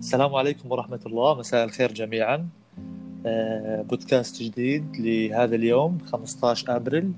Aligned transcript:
السلام 0.00 0.34
عليكم 0.34 0.72
ورحمة 0.72 1.00
الله. 1.06 1.34
مساء 1.34 1.64
الخير 1.64 1.92
جميعا. 1.92 2.48
آه، 3.26 3.82
بودكاست 3.82 4.42
جديد 4.42 4.96
لهذا 4.96 5.56
اليوم 5.56 5.98
15 6.12 6.76
أبريل. 6.76 7.12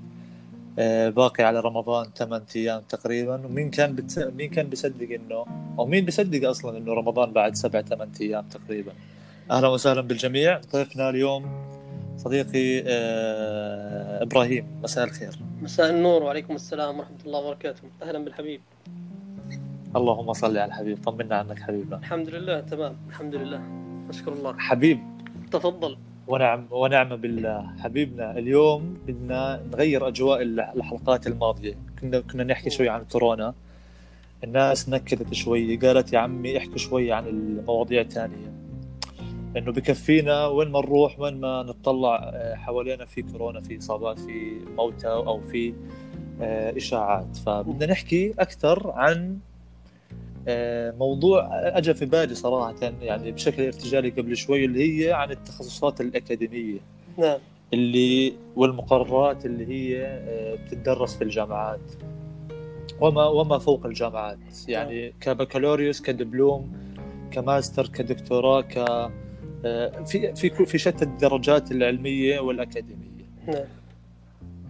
آه، 0.79 1.09
باقي 1.09 1.43
على 1.43 1.59
رمضان 1.59 2.05
8 2.17 2.45
أيام 2.55 2.81
تقريبا. 2.89 3.45
ومين 3.45 3.69
كان. 3.69 4.07
مين 4.17 4.49
كان 4.49 4.67
بيصدق 4.67 5.07
إنه 5.11 5.45
أو 5.79 5.85
مين 5.85 6.05
بيصدق 6.05 6.49
أصلا 6.49 6.77
إنه 6.77 6.93
رمضان 6.93 7.31
بعد 7.31 7.55
7 7.55 7.81
8 7.81 8.11
أيام 8.21 8.45
تقريبا؟ 8.47 8.91
أهلا 9.51 9.67
وسهلا 9.67 10.01
بالجميع. 10.01 10.61
ضيفنا 10.73 11.09
اليوم 11.09 11.45
صديقي 12.17 12.83
آه، 12.87 14.23
إبراهيم. 14.23 14.67
مساء 14.83 15.03
الخير. 15.03 15.39
مساء 15.61 15.89
النور 15.89 16.23
وعليكم 16.23 16.55
السلام 16.55 16.99
ورحمة 16.99 17.17
الله 17.25 17.39
وبركاته. 17.39 17.83
أهلا 18.01 18.19
بالحبيب. 18.19 18.61
اللهم 19.95 20.33
صل 20.33 20.57
على 20.57 20.65
الحبيب. 20.65 20.97
طمنا 21.03 21.35
عنك 21.35 21.59
حبيبنا. 21.59 21.97
الحمد 21.97 22.29
لله 22.29 22.59
تمام. 22.59 22.95
الحمد 23.09 23.35
لله. 23.35 23.61
نشكر 24.09 24.33
الله. 24.33 24.57
حبيب. 24.57 24.99
تفضل. 25.51 25.97
ونعم 26.27 26.65
ونعم 26.71 27.15
بالله. 27.15 27.75
حبيبنا 27.79 28.37
اليوم 28.37 28.93
بدنا 29.07 29.61
نغير 29.73 30.07
أجواء 30.07 30.41
الحلقات 30.41 31.27
الماضية. 31.27 31.77
كنا 32.01 32.19
كنا 32.19 32.43
نحكي 32.43 32.69
شوي 32.69 32.89
عن 32.89 33.03
كورونا. 33.11 33.53
الناس 34.43 34.89
نكدت 34.89 35.33
شوي. 35.33 35.77
قالت 35.77 36.13
يا 36.13 36.19
عمي 36.19 36.57
احكوا 36.57 36.77
شوي 36.77 37.11
عن 37.11 37.27
المواضيع 37.27 38.01
الثانية. 38.01 38.53
انه 39.57 39.71
بكفينا 39.71 40.47
وين 40.47 40.71
ما 40.71 40.79
نروح 40.79 41.19
وين 41.19 41.39
ما 41.39 41.63
نطلع 41.63 42.31
آه، 42.33 42.55
حوالينا 42.55 43.05
في 43.05 43.21
كورونا 43.21 43.61
في 43.61 43.77
إصابات 43.77 44.19
في 44.19 44.59
موتى 44.77 45.07
أو 45.07 45.41
في 45.41 45.73
آه، 46.41 46.77
إشاعات. 46.77 47.37
فبدنا 47.37 47.91
نحكي 47.91 48.33
أكثر 48.39 48.91
عن 48.91 49.37
موضوع 50.97 51.49
اجى 51.51 51.93
في 51.93 52.05
بالي 52.05 52.35
صراحة 52.35 52.75
يعني 53.01 53.31
بشكل 53.31 53.65
ارتجالي 53.65 54.09
قبل 54.09 54.37
شوي 54.37 54.65
اللي 54.65 55.05
هي 55.05 55.13
عن 55.13 55.31
التخصصات 55.31 56.01
الأكاديمية. 56.01 56.79
نعم. 57.17 57.37
اللي 57.73 58.33
والمقررات 58.55 59.45
اللي 59.45 59.67
هي 59.67 60.05
آه، 60.05 60.55
بتدرس 60.55 61.15
في 61.15 61.23
الجامعات. 61.23 61.91
وما 63.01 63.25
وما 63.25 63.57
فوق 63.57 63.85
الجامعات. 63.85 64.37
يعني 64.67 65.01
نعم. 65.01 65.11
كبكالوريوس 65.21 66.01
كدبلوم 66.01 66.71
كماستر 67.31 67.87
كدكتوراه 67.87 68.61
ك 68.61 68.77
آه، 69.65 69.89
في 70.05 70.35
في 70.35 70.65
في 70.65 70.77
شتى 70.77 71.05
الدرجات 71.05 71.71
العلمية 71.71 72.39
والأكاديمية. 72.39 73.25
نعم. 73.47 73.65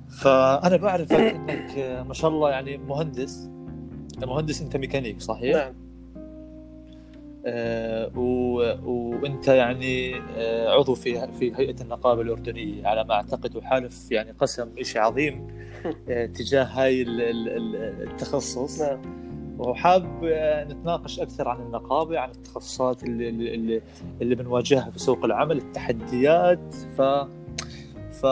فأنا 0.09 0.77
بعرفك 0.77 1.13
أنك 1.19 2.03
ما 2.07 2.13
شاء 2.13 2.31
الله 2.31 2.49
يعني 2.49 2.77
مهندس. 2.77 3.49
مهندس 4.19 4.61
أنت 4.61 4.77
ميكانيك 4.77 5.21
صحيح؟ 5.21 5.55
نعم. 5.55 5.73
آه 7.45 8.11
و... 8.15 8.55
وأنت 8.85 9.47
يعني 9.47 10.15
آه 10.37 10.69
عضو 10.69 10.95
في 10.95 11.31
في 11.31 11.53
هيئة 11.55 11.81
النقابة 11.81 12.21
الأردنية. 12.21 12.87
على 12.87 13.03
ما 13.03 13.13
أعتقد 13.13 13.55
وحالف 13.55 14.11
يعني 14.11 14.31
قسم 14.31 14.69
شيء 14.81 15.01
عظيم 15.01 15.47
آه 16.09 16.25
تجاه 16.25 16.63
هاي 16.63 17.01
التخصص. 17.01 18.81
نعم. 18.81 19.23
وحاب 19.59 20.23
آه، 20.23 20.63
نتناقش 20.63 21.19
أكثر 21.19 21.47
عن 21.47 21.61
النقابة 21.61 22.19
عن 22.19 22.29
التخصصات 22.29 23.03
اللي 23.03 23.29
اللي, 23.29 23.81
اللي 24.21 24.35
بنواجهها 24.35 24.89
في 24.89 24.99
سوق 24.99 25.25
العمل 25.25 25.57
التحديات. 25.57 26.73
ف 26.73 27.01
ف 28.11 28.25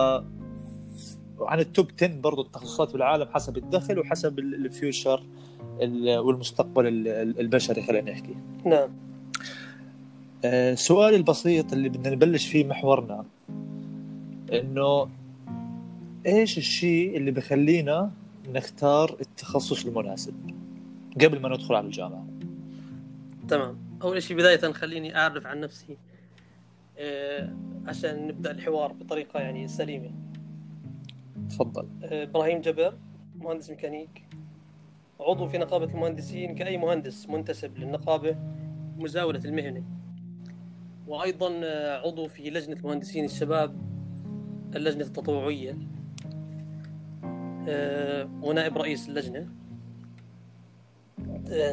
عن 1.42 1.60
التوب 1.60 1.88
10 2.02 2.08
برضه 2.08 2.42
التخصصات 2.42 2.94
بالعالم 2.94 3.28
حسب 3.34 3.58
الدخل 3.58 4.00
وحسب 4.00 4.40
الفيوتشر 4.40 5.24
والمستقبل 5.82 7.08
البشري 7.40 7.84
خلينا 7.84 8.12
نحكي. 8.12 8.36
نعم. 8.66 8.90
آه، 10.46 10.74
سؤالي 10.74 11.16
البسيط 11.16 11.74
اللي 11.74 11.90
بدنا 11.90 12.10
نبلش 12.10 12.48
فيه 12.48 12.66
محورنا 12.66 13.26
إنه 14.54 15.10
إيش 16.26 16.58
الشيء 16.58 17.18
اللي 17.18 17.32
بخلينا 17.32 18.12
نختار 18.54 19.18
التخصص 19.22 19.86
المناسب 19.86 20.34
قبل 21.22 21.40
ما 21.40 21.50
ندخل 21.50 21.76
على 21.76 21.86
الجامعة؟ 21.86 22.26
تمام. 23.48 23.78
أول 24.02 24.24
شيء 24.24 24.38
بداية 24.38 24.72
خليني 24.72 25.18
أعرف 25.18 25.46
عن 25.46 25.60
نفسي 25.60 25.98
أه 26.98 27.54
عشان 27.88 28.28
نبدأ 28.28 28.52
الحوار 28.52 28.94
بطريقة 28.94 29.40
يعني 29.40 29.68
سليمة. 29.68 30.12
تفضل. 31.50 31.88
أه 32.04 32.24
إبراهيم 32.24 32.62
جبر 32.62 32.94
مهندس 33.40 33.70
ميكانيك. 33.70 34.24
عضو 35.22 35.48
في 35.48 35.58
نقابة 35.58 35.86
المهندسين 35.86 36.56
كأي 36.56 36.78
مهندس 36.78 37.30
منتسب 37.30 37.78
للنقابة 37.78 38.36
مزاولة 38.98 39.42
المهنة. 39.46 39.84
وأيضا 41.08 41.62
آه، 41.64 42.08
عضو 42.08 42.28
في 42.28 42.50
لجنة 42.50 42.78
مهندسين 42.84 43.26
الشباب 43.26 43.76
اللجنة 44.76 45.04
التطوعية. 45.04 45.78
آه، 47.68 48.30
ونائب 48.42 48.78
رئيس 48.78 49.10
اللجنة. 49.10 49.48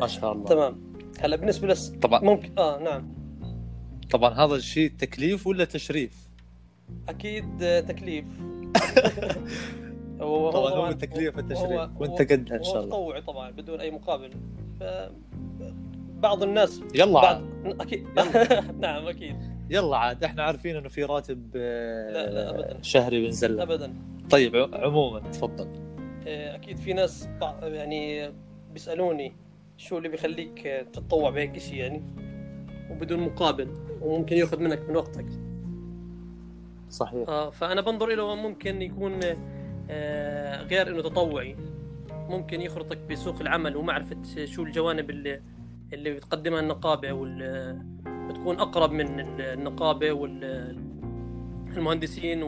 ما 0.00 0.06
شاء 0.06 0.32
الله. 0.32 0.44
تمام. 0.44 0.92
هلا 1.20 1.36
بالنسبة 1.36 1.68
لس 1.68 1.88
طبعا. 1.88 2.20
ممكن 2.20 2.58
آه 2.58 2.78
نعم. 2.82 3.14
طبعا 4.10 4.34
هذا 4.34 4.54
الشيء 4.54 4.90
تكليف 4.98 5.46
ولا 5.46 5.64
تشريف؟ 5.64 6.28
أكيد 7.08 7.62
آه، 7.62 7.80
تكليف. 7.80 8.24
هو 10.20 10.50
طبعا 10.50 10.72
هو 10.72 10.92
تكليف 10.92 11.38
التشريع 11.38 11.90
وانت 11.98 12.32
قدها 12.32 12.58
إن 12.58 12.64
شاء 12.64 12.76
الله. 12.76 12.88
تطوعي 12.88 13.20
طبعا 13.22 13.50
بدون 13.50 13.80
أي 13.80 13.90
مقابل. 13.90 14.30
ف... 14.80 14.84
بعض 16.18 16.42
الناس 16.42 16.82
يلا 16.94 17.12
بعض... 17.20 17.42
أكيد. 17.64 18.06
نعم 18.80 19.06
أكيد. 19.06 19.36
يلا 19.70 19.96
عاد. 19.96 20.24
إحنا 20.24 20.42
عارفين 20.42 20.76
إنه 20.76 20.88
في 20.88 21.04
راتب 21.04 21.56
لا 21.56 22.30
لا 22.30 22.50
ابدا. 22.50 22.78
شهري 22.82 23.20
بينزل 23.20 23.60
ابدا. 23.60 23.94
طيب 24.30 24.56
عموما 24.72 25.20
تفضل. 25.20 25.68
إيه، 26.26 26.54
أكيد 26.54 26.76
في 26.76 26.92
ناس 26.92 27.28
يعني 27.62 28.32
بيسألوني 28.72 29.32
شو 29.76 29.98
اللي 29.98 30.08
بيخليك 30.08 30.86
تتطوع 30.92 31.30
بهيك 31.30 31.58
شيء 31.58 31.74
يعني 31.74 32.02
وبدون 32.90 33.20
مقابل 33.20 33.68
وممكن 34.02 34.36
يأخذ 34.36 34.60
منك 34.60 34.88
من 34.88 34.96
وقتك. 34.96 35.26
صحيح. 36.90 37.28
آه 37.28 37.50
فأنا 37.50 37.80
بنظر 37.80 38.06
له 38.06 38.34
ممكن 38.34 38.82
يكون 38.82 39.24
آه، 39.24 39.36
غير 40.70 40.88
إنه 40.88 41.02
تطوعي. 41.02 41.56
ممكن 42.10 42.60
يخرطك 42.60 42.98
بسوق 43.10 43.40
العمل 43.40 43.76
ومعرفة 43.76 44.16
شو 44.44 44.62
الجوانب 44.62 45.10
اللي 45.10 45.40
اللي 45.92 46.10
بتقدمها 46.10 46.60
النقابة 46.60 47.12
وال 47.12 47.78
بتكون 48.28 48.60
أقرب 48.60 48.92
من 48.92 49.20
النقابة 49.40 50.12
والمهندسين 51.72 52.42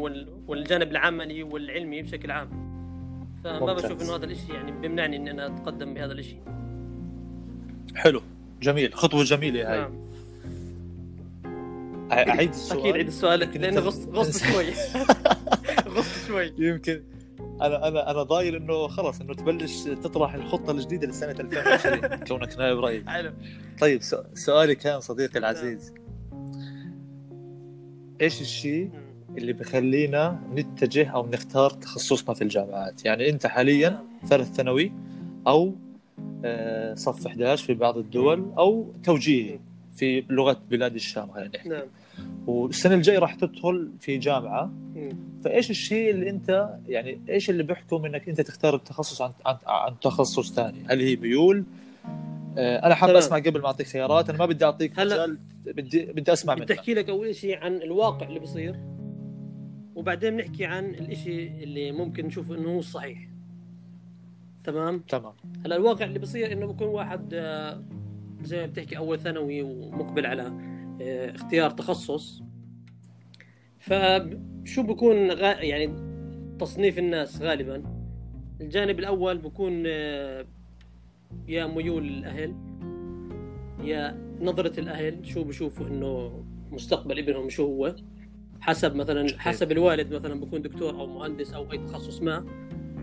والجانب 0.49 0.91
العملي 0.91 1.43
والعلمي 1.43 2.03
بشكل 2.03 2.31
عام. 2.31 2.71
فما 3.45 3.73
بشوف 3.73 4.03
إنه 4.03 4.17
هذا 4.17 4.25
الإشي 4.25 4.53
يعني 4.53 4.73
بيمنعني 4.73 5.17
إني 5.17 5.31
أنا 5.31 5.47
أتقدم 5.47 5.95
بهذا 5.95 6.13
الإشي. 6.13 6.37
حلو. 7.95 8.23
جميل. 8.63 8.95
خطوة 8.95 9.25
جميلة 9.25 9.73
هاي. 9.73 9.79
نعم. 9.79 10.11
أعيد 12.13 12.49
السؤال. 12.49 12.81
أكيد 12.81 12.95
عيد 12.95 13.07
السؤال 13.07 13.41
لأنه 13.41 13.81
غصت 13.81 14.09
غصت 14.09 14.45
شوي. 14.53 14.67
غصت 15.97 16.27
شوي. 16.29 16.53
يمكن. 16.59 17.03
أنا 17.63 17.89
أنا 17.89 18.11
أنا 18.11 18.23
ضايل 18.23 18.57
إنه 18.57 18.89
خلص 18.89 19.21
إنه 19.21 19.35
تبلش 19.35 19.83
تطرح 19.83 20.35
الخطة 20.35 20.71
الجديدة 20.71 21.07
لسنة 21.07 21.31
2020 21.31 22.17
كونك 22.29 22.59
نائب 22.59 22.79
رئيس. 22.79 23.07
حلو. 23.07 23.33
طيب 23.81 24.01
سؤالي 24.35 24.75
كان 24.75 25.01
صديقي 25.01 25.39
العزيز. 25.39 25.95
إيش 28.21 28.41
الشيء 28.41 28.91
اللي 29.39 29.53
بخلينا 29.53 30.41
نتجه 30.55 31.11
أو 31.11 31.27
نختار 31.27 31.71
تخصصنا 31.71 32.35
في 32.35 32.43
الجامعات؟ 32.43 33.05
يعني 33.05 33.31
أنت 33.31 33.47
حاليا 33.47 34.05
ثالث 34.27 34.53
ثانوي 34.55 34.93
أو 35.47 35.75
آه، 36.45 36.95
صف 36.95 37.27
11 37.27 37.67
في 37.67 37.75
بعض 37.75 37.99
الدول 37.99 38.53
أو 38.59 38.93
توجيهي. 39.05 39.61
في 40.01 40.25
لغة 40.31 40.61
بلاد 40.71 40.95
الشام 40.95 41.31
خلينا 41.31 41.51
نحكي. 41.57 41.69
نعم. 41.69 41.87
والسنة 42.47 42.95
الجاية 42.95 43.19
راح 43.19 43.35
تدخل 43.35 43.91
في 44.01 44.19
جامعة. 44.19 44.73
فإيش 45.45 45.71
الشيء 45.71 46.11
اللي 46.11 46.31
أنت 46.31 46.79
يعني 46.89 47.21
إيش 47.29 47.51
اللي 47.51 47.63
بيحكم 47.63 48.05
إنك 48.05 48.29
أنت 48.29 48.41
تختار 48.41 48.75
التخصص 48.75 49.23
عن 49.23 49.33
عن, 49.47 49.57
عن 49.67 50.01
تخصص 50.01 50.53
ثاني؟ 50.53 50.83
هل 50.89 51.01
هي 51.01 51.17
ميول؟ 51.17 51.65
آه، 52.59 52.87
أنا 52.87 52.95
حاب 52.95 53.17
أسمع 53.17 53.39
قبل 53.39 53.61
ما 53.61 53.67
أعطيك 53.67 53.87
خيارات. 53.87 54.29
أنا 54.29 54.39
ما 54.39 54.47
بدي 54.47 54.65
أعطيك 54.65 54.99
مجال 54.99 55.39
بدي 55.65 56.05
بدي 56.05 56.33
أسمع 56.33 56.55
منك. 56.55 56.63
بدي 56.63 56.75
احكي 56.75 56.95
لك 56.95 57.09
أول 57.09 57.35
شيء 57.35 57.59
عن 57.59 57.77
الواقع 57.77 58.29
اللي 58.29 58.41
بيصير 58.41 58.81
وبعدين 59.95 60.37
بنحكي 60.37 60.65
عن 60.65 60.95
الشيء 60.95 61.53
اللي 61.63 61.93
ممكن 61.93 62.27
نشوف 62.27 62.53
إنه 62.53 62.69
هو 62.69 62.79
الصحيح 62.79 63.29
تمام؟ 64.65 64.99
تمام. 65.09 65.33
هلا 65.65 65.77
الواقع 65.77 66.05
اللي 66.05 66.19
بيصير 66.19 66.53
إنه 66.53 66.67
بكون 66.67 66.89
واحد 66.89 67.31
آه، 67.35 67.83
زي 68.43 68.61
ما 68.61 68.67
بتحكي 68.67 68.97
أول 68.97 69.21
ثانوي 69.21 69.63
ومقبل 69.63 70.27
على 70.27 70.43
آه، 71.03 71.35
اختيار 71.35 71.71
تخصص. 71.71 72.43
فشو 73.79 74.83
بكون 74.83 75.31
غا... 75.31 75.53
يعني 75.63 76.11
تصنيف 76.59 76.99
الناس 76.99 77.43
غالبا؟ 77.43 77.83
الجانب 78.61 78.99
الأول 78.99 79.39
بكون 79.39 79.83
آه، 79.87 80.47
يا 81.49 81.67
ميول 81.67 82.07
الأهل 82.09 82.55
يا 83.85 84.19
نظرة 84.41 84.81
الأهل 84.81 85.27
شو 85.27 85.45
بشوفوا 85.45 85.87
إنه 85.87 86.45
مستقبل 86.71 87.19
ابنهم 87.19 87.49
شو 87.49 87.65
هو. 87.65 87.95
حسب 88.61 88.95
مثلا 88.97 89.39
حسب 89.39 89.73
الوالد 89.73 90.15
مثلا 90.15 90.41
بكون 90.41 90.63
دكتور 90.63 90.91
أو 90.91 91.07
مهندس 91.07 91.53
أو 91.53 91.73
أي 91.73 91.79
تخصص 91.79 92.23
ما. 92.23 92.47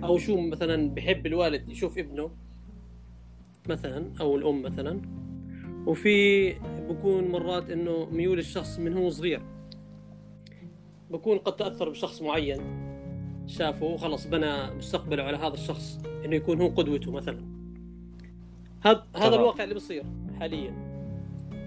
أو 0.03 0.17
شو 0.17 0.41
مثلا 0.41 0.89
بحب 0.89 1.25
الوالد 1.25 1.69
يشوف 1.69 1.97
ابنه 1.97 2.31
مثلا 3.69 4.13
أو 4.19 4.35
الأم 4.35 4.61
مثلا. 4.61 5.01
وفي 5.87 6.53
بكون 6.89 7.27
مرات 7.27 7.69
إنه 7.69 8.07
ميول 8.11 8.39
الشخص 8.39 8.79
من 8.79 8.93
هو 8.93 9.09
صغير. 9.09 9.41
بكون 11.11 11.37
قد 11.37 11.55
تأثر 11.55 11.89
بشخص 11.89 12.21
معين. 12.21 12.57
شافه 13.45 13.85
وخلص 13.85 14.27
بنى 14.27 14.73
مستقبله 14.73 15.23
على 15.23 15.37
هذا 15.37 15.53
الشخص 15.53 15.99
إنه 16.25 16.35
يكون 16.35 16.61
هو 16.61 16.67
قدوته 16.67 17.11
مثلا. 17.11 17.45
هذا 18.81 19.07
هذا 19.15 19.35
الواقع 19.35 19.63
اللي 19.63 19.75
بصير 19.75 20.03
حاليا. 20.39 20.73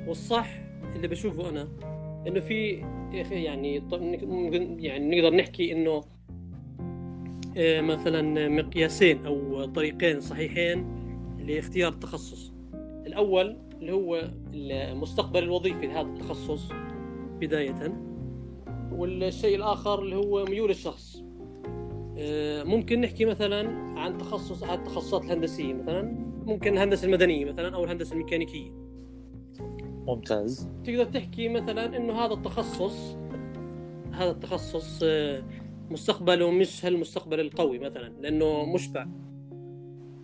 والصح 0.09 0.51
اللي 0.97 1.09
بشوفه 1.09 1.49
أنا 1.49 1.69
إنه 2.27 2.41
في 2.41 2.85
يعني 3.31 3.83
يعني 4.79 5.21
نقدر 5.21 5.37
نحكي 5.37 5.73
إنه 5.73 6.05
آه، 7.57 7.81
مثلا 7.81 8.49
مقياسين 8.49 9.27
أو 9.27 9.65
طريقين 9.65 10.21
صحيحين 10.21 10.87
لاختيار 11.39 11.93
التخصص 11.93 12.53
الأول 13.07 13.70
اللي 13.81 13.93
هو 13.93 14.31
المستقبل 14.55 15.43
الوظيفي 15.43 15.87
لهذا 15.87 16.09
التخصص. 16.09 16.69
بداية. 17.41 18.03
والشيء 18.93 19.57
الآخر 19.57 20.03
اللي 20.03 20.17
هو 20.17 20.45
ميول 20.45 20.71
الشخص. 20.71 21.25
آه، 22.19 22.63
ممكن 22.63 23.01
نحكي 23.01 23.25
مثلا 23.25 23.69
عن 24.01 24.19
تخصص 24.19 24.63
احد 24.63 24.79
التخصصات 24.79 25.25
الهندسية 25.25 25.75
مثلا. 25.75 26.03
ممكن 26.47 26.73
الهندسة 26.73 27.07
المدنية 27.07 27.45
مثلا 27.45 27.75
أو 27.75 27.85
الهندسة 27.85 28.13
الميكانيكية. 28.13 28.71
ممتاز. 30.07 30.69
تقدر 30.85 31.05
تحكي 31.05 31.49
مثلا 31.49 31.97
إنه 31.97 32.13
هذا 32.13 32.35
التخصص 32.35 33.17
هذا 34.13 34.31
التخصص 34.31 35.01
آه، 35.05 35.43
مستقبله 35.91 36.51
مش 36.51 36.85
هالمستقبل 36.85 37.41
القوي 37.41 37.79
مثلا 37.79 38.13
لأنه 38.21 38.65
مشبع. 38.65 39.07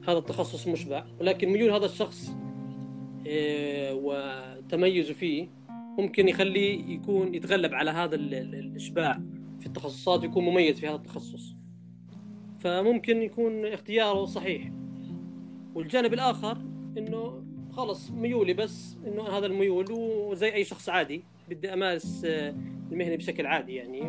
هذا 0.09 0.19
التخصص 0.19 0.69
مشبع 0.69 1.05
ولكن 1.21 1.49
ميول 1.49 1.71
هذا 1.71 1.85
الشخص 1.85 2.37
وتميزه 3.93 5.15
فيه 5.15 5.49
ممكن 5.99 6.29
يخليه 6.29 6.95
يكون 6.95 7.35
يتغلب 7.35 7.75
على 7.75 7.91
هذا 7.91 8.15
الإشباع 8.15 9.21
في 9.61 9.67
التخصصات 9.67 10.25
يكون 10.25 10.45
مميز 10.45 10.81
في 10.81 10.89
هذا 10.89 10.95
التخصص. 10.95 11.55
فممكن 12.59 13.23
يكون 13.23 13.67
اختياره 13.67 14.25
صحيح. 14.25 14.73
والجانب 15.75 16.15
الآخر 16.15 16.59
إنه 16.99 17.43
خلص 17.73 18.11
ميولي 18.11 18.55
بس 18.55 18.97
إنه 19.07 19.23
هذا 19.23 19.47
الميول 19.47 19.93
وزي 19.93 20.55
أي 20.55 20.65
شخص 20.65 20.89
عادي 20.89 21.25
بدي 21.49 21.73
أمارس 21.73 22.25
آه، 22.25 22.55
المهنة 22.93 23.17
بشكل 23.17 23.47
عادي 23.47 23.75
يعني 23.75 24.01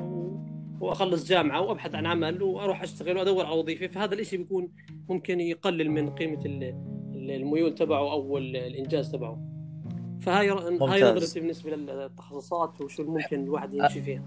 وأخلص 0.81 1.27
جامعة 1.27 1.61
وأبحث 1.61 1.95
عن 1.95 2.05
عمل 2.05 2.43
وأروح 2.43 2.83
أشتغل 2.83 3.17
وأدور 3.17 3.45
على 3.45 3.55
وظيفة. 3.55 3.87
فهذا 3.87 4.15
الشيء 4.15 4.39
بيكون 4.39 4.69
ممكن 5.09 5.39
يقلل 5.39 5.91
من 5.91 6.09
قيمة 6.09 6.45
الميول 7.29 7.75
تبعه 7.75 8.11
أو 8.11 8.37
الإنجاز 8.37 9.11
تبعه. 9.11 9.39
فهاي 10.21 10.49
هاي 10.49 11.03
نظرتي 11.03 11.39
بالنسبة 11.39 11.75
للتخصصات 11.75 12.81
وشو 12.81 13.03
ممكن 13.03 13.43
الواحد 13.43 13.73
يمشي 13.73 14.01
فيها. 14.01 14.23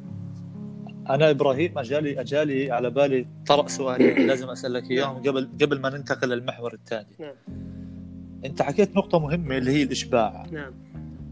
أنا 1.11 1.31
إبراهيم 1.31 1.79
اجالي 1.79 2.21
أجالي 2.21 2.71
على 2.71 2.91
بالي 2.91 3.27
طرأ 3.47 3.69
سؤالين 3.69 4.27
لازم 4.27 4.51
اسالك 4.51 4.91
اياهم 4.91 5.15
نعم. 5.15 5.23
قبل 5.23 5.49
قبل 5.63 5.81
ما 5.81 5.91
ننتقل 5.91 6.29
للمحور 6.29 6.75
الثاني. 6.75 7.17
نعم. 7.19 7.35
أنت 8.45 8.63
حكيت 8.63 8.97
نقطة 8.97 9.19
مهمة 9.19 9.57
اللي 9.57 9.71
هي 9.71 9.83
الإشباع. 9.83 10.47
نعم. 10.53 10.73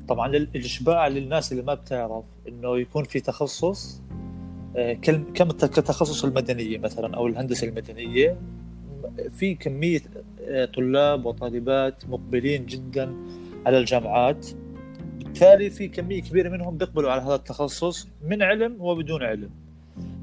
طبعا 0.08 0.36
الإشباع 0.36 1.08
للناس 1.08 1.52
اللي 1.52 1.62
ما 1.62 1.74
بتعرف 1.74 2.24
إنه 2.48 2.78
يكون 2.78 3.04
في 3.04 3.20
تخصص 3.20 4.02
آه، 4.76 4.92
كم 5.34 5.50
كتخصص 5.50 6.24
المدنية 6.24 6.78
مثلا 6.78 7.16
أو 7.16 7.26
الهندسة 7.26 7.68
المدنية؟ 7.68 8.38
في 9.30 9.54
كمية 9.54 10.00
آه، 10.48 10.64
طلاب 10.64 11.26
وطالبات 11.26 12.08
مقبلين 12.08 12.66
جدا 12.66 13.14
على 13.66 13.78
الجامعات. 13.78 14.46
بالتالي 15.18 15.70
في 15.70 15.88
كمية 15.88 16.22
كبيرة 16.22 16.48
منهم 16.48 16.76
بيقبلوا 16.76 17.10
على 17.10 17.22
هذا 17.22 17.34
التخصص 17.34 18.08
من 18.24 18.42
علم 18.42 18.76
وبدون 18.80 19.22
علم. 19.22 19.50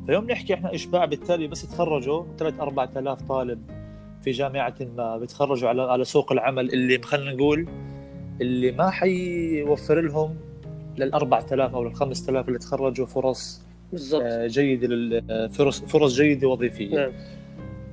فيوم 0.05 0.31
نحكي 0.31 0.53
إحنا 0.53 0.75
إشباع 0.75 1.05
بالتالي 1.05 1.47
بس 1.47 1.63
يتخرجوا 1.63 2.23
3 2.37 2.63
4000 2.63 3.21
طالب 3.21 3.61
في 4.21 4.31
جامعة 4.31 4.75
ما 4.97 5.17
بيتخرجوا 5.17 5.69
على 5.69 5.81
على 5.81 6.03
سوق 6.03 6.31
العمل 6.31 6.73
اللي 6.73 7.01
خلينا 7.01 7.33
نقول 7.33 7.67
اللي 8.41 8.71
ما 8.71 8.89
حيوفر 8.89 10.01
لهم 10.01 10.35
لل 10.97 11.13
4000 11.13 11.75
أو 11.75 11.83
لل 11.83 11.95
5000 11.95 12.47
اللي 12.47 12.59
تخرجوا 12.59 13.05
فرص 13.05 13.61
بالضبط. 13.91 14.21
آه، 14.25 14.47
جيدة 14.47 15.47
فرص 15.47 15.81
فرص 15.81 16.15
جيدة 16.15 16.47
وظيفية. 16.47 16.95
نعم. 16.95 17.11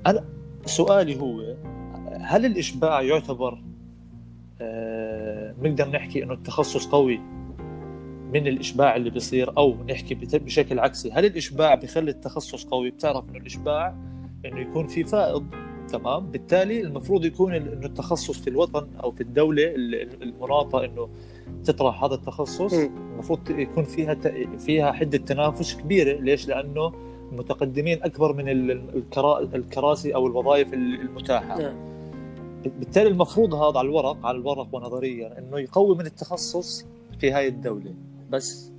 أنا 0.07 0.25
سؤالي 0.67 1.21
هو 1.21 1.57
هل 2.21 2.47
الإشباع 2.47 3.03
يعتبر 3.03 3.63
بنقدر 5.59 5.91
نحكي 5.91 6.23
إنه 6.23 6.33
التخصص 6.33 6.87
قوي 6.87 7.21
من 8.35 8.47
الإشباع 8.47 8.97
اللي 8.97 9.11
بيصير 9.11 9.57
أو 9.59 9.77
نحكي 9.89 10.15
بشكل 10.15 10.79
عكسي؟ 10.79 11.11
هل 11.13 11.25
الإشباع 11.25 11.75
بخلي 11.75 12.11
التخصص 12.11 12.65
قوي؟ 12.65 12.91
بتعرف 12.91 13.25
إنه 13.29 13.39
الإشباع 13.39 13.95
إنه 14.45 14.61
يكون 14.61 14.87
في 14.87 15.05
فائض 15.05 15.47
تمام؟ 15.89 16.27
بالتالي 16.27 16.81
المفروض 16.81 17.25
يكون 17.25 17.55
إنه 17.55 17.87
التخصص 17.87 18.41
في 18.41 18.51
الوطن 18.51 18.89
أو 19.03 19.11
في 19.11 19.21
الدولة 19.21 19.75
المناطة 20.23 20.85
إنه 20.85 21.09
تطرح 21.65 22.05
هذا 22.05 22.15
التخصص 22.15 22.73
المفروض 22.75 23.51
يكون 23.51 23.85
فيها 23.85 24.15
فيها 24.59 24.93
حدة 24.93 25.19
تنافس 25.19 25.75
كبيرة. 25.75 26.21
ليش؟ 26.21 26.49
لأنه 26.49 26.93
المتقدمين 27.33 28.03
أكبر 28.03 28.33
من 28.33 28.49
الكراسي 29.55 30.15
أو 30.15 30.27
الوظائف 30.27 30.75
المتاحة. 30.75 31.59
نعم. 31.59 31.93
بالتالي 32.79 33.09
المفروض 33.09 33.55
هذا 33.55 33.79
على 33.79 33.89
الورق 33.89 34.27
على 34.27 34.39
الورق 34.39 34.69
ونظريا 34.73 35.39
إنه 35.39 35.59
يقوي 35.59 35.97
من 35.97 36.07
التخصص 36.07 36.87
في 37.19 37.33
هاي 37.33 37.49
الدولة. 37.49 37.95
بس 38.31 38.73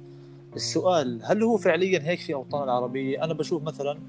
السؤال 0.55 1.21
هل 1.23 1.43
هو 1.43 1.57
فعليا 1.57 1.99
هيك 2.03 2.19
في 2.19 2.33
أوطان 2.33 2.63
العربية؟ 2.63 3.23
أنا 3.23 3.33
بشوف 3.33 3.63
مثلا 3.63 3.99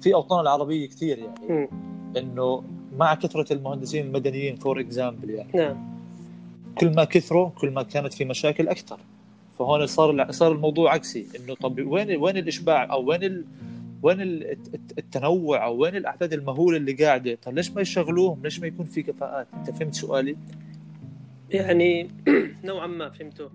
في 0.00 0.14
أوطان 0.14 0.40
العربية 0.40 0.88
كثير 0.88 1.18
يعني. 1.18 1.68
إنه 2.16 2.62
مع 2.96 3.14
كثرة 3.14 3.52
المهندسين 3.52 4.06
المدنيين 4.06 4.56
for 4.56 4.80
example 4.80 5.30
يعني. 5.30 5.50
نعم. 5.54 5.98
كل 6.78 6.94
ما 6.94 7.04
كثروا 7.04 7.48
كل 7.48 7.70
ما 7.70 7.82
كانت 7.82 8.14
في 8.14 8.24
مشاكل 8.24 8.68
أكثر. 8.68 8.98
فهون 9.58 9.86
صار 9.86 10.32
صار 10.32 10.52
الموضوع 10.52 10.92
عكسي 10.92 11.26
إنه 11.36 11.54
طب 11.54 11.78
وين 11.86 12.16
وين 12.16 12.36
الإشباع 12.36 12.92
أو 12.92 13.04
وين 13.10 13.44
وين 14.02 14.20
التنوع 14.98 15.64
أو 15.64 15.76
وين 15.76 15.96
الأعداد 15.96 16.32
المهولة 16.32 16.76
اللي 16.76 16.92
قاعدة؟ 16.92 17.38
طيب 17.42 17.54
ليش 17.54 17.70
ما 17.70 17.80
يشغلوهم؟ 17.80 18.42
ليش 18.42 18.60
ما 18.60 18.66
يكون 18.66 18.86
في 18.86 19.02
كفاءات؟ 19.02 19.46
أنت 19.54 19.70
فهمت 19.70 19.94
سؤالي؟ 19.94 20.36
يعني 21.50 22.10
نوعا 22.64 22.86
ما 22.86 23.10
فهمته. 23.10 23.50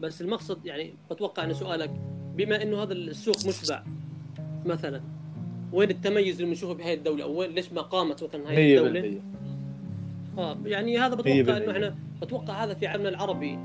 بس 0.00 0.22
المقصد 0.22 0.66
يعني 0.66 0.94
بتوقع 1.10 1.44
إن 1.44 1.54
سؤالك 1.54 1.90
بما 2.36 2.62
إنه 2.62 2.82
هذا 2.82 2.92
السوق 2.92 3.36
مشبع 3.46 3.82
مثلا 4.66 5.00
وين 5.72 5.90
التميز 5.90 6.34
اللي 6.34 6.46
بنشوفه 6.46 6.74
بهاي 6.74 6.94
الدولة؟ 6.94 7.24
أو 7.24 7.40
وين 7.40 7.50
ليش 7.50 7.72
ما 7.72 7.82
قامت 7.82 8.22
مثلا 8.24 8.50
هاي 8.50 8.78
الدولة؟ 8.78 9.20
آه 10.38 10.58
يعني 10.64 10.98
هذا 10.98 11.14
بتوقع 11.14 11.56
إنه 11.56 11.72
إحنا 11.72 11.96
بتوقع 12.22 12.64
هذا 12.64 12.74
في 12.74 12.86
عالمنا 12.86 13.08
العربي. 13.08 13.58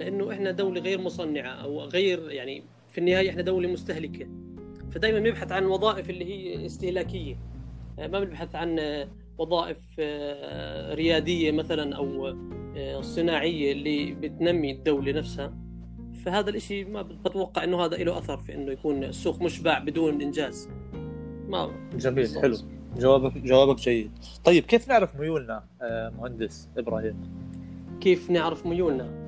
لأنه 0.00 0.32
إحنا 0.32 0.50
دولة 0.50 0.80
غير 0.80 1.00
مصنعة 1.00 1.50
أو 1.50 1.80
غير 1.80 2.30
يعني 2.30 2.62
في 2.88 2.98
النهاية 2.98 3.30
إحنا 3.30 3.42
دولة 3.42 3.68
مستهلكة. 3.68 4.26
فدائما 4.90 5.18
بيبحث 5.18 5.52
عن 5.52 5.64
وظائف 5.64 6.10
اللي 6.10 6.24
هي 6.24 6.66
استهلاكية. 6.66 7.38
آه، 7.98 8.06
ما 8.06 8.20
بنبحث 8.20 8.54
عن 8.54 8.78
آه، 8.78 9.08
وظائف 9.38 9.78
آه، 9.98 10.94
ريادية 10.94 11.52
مثلا 11.52 11.96
أو 11.96 12.36
صناعية 13.00 13.72
اللي 13.72 14.12
بتنمي 14.12 14.72
الدولة 14.72 15.12
نفسها. 15.12 15.54
فهذا 16.24 16.50
الإشي 16.50 16.84
ما 16.84 17.02
بتوقع 17.02 17.64
إنه 17.64 17.84
هذا 17.84 17.96
له 17.96 18.18
أثر 18.18 18.36
في 18.36 18.54
إنه 18.54 18.72
يكون 18.72 19.04
السوق 19.04 19.42
مشبع 19.42 19.78
بدون 19.78 20.22
إنجاز. 20.22 20.68
ما 21.48 21.70
جميل 21.94 22.14
بالضبط. 22.14 22.42
حلو. 22.42 22.56
جوابك 22.96 23.38
جوابك 23.38 23.80
جيد. 23.80 24.10
طيب 24.44 24.64
كيف 24.64 24.88
نعرف 24.88 25.16
ميولنا 25.16 25.64
مهندس 26.18 26.68
إبراهيم؟ 26.76 27.16
كيف 28.00 28.30
نعرف 28.30 28.66
ميولنا؟ 28.66 29.19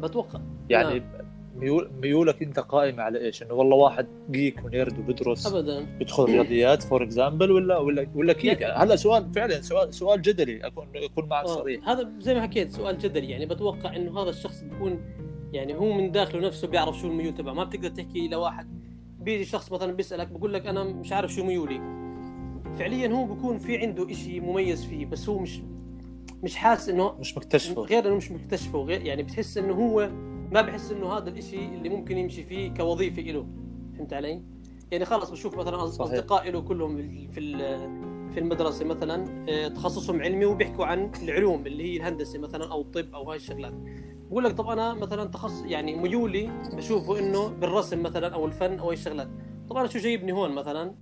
بتوقع. 0.00 0.40
يعني 0.68 0.98
نعم. 0.98 1.28
ميول 1.56 1.90
ميولك 2.02 2.42
انت 2.42 2.58
قائمه 2.58 3.02
على 3.02 3.18
إيش؟ 3.18 3.42
انه 3.42 3.54
والله 3.54 3.76
واحد 3.76 4.06
geek 4.30 4.64
و 4.64 4.71
nerd 4.71 4.98
وبدرس 4.98 5.46
ابدا. 5.46 5.98
بيدخل 5.98 6.24
رياضيات 6.24 6.82
for 6.82 7.02
example 7.02 7.50
ولا 7.50 7.78
ولا 7.78 8.06
ولا 8.14 8.32
كيف؟ 8.32 8.60
يعني 8.60 8.74
هلا 8.74 8.96
سؤال 8.96 9.32
فعلا 9.34 9.60
سؤال 9.60 9.94
سؤال 9.94 10.22
جدلي 10.22 10.66
اكون 10.66 10.86
اكون 10.96 11.28
معك 11.28 11.44
آه، 11.44 11.54
صريح. 11.54 11.88
هذا 11.88 12.08
زي 12.18 12.34
ما 12.34 12.42
حكيت 12.42 12.70
سؤال 12.70 12.98
جدلي. 12.98 13.30
يعني 13.30 13.46
بتوقع 13.46 13.96
إنه 13.96 14.22
هذا 14.22 14.30
الشخص 14.30 14.62
بيكون 14.62 15.00
يعني 15.52 15.74
هو 15.74 15.92
من 15.92 16.12
داخله 16.12 16.40
نفسه 16.40 16.68
بيعرف 16.68 16.98
شو 16.98 17.06
الميول 17.06 17.34
تبعه. 17.34 17.52
ما 17.52 17.64
بتقدر 17.64 17.88
تحكي 17.88 18.28
لواحد. 18.28 18.68
بيجي 19.20 19.44
شخص 19.44 19.72
مثلا 19.72 19.92
بيسألك 19.92 20.28
بقول 20.28 20.54
لك 20.54 20.66
أنا 20.66 20.84
مش 20.84 21.12
عارف 21.12 21.32
شو 21.32 21.44
ميولي. 21.44 21.80
فعليا 22.78 23.08
هو 23.08 23.24
بيكون 23.24 23.58
في 23.58 23.78
عنده 23.78 24.10
إشي 24.10 24.40
مميز 24.40 24.84
فيه 24.84 25.06
بس 25.06 25.28
هو 25.28 25.38
مش 25.38 25.60
مش 26.42 26.56
حاسس 26.56 26.88
إنه 26.88 27.12
مش 27.12 27.36
مكتشفه. 27.36 27.82
غير 27.82 28.06
إنه 28.08 28.14
مش 28.14 28.30
مكتشفه 28.30 28.78
غير 28.78 29.02
يعني 29.02 29.22
بتحس 29.22 29.58
إنه 29.58 29.74
هو 29.74 30.10
ما 30.52 30.62
بحس 30.62 30.92
إنه 30.92 31.12
هذا 31.12 31.30
الإشي 31.30 31.64
اللي 31.64 31.88
ممكن 31.88 32.18
يمشي 32.18 32.44
فيه 32.44 32.74
كوظيفة 32.74 33.22
له 33.22 33.46
فهمت 33.96 34.12
علي؟ 34.12 34.42
يعني 34.90 35.04
خلص 35.04 35.30
بشوف 35.30 35.58
مثلا. 35.58 35.84
أصدقاء 35.84 36.50
له 36.50 36.60
كلهم 36.60 36.96
في 37.28 37.56
في 38.30 38.40
المدرسة 38.40 38.84
مثلا 38.84 39.44
آه، 39.48 39.68
تخصصهم 39.68 40.22
علمي 40.22 40.44
وبيحكوا 40.44 40.84
عن 40.86 41.10
العلوم 41.22 41.66
اللي 41.66 41.92
هي 41.92 41.96
الهندسة 41.96 42.38
مثلا 42.38 42.72
أو 42.72 42.80
الطب 42.80 43.14
أو 43.14 43.30
هاي 43.30 43.36
الشغلات. 43.36 43.74
بقول 44.30 44.44
لك 44.44 44.52
طب 44.52 44.68
أنا 44.68 44.94
مثلا 44.94 45.24
تخصص 45.24 45.64
يعني 45.64 45.96
ميولي 45.96 46.50
بشوفه 46.72 47.18
إنه 47.18 47.48
بالرسم 47.48 48.02
مثلا 48.02 48.34
أو 48.34 48.46
الفن 48.46 48.78
أو 48.78 48.86
هاي 48.86 48.94
الشغلات. 48.94 49.28
طب 49.70 49.76
أنا 49.76 49.88
شو 49.88 49.98
جايبني 49.98 50.32
هون 50.32 50.52
مثلا؟ 50.52 50.94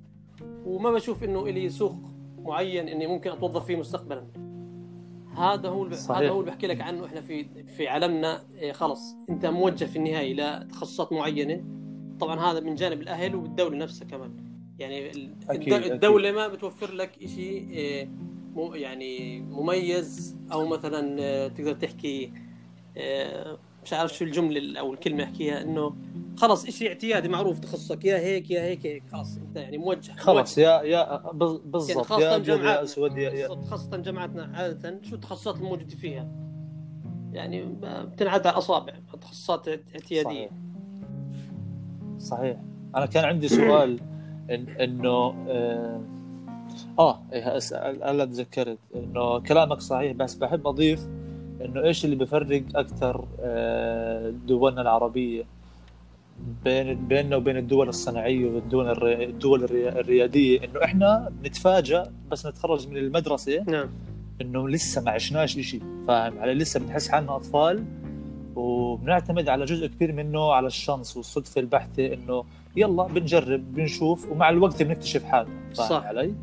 وما 0.64 0.90
بشوف 0.90 1.24
إنه 1.24 1.46
إلي 1.46 1.68
سوق 1.68 1.96
معين 2.38 2.88
إني 2.88 3.06
ممكن 3.06 3.30
أتوظف 3.30 3.64
فيه 3.64 3.76
مستقبلا. 3.76 4.45
هذا 5.38 5.68
هو. 5.68 5.90
صحيح. 5.92 6.18
هذا 6.18 6.28
هو 6.30 6.40
اللي 6.40 6.50
بحكي 6.50 6.66
لك 6.66 6.80
عنه 6.80 7.06
إحنا 7.06 7.20
في 7.20 7.44
في 7.76 7.88
عالمنا 7.88 8.42
إيه، 8.58 8.72
خلص 8.72 9.00
أنت 9.30 9.46
موجه 9.46 9.84
في 9.84 9.96
النهاية 9.96 10.34
لتخصصات 10.34 11.12
معينة 11.12 11.64
طبعا 12.20 12.40
هذا 12.40 12.60
من 12.60 12.74
جانب 12.74 13.00
الأهل 13.00 13.34
والدولة 13.36 13.76
نفسها 13.76 14.06
كمان 14.08 14.30
يعني 14.78 15.10
أكيد، 15.10 15.16
الد- 15.16 15.72
أكيد. 15.72 15.92
الدولة 15.92 16.32
ما 16.32 16.48
بتوفر 16.48 16.92
لك 16.92 17.10
شيء 17.26 18.08
مو 18.54 18.74
يعني 18.74 19.40
مميز 19.40 20.36
أو 20.52 20.66
مثلا 20.66 21.16
آه، 21.20 21.48
تقدر 21.48 21.72
تحكي 21.74 22.32
مش 23.84 23.92
عارف 23.92 24.14
شو 24.14 24.24
الجملة 24.24 24.58
ال- 24.58 24.76
أو 24.76 24.92
الكلمة 24.92 25.24
أحكيها 25.24 25.62
إنه 25.62 25.96
خلص 26.36 26.66
شيء 26.66 26.88
اعتيادي 26.88 27.28
معروف 27.28 27.58
تخصصك 27.58 28.04
يا 28.04 28.18
هيك 28.18 28.50
يا 28.50 28.62
هيك 28.62 28.86
هيك. 28.86 29.02
خلاص 29.12 29.36
أنت 29.36 29.56
يعني 29.56 29.78
موجه 29.78 30.12
خلص 30.12 30.58
يا 30.58 30.82
يا 30.82 30.82
يعني 30.82 31.58
بالضبط 31.64 32.06
خاصة 32.06 32.22
يا 32.22 32.36
ابيض 32.36 32.64
يا 32.64 32.82
أسود 32.82 33.16
يا, 33.18 33.30
يا. 33.30 33.48
خاصة 33.70 33.96
جامعاتنا 33.96 34.50
عادة. 34.54 35.00
شو 35.02 35.14
التخصصات 35.14 35.56
الموجودة 35.56 35.96
فيها؟ 35.96 36.28
يعني 37.32 37.62
بتنعد 37.82 38.46
على 38.46 38.54
الأصابع 38.54 38.92
تخصصات 39.20 39.68
اعتيادية. 39.68 40.22
صحيح. 40.22 40.50
صحيح. 42.18 42.56
أنا 42.96 43.06
كان 43.06 43.24
عندي 43.24 43.48
سؤال 43.48 44.00
إن 44.50 44.68
إنه 44.68 45.34
آه, 45.48 46.00
آه 46.98 47.22
إيه، 47.32 47.56
اسال 47.56 48.02
هلا 48.04 48.24
تذكرت 48.24 48.78
إنه 48.94 49.40
كلامك 49.40 49.80
صحيح 49.80 50.12
بس 50.12 50.34
بحب 50.34 50.66
أضيف 50.66 51.08
إنه 51.64 51.82
إيش 51.84 52.04
اللي 52.04 52.16
بفرق 52.16 52.62
أكثر 52.74 53.24
آه 53.40 54.30
دولنا 54.30 54.80
العربية؟ 54.82 55.44
بين 56.64 57.06
بيننا 57.06 57.36
وبين 57.36 57.56
الدول 57.56 57.88
الصناعية 57.88 58.46
والدول. 58.46 58.90
الدول 59.22 59.64
الري... 59.64 59.88
الريادية 59.88 60.64
إنه 60.64 60.84
إحنا 60.84 61.32
نتفاجأ 61.44 62.12
بس 62.30 62.46
نتخرج 62.46 62.88
من 62.88 62.96
المدرسة 62.96 63.64
نعم 63.68 63.88
إنه 64.40 64.68
لسه 64.68 65.02
ما 65.02 65.10
عشناش 65.10 65.58
شيء 65.60 65.82
فاهم 66.08 66.38
علي 66.38 66.54
لسه 66.54 66.80
بنحس 66.80 67.08
حالنا 67.08 67.36
أطفال 67.36 67.84
وبنعتمد 68.56 69.48
على 69.48 69.64
جزء 69.64 69.86
كبير 69.86 70.12
منه 70.12 70.52
على 70.52 70.66
الشانس 70.66 71.16
والصدفة 71.16 71.60
البحتة 71.60 72.14
إنه 72.14 72.44
يلا 72.76 73.02
بنجرب 73.02 73.74
بنشوف 73.74 74.30
ومع 74.30 74.50
الوقت 74.50 74.82
بنكتشف 74.82 75.24
حالنا 75.24 75.52
فاهم 75.74 75.88
صح. 75.88 76.04
علي 76.04 76.34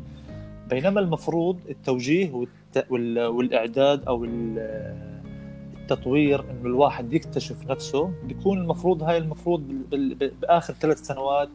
بينما 0.70 1.00
المفروض 1.00 1.58
التوجيه 1.70 2.32
والت... 2.32 2.86
وال... 2.90 3.26
والإعداد 3.26 4.04
أو 4.04 4.24
ال- 4.24 5.13
التطوير 5.84 6.40
إنه 6.40 6.66
الواحد 6.66 7.12
يكتشف 7.12 7.66
نفسه 7.70 8.10
بيكون 8.24 8.58
المفروض 8.58 9.02
هاي 9.02 9.18
المفروض. 9.18 9.62
بآخر 10.42 10.74
ثلاث 10.74 10.98
سنوات 11.02 11.50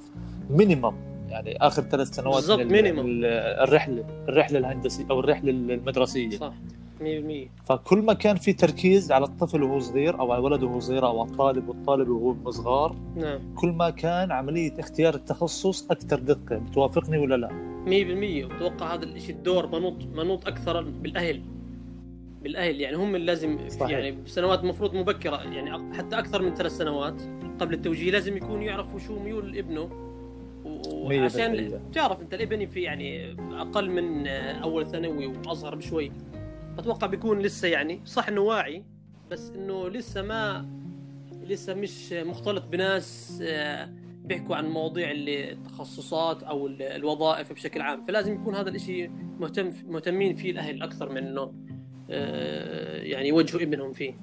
مينيمم 0.49 0.93
يعني 1.29 1.57
آخر 1.57 1.81
ثلاث 1.81 2.07
سنوات 2.07 2.35
بالضبط، 2.35 2.59
من 2.59 2.81
الرحلة 3.25 4.05
الرحلة 4.27 4.59
الهندسية 4.59 5.05
أو 5.11 5.19
الرحلة 5.19 5.51
المدرسية. 5.51 6.29
صح 6.29 6.53
100% 7.01 7.49
فكل 7.65 7.97
ما 7.97 8.13
كان 8.13 8.35
في 8.35 8.53
تركيز 8.53 9.11
على 9.11 9.25
الطفل 9.25 9.63
وهو 9.63 9.79
صغير 9.79 10.19
أو 10.19 10.31
على 10.31 10.39
الولد 10.39 10.63
وهو 10.63 10.79
صغير 10.79 11.05
أو 11.05 11.21
على 11.21 11.31
الطالب 11.31 11.69
والطالب 11.69 12.09
وهو 12.09 12.51
صغار 12.51 12.95
نعم. 13.15 13.55
كل 13.55 13.69
ما 13.69 13.89
كان 13.89 14.31
عملية 14.31 14.79
اختيار 14.79 15.15
التخصص 15.15 15.91
أكثر 15.91 16.19
دقة. 16.19 16.57
بتوافقني 16.57 17.17
ولا 17.17 17.35
لا؟ 17.35 17.49
100% 17.85 18.45
واتوقع 18.45 18.93
هذا 18.95 19.03
الشيء 19.05 19.35
الدور 19.35 19.67
منوط 19.67 19.95
منوط 20.15 20.47
أكثر 20.47 20.81
بالأهل. 20.81 21.41
بالأهل 22.43 22.81
يعني 22.81 22.95
هم 22.97 23.15
اللي 23.15 23.25
لازم 23.25 23.69
صحيح. 23.69 23.89
يعني 23.91 24.11
بسنوات 24.11 24.59
المفروض 24.59 24.95
مبكرة 24.95 25.43
يعني 25.53 25.93
حتى 25.97 26.19
أكثر 26.19 26.41
من 26.41 26.55
ثلاث 26.55 26.71
سنوات 26.77 27.21
قبل 27.59 27.73
التوجيه 27.73 28.11
لازم 28.11 28.37
يكون 28.37 28.61
يعرفوا 28.61 28.99
شو 28.99 29.19
ميول 29.19 29.57
ابنه 29.57 29.89
وعشان. 30.65 31.81
تعرف 31.93 32.21
أنت 32.21 32.33
الابن 32.33 32.65
في 32.65 32.81
يعني 32.81 33.31
أقل 33.51 33.89
من 33.89 34.27
أول 34.27 34.87
ثانوي 34.87 35.27
وأصغر 35.27 35.75
بشوي 35.75 36.11
أتوقع 36.79 37.07
بيكون 37.07 37.39
لسه 37.39 37.67
يعني 37.67 38.01
صح 38.05 38.27
إنه 38.27 38.41
واعي 38.41 38.83
بس 39.31 39.51
إنه 39.55 39.89
لسه 39.89 40.21
ما 40.21 40.65
لسه 41.43 41.73
مش 41.73 42.13
مختلط 42.13 42.63
بناس 42.65 43.39
آه، 43.45 43.89
بيحكوا 44.25 44.55
عن 44.55 44.69
مواضيع 44.69 45.11
اللي 45.11 45.51
التخصصات 45.51 46.43
أو 46.43 46.67
ال- 46.67 46.81
الوظائف 46.81 47.53
بشكل 47.53 47.81
عام 47.81 48.01
فلازم 48.03 48.33
يكون 48.33 48.55
هذا 48.55 48.69
الإشي 48.69 49.07
مهتم 49.39 49.71
مهتمين 49.87 50.35
فيه 50.35 50.51
الأهل 50.51 50.83
أكثر 50.83 51.09
من 51.09 51.17
إنه 51.17 51.41
آه، 51.41 51.53
يعني 52.09 53.27
يوجهوا 53.27 53.61
ابنهم 53.61 53.93
فيه. 53.93 54.13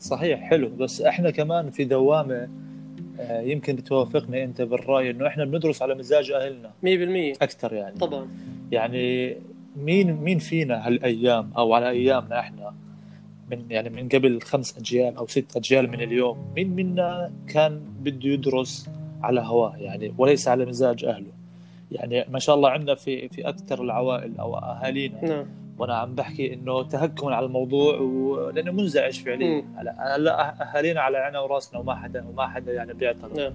صحيح 0.00 0.40
حلو. 0.40 0.68
بس 0.68 1.02
إحنا 1.02 1.30
كمان 1.30 1.70
في 1.70 1.84
دوامة 1.84 2.48
آه، 3.20 3.40
يمكن 3.40 3.76
بتوافقني 3.76 4.44
أنت 4.44 4.62
بالرأي 4.62 5.10
إنه 5.10 5.26
إحنا 5.26 5.44
بندرس 5.44 5.82
على 5.82 5.94
مزاج 5.94 6.30
أهلنا. 6.30 6.70
100% 6.82 7.42
أكثر 7.42 7.72
يعني. 7.72 7.98
طبعا. 7.98 8.28
يعني 8.72 9.36
مين 9.76 10.12
مين 10.12 10.38
فينا 10.38 10.86
هالأيام 10.86 11.50
أو 11.56 11.74
على 11.74 11.90
أيامنا 11.90 12.40
إحنا 12.40 12.74
من 13.50 13.64
يعني 13.70 13.90
من 13.90 14.08
قبل 14.08 14.40
خمس 14.42 14.78
أجيال 14.78 15.16
أو 15.16 15.26
ست 15.26 15.56
أجيال 15.56 15.90
من 15.90 16.00
اليوم 16.00 16.52
مين 16.56 16.70
منا 16.70 17.32
كان 17.48 17.80
بده 18.00 18.28
يدرس 18.28 18.90
على 19.22 19.40
هواه؟ 19.40 19.76
يعني 19.76 20.14
وليس 20.18 20.48
على 20.48 20.66
مزاج 20.66 21.04
أهله. 21.04 21.32
يعني 21.92 22.24
ما 22.28 22.38
شاء 22.38 22.56
الله 22.56 22.70
عندنا 22.70 22.94
في 22.94 23.28
في 23.28 23.48
أكثر 23.48 23.82
العوائل 23.82 24.38
أو 24.38 24.56
أهالينا 24.56 25.24
نعم. 25.24 25.46
وأنا 25.78 25.94
عم 25.94 26.14
بحكي 26.14 26.54
إنه 26.54 26.82
تهكم 26.82 27.28
على 27.28 27.46
الموضوع 27.46 27.98
و... 27.98 28.50
لأنه 28.50 28.72
منزعج 28.72 29.20
فعليا. 29.20 29.64
هلا 29.76 30.16
هلا 30.16 30.62
أهالينا 30.62 31.00
على 31.00 31.18
عيننا 31.18 31.40
وراسنا 31.40 31.80
وما 31.80 31.94
حدا 31.94 32.26
وما 32.28 32.46
حدا 32.46 32.72
يعني 32.72 32.94
بيعترض. 32.94 33.38
نعم. 33.38 33.52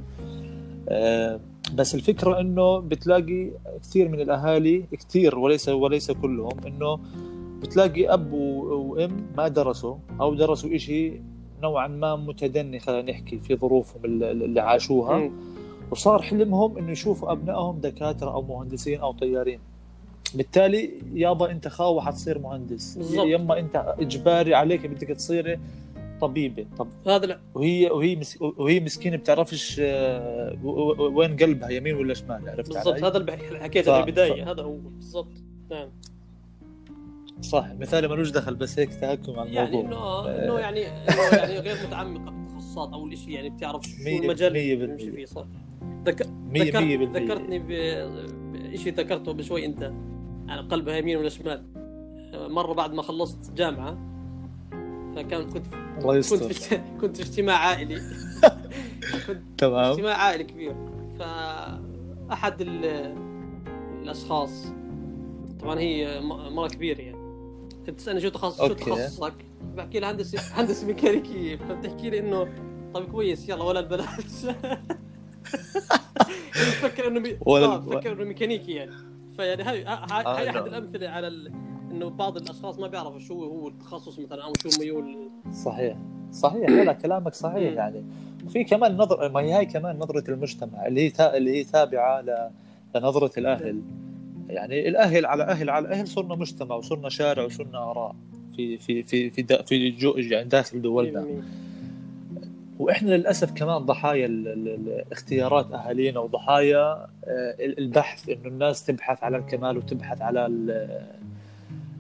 آه، 0.90 1.40
بس 1.76 1.96
الفكرة 1.96 2.40
إنه 2.40 2.80
بتلاقي 2.80 3.52
كثير 3.84 4.10
من 4.10 4.22
الأهالي 4.22 4.86
كثير 4.92 5.40
وليس 5.40 5.70
وليس 5.70 6.12
كلهم 6.12 6.60
إنه 6.68 7.00
بتلاقي 7.62 8.14
أب 8.14 8.34
وأم 8.34 9.28
ما 9.38 9.48
درسوا 9.48 9.96
أو 10.22 10.34
درسوا 10.34 10.78
شيء 10.78 11.22
نوعا 11.62 11.88
ما 11.88 12.16
متدني 12.16 12.80
خلينا 12.80 13.12
نحكي 13.12 13.40
في 13.40 13.56
ظروفهم 13.56 14.06
اللي 14.06 14.32
اللي 14.32 14.60
عاشوها. 14.60 15.18
مم. 15.18 15.32
وصار 15.92 16.22
حلمهم 16.22 16.78
إنه 16.78 16.92
يشوفوا 16.92 17.32
أبنائهم 17.32 17.80
دكاترة 17.80 18.34
أو 18.34 18.42
مهندسين 18.42 19.00
أو 19.00 19.12
طيارين. 19.12 19.60
بالتالي 20.36 20.92
يابا 21.14 21.52
انت 21.52 21.68
خاوة 21.68 22.02
حتصير 22.02 22.40
مهندس. 22.40 22.98
بالضبط. 22.98 23.26
يما 23.28 23.60
انت 23.60 23.96
اجباري 24.00 24.54
عليك 24.56 24.86
بدك 24.88 25.08
تصيري 25.08 25.60
طبيبة. 26.22 26.66
طب 26.78 26.88
هذا 27.08 27.26
لا. 27.26 27.40
وهي 27.56 27.90
وهي 27.90 28.16
مس... 28.16 28.42
وهي 28.42 28.80
مسكينة 28.80 29.18
بتعرفش 29.18 29.78
آه، 29.84 30.58
وين 31.00 31.36
قلبها 31.38 31.70
يمين 31.70 31.96
ولا 31.96 32.14
شمال 32.14 32.50
عرفت 32.50 32.74
بالضبط؟ 32.74 33.04
هذا 33.04 33.18
اللي 33.18 33.60
حكيته 33.60 33.92
ف- 33.92 33.96
في 33.96 34.02
البداية 34.10 34.52
هذا 34.52 34.64
هو. 34.64 34.76
بالضبط. 34.78 35.28
نعم. 35.72 35.90
صح 37.42 37.68
مثالي 37.80 38.08
ملوش 38.08 38.30
دخل 38.30 38.56
بس 38.56 38.80
هيك 38.80 38.94
تهكم 38.94 39.40
على 39.40 39.54
يعني 39.54 39.68
الموضوع. 39.70 39.90
انه 39.90 39.98
آه، 39.98 40.46
إنه 40.46 40.60
يعني 40.60 40.88
إنه 40.88 41.38
يعني 41.38 41.60
غير 41.60 41.76
متعمقة 41.88 42.32
بالتخصصات 42.32 42.94
أو 42.94 43.08
الشيء 43.08 43.30
يعني 43.30 43.50
بتعرف 43.50 43.84
شو 43.84 44.04
مية- 44.04 44.08
المجال 44.24 44.58
اللي. 44.58 44.88
تمشي 44.88 45.12
فيه 45.12 45.26
صح؟ 45.26 45.46
ذك... 46.06 46.22
ذكرت... 46.54 47.18
ذكرتني 47.18 47.60
بشيء 47.60 48.94
ذكرته 48.94 49.34
بشوي 49.34 49.66
أنت. 49.66 49.92
عن 50.50 50.68
قلبها 50.68 50.98
يمين 50.98 51.18
ولا 51.18 51.30
شمال 51.30 51.64
مرة 52.34 52.74
بعد 52.74 52.94
ما 52.94 53.02
خلصت 53.02 53.54
جامعة 53.54 53.98
فكان 55.16 55.50
كنت 55.50 55.66
الله 55.98 56.14
كنت 56.14 56.16
يستر 56.18 56.54
في 56.54 56.82
كنت 57.02 57.18
في 57.18 57.24
اجتماع 57.24 57.58
عائلي. 57.58 58.02
كنت 59.28 59.42
تمام. 59.58 59.92
اجتماع 59.92 60.18
عائلي 60.18 60.44
كبير. 60.44 60.76
فأحد 61.20 62.62
ال- 62.62 63.16
الأشخاص 64.04 64.66
طبعا 65.62 65.80
هي 65.80 66.22
مرة 66.52 66.68
كبيرة 66.68 67.02
يعني. 67.02 67.22
بتسالني 67.88 68.22
شو 68.22 68.30
تخصص 68.30 68.62
شو. 68.68 68.74
تخصصك؟ 68.74 69.34
بحكي 69.76 70.00
لها 70.00 70.12
هندسه 70.12 70.40
هندسة 70.62 70.88
ميكانيكية. 70.88 71.56
فبتحكي 71.56 72.10
لي 72.10 72.20
إنه 72.20 72.48
طيب 72.94 73.12
كويس 73.12 73.50
يلا 73.50 73.64
ولا 73.64 73.82
ببلاش 73.82 74.46
بتفكر 76.52 77.08
إنه 77.08 77.20
مي... 77.20 77.38
ولا 77.46 77.66
آه 77.66 78.02
إنه 78.06 78.24
ميكانيكي 78.24 78.72
يعني. 78.72 78.92
فيعني 79.38 79.64
هاي 79.64 79.84
هاي, 79.84 80.26
آه، 80.26 80.36
احد 80.36 80.46
نعم. 80.46 80.66
الأمثلة 80.66 81.10
على 81.10 81.28
ال... 81.28 81.52
إنه 81.92 82.10
بعض 82.10 82.38
الأشخاص 82.38 82.80
ما 82.80 82.88
بيعرفوا 82.88 83.20
شو 83.20 83.44
هو 83.44 83.68
التخصص 83.68 84.20
مثلا 84.20 84.44
أو 84.44 84.54
شو 84.64 84.80
ميول. 84.80 85.30
صحيح. 85.54 85.98
صحيح. 86.32 86.70
لا 86.70 86.84
لا 86.84 86.94
كلامك 86.94 87.34
صحيح. 87.34 87.74
يعني. 87.74 88.04
وفي 88.46 88.64
كمان 88.64 88.98
نظر 88.98 89.30
ما 89.30 89.40
هي 89.40 89.52
هاي 89.52 89.66
كمان 89.66 90.00
نظرة 90.00 90.32
المجتمع 90.32 90.88
اللي 90.88 91.02
هي 91.02 91.10
تا... 91.10 91.38
اللي 91.38 91.60
هي 91.60 91.64
تابعة 91.64 92.22
ل... 92.22 92.50
لنظرة 92.96 93.32
الأهل. 93.40 93.82
يعني 94.50 94.88
الأهل 94.88 95.26
على 95.26 95.44
أهل 95.44 95.70
على 95.70 95.88
أهل 95.88 96.08
صرنا 96.08 96.36
مجتمع 96.36 96.76
وصرنا 96.76 97.10
شارع 97.10 97.44
وصرنا 97.44 97.92
آراء 97.92 98.16
في 98.56 98.78
في 98.78 99.04
في 99.04 99.30
في 99.30 99.42
دا 99.42 99.62
في 99.62 99.90
جو 99.90 100.14
يعني 100.18 100.50
داخل 100.50 100.82
دولنا. 100.82 101.26
وإحنا 102.82 103.10
للأسف 103.10 103.52
كمان 103.52 103.78
ضحايا 103.78 104.26
الاختيارات 104.26 105.72
أهالينا 105.72 106.20
وضحايا 106.20 106.94
آه، 107.26 107.56
البحث 107.60 108.30
إنه 108.30 108.48
الناس 108.48 108.86
تبحث 108.86 109.24
على 109.24 109.38
الكمال 109.38 109.78
وتبحث 109.78 110.22
على 110.22 110.40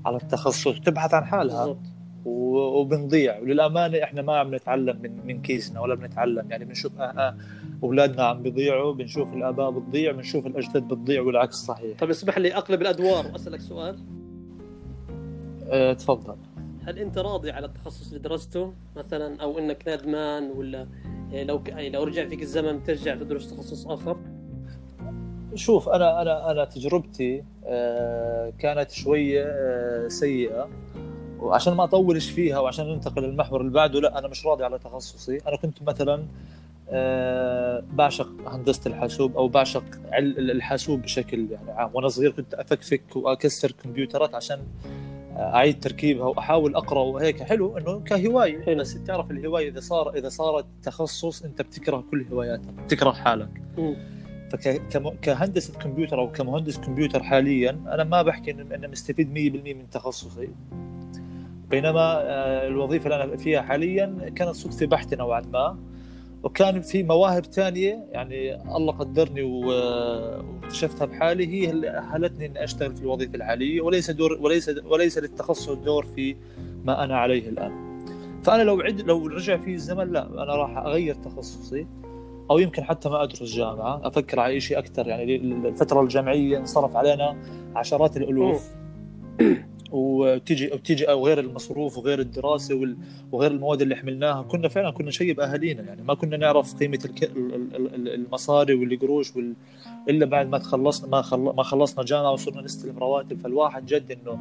على 0.05 0.17
التخصص 0.17 0.79
تبحث 0.79 1.13
عن 1.13 1.25
حالها. 1.25 1.65
بالضبط. 1.65 1.85
وبنضيع. 2.25 3.39
وللأمانة 3.39 4.03
إحنا 4.03 4.21
ما 4.21 4.37
عم 4.37 4.55
نتعلم 4.55 5.01
من 5.01 5.25
من 5.25 5.41
كيسنا 5.41 5.79
ولا 5.79 5.95
بنتعلم. 5.95 6.51
يعني 6.51 6.65
بنشوف 6.65 6.99
آه 6.99 7.03
آه 7.03 7.35
أولادنا 7.83 8.23
عم 8.23 8.41
بيضيعوا 8.41 8.93
بنشوف 8.93 9.33
الآباء 9.33 9.71
بتضيع 9.71 10.11
بنشوف 10.11 10.47
الأجداد 10.47 10.87
بتضيع 10.87 11.21
والعكس 11.21 11.55
صحيح. 11.55 11.99
طيب 11.99 12.09
اسمح 12.09 12.37
لي 12.37 12.55
أقلب 12.57 12.81
الأدوار 12.81 13.27
وأسألك 13.27 13.59
سؤال. 13.59 13.99
أه 15.69 15.93
تفضل. 15.93 16.35
هل 16.87 16.99
أنت 16.99 17.17
راضي 17.17 17.51
على 17.51 17.65
التخصص 17.65 18.07
اللي 18.07 18.19
درسته 18.19 18.73
مثلا 18.95 19.41
أو 19.41 19.59
إنك 19.59 19.83
ندمان 19.87 20.51
ولا 20.51 20.87
يعني 21.31 21.43
لو 21.43 21.63
يعني 21.67 21.89
لو 21.89 22.03
رجع 22.03 22.27
فيك 22.27 22.41
الزمن 22.41 22.83
ترجع 22.83 23.15
تدرس 23.15 23.49
تخصص 23.53 23.87
آخر؟ 23.87 24.17
شوف 25.55 25.89
أنا 25.89 26.21
أنا 26.21 26.51
أنا 26.51 26.65
تجربتي 26.65 27.43
آه، 27.65 28.53
كانت 28.59 28.91
شوية 28.91 29.43
آه، 29.45 30.07
سيئة. 30.07 30.69
وعشان 31.39 31.73
ما 31.73 31.83
أطولش 31.83 32.29
فيها 32.29 32.59
وعشان 32.59 32.85
ننتقل 32.85 33.21
للمحور 33.23 33.61
اللي 33.61 33.71
بعده 33.71 33.99
لا 33.99 34.19
أنا 34.19 34.27
مش 34.27 34.45
راضي 34.45 34.63
على 34.63 34.79
تخصصي. 34.79 35.37
أنا 35.47 35.55
كنت 35.57 35.83
مثلا 35.83 36.25
آه، 36.89 37.83
بعشق 37.93 38.29
هندسة 38.47 38.81
الحاسوب 38.89 39.37
أو 39.37 39.47
بعشق 39.47 39.83
الحاسوب 40.13 41.01
بشكل 41.01 41.51
يعني 41.51 41.71
عام. 41.71 41.89
وأنا 41.93 42.07
صغير 42.07 42.31
كنت 42.31 42.53
أفكفك 42.53 43.15
وأكسر 43.15 43.71
كمبيوترات 43.71 44.35
عشان 44.35 44.59
أعيد 45.41 45.79
تركيبها 45.79 46.25
وأحاول 46.25 46.75
أقرأ 46.75 46.99
وهيك. 46.99 47.43
حلو. 47.43 47.77
إنه 47.77 47.99
كهواية. 47.99 48.61
حلو. 48.61 48.79
بس 48.79 49.03
تعرف 49.03 49.31
الهواية 49.31 49.69
إذا 49.69 49.79
صار 49.79 50.15
إذا 50.15 50.29
صارت 50.29 50.65
تخصص 50.83 51.43
أنت 51.43 51.61
بتكره 51.61 52.03
كل 52.11 52.25
هواياتك 52.31 52.73
بتكره 52.85 53.11
حالك. 53.11 53.61
فكهندسه 54.51 55.73
كمبيوتر 55.79 56.19
أو 56.19 56.31
كمهندس 56.31 56.77
كمبيوتر 56.77 57.23
حاليا 57.23 57.69
أنا 57.69 58.03
ما 58.03 58.21
بحكي 58.21 58.51
انه 58.51 58.75
أنا 58.75 58.87
مستفيد 58.87 59.33
100% 59.33 59.73
من 59.73 59.89
تخصصي. 59.89 60.49
بينما 61.69 62.21
آه، 62.21 62.67
الوظيفة 62.67 63.03
اللي 63.03 63.23
أنا 63.23 63.37
فيها 63.37 63.61
حاليا 63.61 64.31
كانت 64.35 64.55
صدفة 64.55 64.85
بحتة 64.85 65.17
نوعا 65.17 65.41
ما. 65.41 65.77
وكان 66.43 66.81
في 66.81 67.03
مواهب 67.03 67.45
ثانية 67.45 68.05
يعني 68.11 68.55
الله 68.75 68.93
قدرني 68.93 69.41
واكتشفتها 69.41 71.05
بحالي 71.05 71.47
هي 71.47 71.69
اللي 71.69 71.89
أهلتني 71.89 72.45
إني 72.45 72.63
أشتغل 72.63 72.95
في 72.95 73.01
الوظيفة 73.01 73.35
الحالية 73.35 73.81
وليس 73.81 74.11
دور 74.11 74.37
وليس 74.41 74.71
وليس 74.85 75.17
للتخصص 75.17 75.69
دور 75.69 76.05
في 76.05 76.35
ما 76.85 77.03
أنا 77.03 77.17
عليه 77.17 77.49
الآن. 77.49 77.91
فأنا 78.43 78.63
لو 78.63 78.81
عد 78.81 79.01
لو 79.01 79.27
رجع 79.27 79.57
في 79.57 79.73
الزمن 79.73 80.11
لا 80.11 80.43
أنا 80.43 80.55
راح 80.55 80.77
أغير 80.77 81.15
تخصصي 81.15 81.87
أو 82.51 82.59
يمكن 82.59 82.83
حتى 82.83 83.09
ما 83.09 83.23
أدرس 83.23 83.43
جامعة 83.43 84.07
أفكر 84.07 84.39
على 84.39 84.59
شيء 84.59 84.77
أكثر 84.79 85.07
يعني 85.07 85.35
الفترة 85.35 86.01
الجامعية 86.01 86.57
انصرف 86.57 86.95
علينا 86.95 87.37
عشرات 87.75 88.17
الألوف 88.17 88.69
وتيجي 89.91 90.67
وتيجي 90.73 91.09
أو 91.09 91.25
غير 91.25 91.39
المصروف 91.39 91.97
وغير 91.97 92.19
الدراسة 92.19 92.95
وغير 93.31 93.51
المواد 93.51 93.81
اللي 93.81 93.95
حملناها. 93.95 94.41
كنا 94.41 94.67
فعلا 94.67 94.91
كنا 94.91 95.07
نشيب 95.07 95.39
أهالينا. 95.39 95.83
يعني 95.83 96.01
ما 96.01 96.13
كنا 96.13 96.37
نعرف 96.37 96.75
قيمة 96.75 96.99
المصاري 97.95 98.73
والقروش 98.73 99.35
وال... 99.35 99.53
إلا 100.09 100.25
بعد 100.25 100.49
ما 100.49 100.57
تخلصنا 100.57 101.09
ما 101.09 101.21
خل... 101.21 101.39
ما 101.39 101.63
خلصنا 101.63 102.03
جامعة 102.03 102.31
وصرنا 102.31 102.61
نستلم 102.61 102.97
رواتب. 102.97 103.37
فالواحد 103.37 103.85
جد 103.85 104.11
إنه 104.11 104.39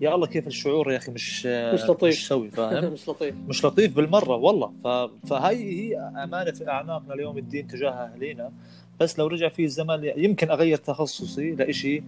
يا 0.00 0.14
الله 0.14 0.26
كيف 0.26 0.46
الشعور 0.46 0.92
يا 0.92 0.96
أخي 0.96 1.12
مش 1.12 1.46
مش 1.46 1.84
لطيف. 1.84 2.14
مش 2.14 2.28
سوي 2.28 2.50
فاهم؟ 2.50 2.84
مش 2.92 3.08
لطيف. 3.08 3.34
مش 3.48 3.64
لطيف 3.64 3.96
بالمرة 3.96 4.36
والله. 4.36 4.72
ف... 4.84 4.86
فهي 5.26 5.56
هي 5.56 5.98
أمانة 5.98 6.50
في 6.50 6.68
اعناقنا 6.68 7.14
ليوم 7.14 7.38
الدين 7.38 7.66
تجاه 7.66 7.90
أهالينا. 7.90 8.52
بس 9.00 9.18
لو 9.18 9.26
رجع 9.26 9.48
في 9.48 9.64
الزمن 9.64 10.12
يمكن 10.16 10.50
أغير 10.50 10.76
تخصصي 10.76 11.54
لشيء 11.54 12.02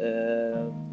آه 0.00 0.85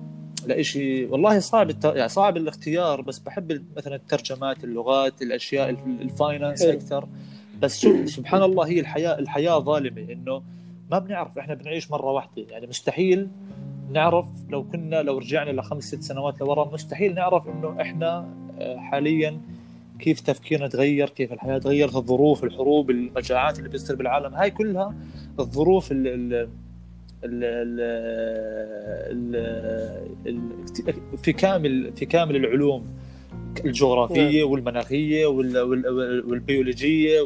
لإشي 0.47 1.05
والله 1.05 1.39
صعب 1.39 1.69
الت... 1.69 1.85
يعني 1.85 2.09
صعب 2.09 2.37
الاختيار 2.37 3.01
بس 3.01 3.19
بحب 3.19 3.63
مثلا 3.77 3.95
الترجمات 3.95 4.63
اللغات 4.63 5.21
الأشياء 5.21 5.69
ال 6.01 6.09
finance 6.09 6.61
أكثر. 6.61 7.07
بس 7.61 7.81
شوف 7.81 8.09
سبحان 8.09 8.43
الله 8.43 8.67
هي 8.67 8.79
الحياة 8.79 9.19
الحياة 9.19 9.59
ظالمة 9.59 10.01
إنه 10.11 10.43
ما 10.91 10.99
بنعرف 10.99 11.37
إحنا 11.37 11.53
بنعيش 11.53 11.91
مرة 11.91 12.11
واحدة. 12.11 12.45
يعني 12.49 12.67
مستحيل 12.67 13.27
نعرف 13.91 14.25
لو 14.49 14.63
كنا 14.63 15.01
لو 15.01 15.17
رجعنا 15.17 15.51
لخمس 15.51 15.83
ست 15.83 16.01
سنوات 16.01 16.41
لورا 16.41 16.73
مستحيل 16.73 17.15
نعرف 17.15 17.47
إنه 17.47 17.81
إحنا 17.81 18.29
آه، 18.59 18.77
حاليا 18.77 19.41
كيف 19.99 20.19
تفكيرنا 20.19 20.67
تغير 20.67 21.09
كيف 21.09 21.33
الحياة 21.33 21.57
تغيرت 21.57 21.95
الظروف 21.95 22.43
الحروب 22.43 22.89
المجاعات 22.89 23.57
اللي 23.59 23.69
بتصير 23.69 23.95
بالعالم. 23.95 24.35
هاي 24.35 24.51
كلها 24.51 24.95
الظروف 25.39 25.91
اللي 25.91 26.49
في 31.23 31.33
كامل 31.33 31.93
في 31.95 32.05
كامل 32.05 32.35
العلوم 32.35 32.85
الجغرافية 33.65 34.41
نعم. 34.41 34.51
والمناخية 34.51 35.25
والبيولوجية 35.25 37.21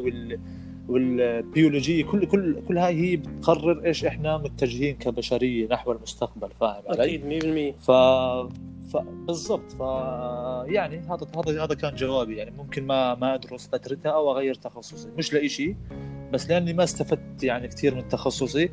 والبيولوجية 0.87 2.03
كل 2.05 2.25
كل 2.25 2.61
كل 2.67 2.77
هاي 2.77 2.95
هي 2.95 3.15
بتقرر 3.15 3.85
إيش 3.85 4.05
إحنا 4.05 4.37
متجهين 4.37 4.95
كبشرية 4.95 5.67
نحو 5.67 5.91
المستقبل 5.91 6.49
فاهم 6.59 6.83
علي؟ 6.89 7.03
أكيد 7.03 7.75
100% 7.75 7.85
ف 7.85 7.91
بالضبط 9.27 9.71
ف 9.71 9.79
يعني 10.71 10.99
هذا 10.99 11.27
هذا 11.35 11.63
هذا 11.63 11.75
كان 11.75 11.95
جوابي 11.95 12.35
يعني 12.35 12.51
ممكن 12.57 12.85
ما 12.85 13.15
ما 13.15 13.35
أدرس 13.35 13.67
فترتها 13.67 14.11
أو 14.11 14.31
أغير 14.31 14.53
تخصصي 14.53 15.09
مش 15.17 15.33
لإشي 15.33 15.75
بس 16.33 16.49
لأني 16.49 16.73
ما 16.73 16.83
استفدت 16.83 17.43
يعني 17.43 17.67
كثير 17.67 17.95
من 17.95 18.07
تخصصي 18.07 18.69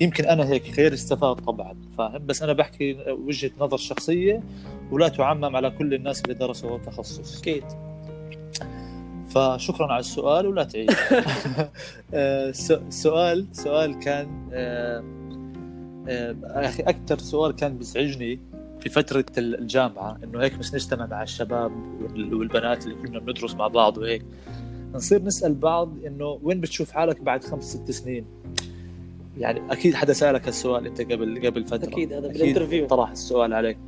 يمكن 0.00 0.24
أنا 0.24 0.48
هيك 0.48 0.78
غير 0.78 0.94
استفاد 0.94 1.36
طبعا 1.36 1.74
فاهم؟ 1.98 2.26
بس 2.26 2.42
أنا 2.42 2.52
بحكي 2.52 2.96
وجهة 3.08 3.50
نظر 3.60 3.76
شخصية 3.76 4.42
ولا 4.90 5.08
تعمم 5.08 5.56
على 5.56 5.70
كل 5.70 5.94
الناس 5.94 6.22
اللي 6.22 6.34
درسوا 6.34 6.78
تخصص. 6.78 7.40
أكيد. 7.40 7.64
فشكرا 9.30 9.92
على 9.92 10.00
السؤال 10.00 10.46
ولا 10.46 10.64
تعيد؟ 10.64 10.90
آه، 12.14 12.52
سؤال 12.90 13.46
سؤال 13.52 13.98
كان 13.98 14.48
آه، 14.52 15.04
آه، 16.08 16.36
أخي 16.44 16.82
أكثر 16.82 17.18
سؤال 17.18 17.52
كان 17.56 17.78
بيزعجني 17.78 18.40
في 18.80 18.88
فترة 18.88 19.24
الجامعة 19.38 20.18
إنه 20.24 20.42
هيك 20.42 20.54
بس 20.58 20.74
نجتمع 20.74 21.06
مع 21.06 21.22
الشباب 21.22 21.72
والبنات 22.16 22.84
اللي 22.84 22.94
كنا 22.94 23.18
بندرس 23.18 23.54
مع 23.54 23.68
بعض 23.68 23.98
وهيك. 23.98 24.24
نصير 24.94 25.22
نسأل 25.22 25.54
بعض 25.54 25.92
إنه 26.06 26.38
وين 26.42 26.60
بتشوف 26.60 26.90
حالك 26.90 27.20
بعد 27.20 27.44
خمس 27.44 27.64
ست 27.64 27.90
سنين؟ 27.90 28.24
يعني 29.38 29.72
أكيد 29.72 29.94
حدا 29.94 30.12
سألك 30.12 30.46
هالسؤال 30.46 30.86
أنت 30.86 31.00
قبل 31.00 31.46
قبل 31.46 31.64
فترة. 31.64 31.88
أكيد 31.88 32.12
هذا 32.12 32.28
بال 32.28 32.38
interview 32.38 32.86
طرح 32.86 33.10
السؤال 33.10 33.52
عليك. 33.52 33.78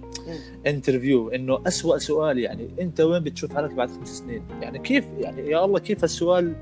interview 0.66 1.28
إنه 1.28 1.62
أسوأ 1.66 1.98
سؤال 1.98 2.38
يعني 2.38 2.68
أنت 2.80 3.00
وين 3.00 3.22
بتشوف 3.22 3.54
حالك 3.54 3.74
بعد 3.74 3.90
خمس 3.90 4.08
سنين؟ 4.08 4.42
يعني 4.62 4.78
كيف 4.78 5.04
يعني 5.18 5.50
يا 5.50 5.64
الله 5.64 5.78
كيف 5.78 6.04
هالسؤال 6.04 6.54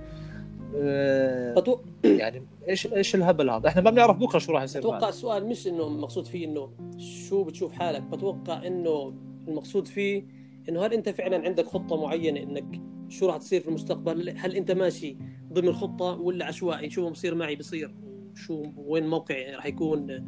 آه 0.77 1.81
يعني 2.05 2.43
إيش 2.69 2.87
إيش 2.87 3.15
الهبل 3.15 3.51
هذا؟ 3.51 3.69
إحنا 3.69 3.83
ما 3.83 3.91
بنعرف 3.91 4.17
بكرة 4.17 4.39
شو 4.39 4.53
راح 4.53 4.63
يصير 4.63 4.83
أتوقع 4.83 5.09
السؤال 5.09 5.47
مش 5.47 5.67
إنه 5.67 5.89
مقصود 5.89 6.27
فيه 6.27 6.47
إنه 6.47 6.71
شو 6.99 7.45
بتشوف 7.45 7.73
حالك 7.73 8.03
بتوقع 8.03 8.67
إنه 8.67 9.15
المقصود 9.49 9.87
فيه 9.87 10.25
إنه 10.69 10.87
هل 10.87 10.93
أنت 10.93 11.09
فعلا 11.09 11.45
عندك 11.45 11.67
خطة 11.67 12.03
معينة 12.03 12.43
إنك 12.43 12.81
شو 13.09 13.27
راح 13.27 13.37
تصير 13.37 13.61
في 13.61 13.69
المستقبل؟ 13.69 14.35
هل 14.37 14.55
أنت 14.57 14.71
ماشي 14.71 15.17
ضمن 15.53 15.69
الخطة 15.69 16.05
ولا 16.05 16.45
عشوائي؟ 16.45 16.91
شو 16.91 17.11
بصير 17.11 17.35
معي؟ 17.35 17.57
بصير. 17.57 17.95
شو 18.39 18.67
وين 18.77 19.07
موقعي 19.07 19.55
راح 19.55 19.67
يكون 19.67 20.25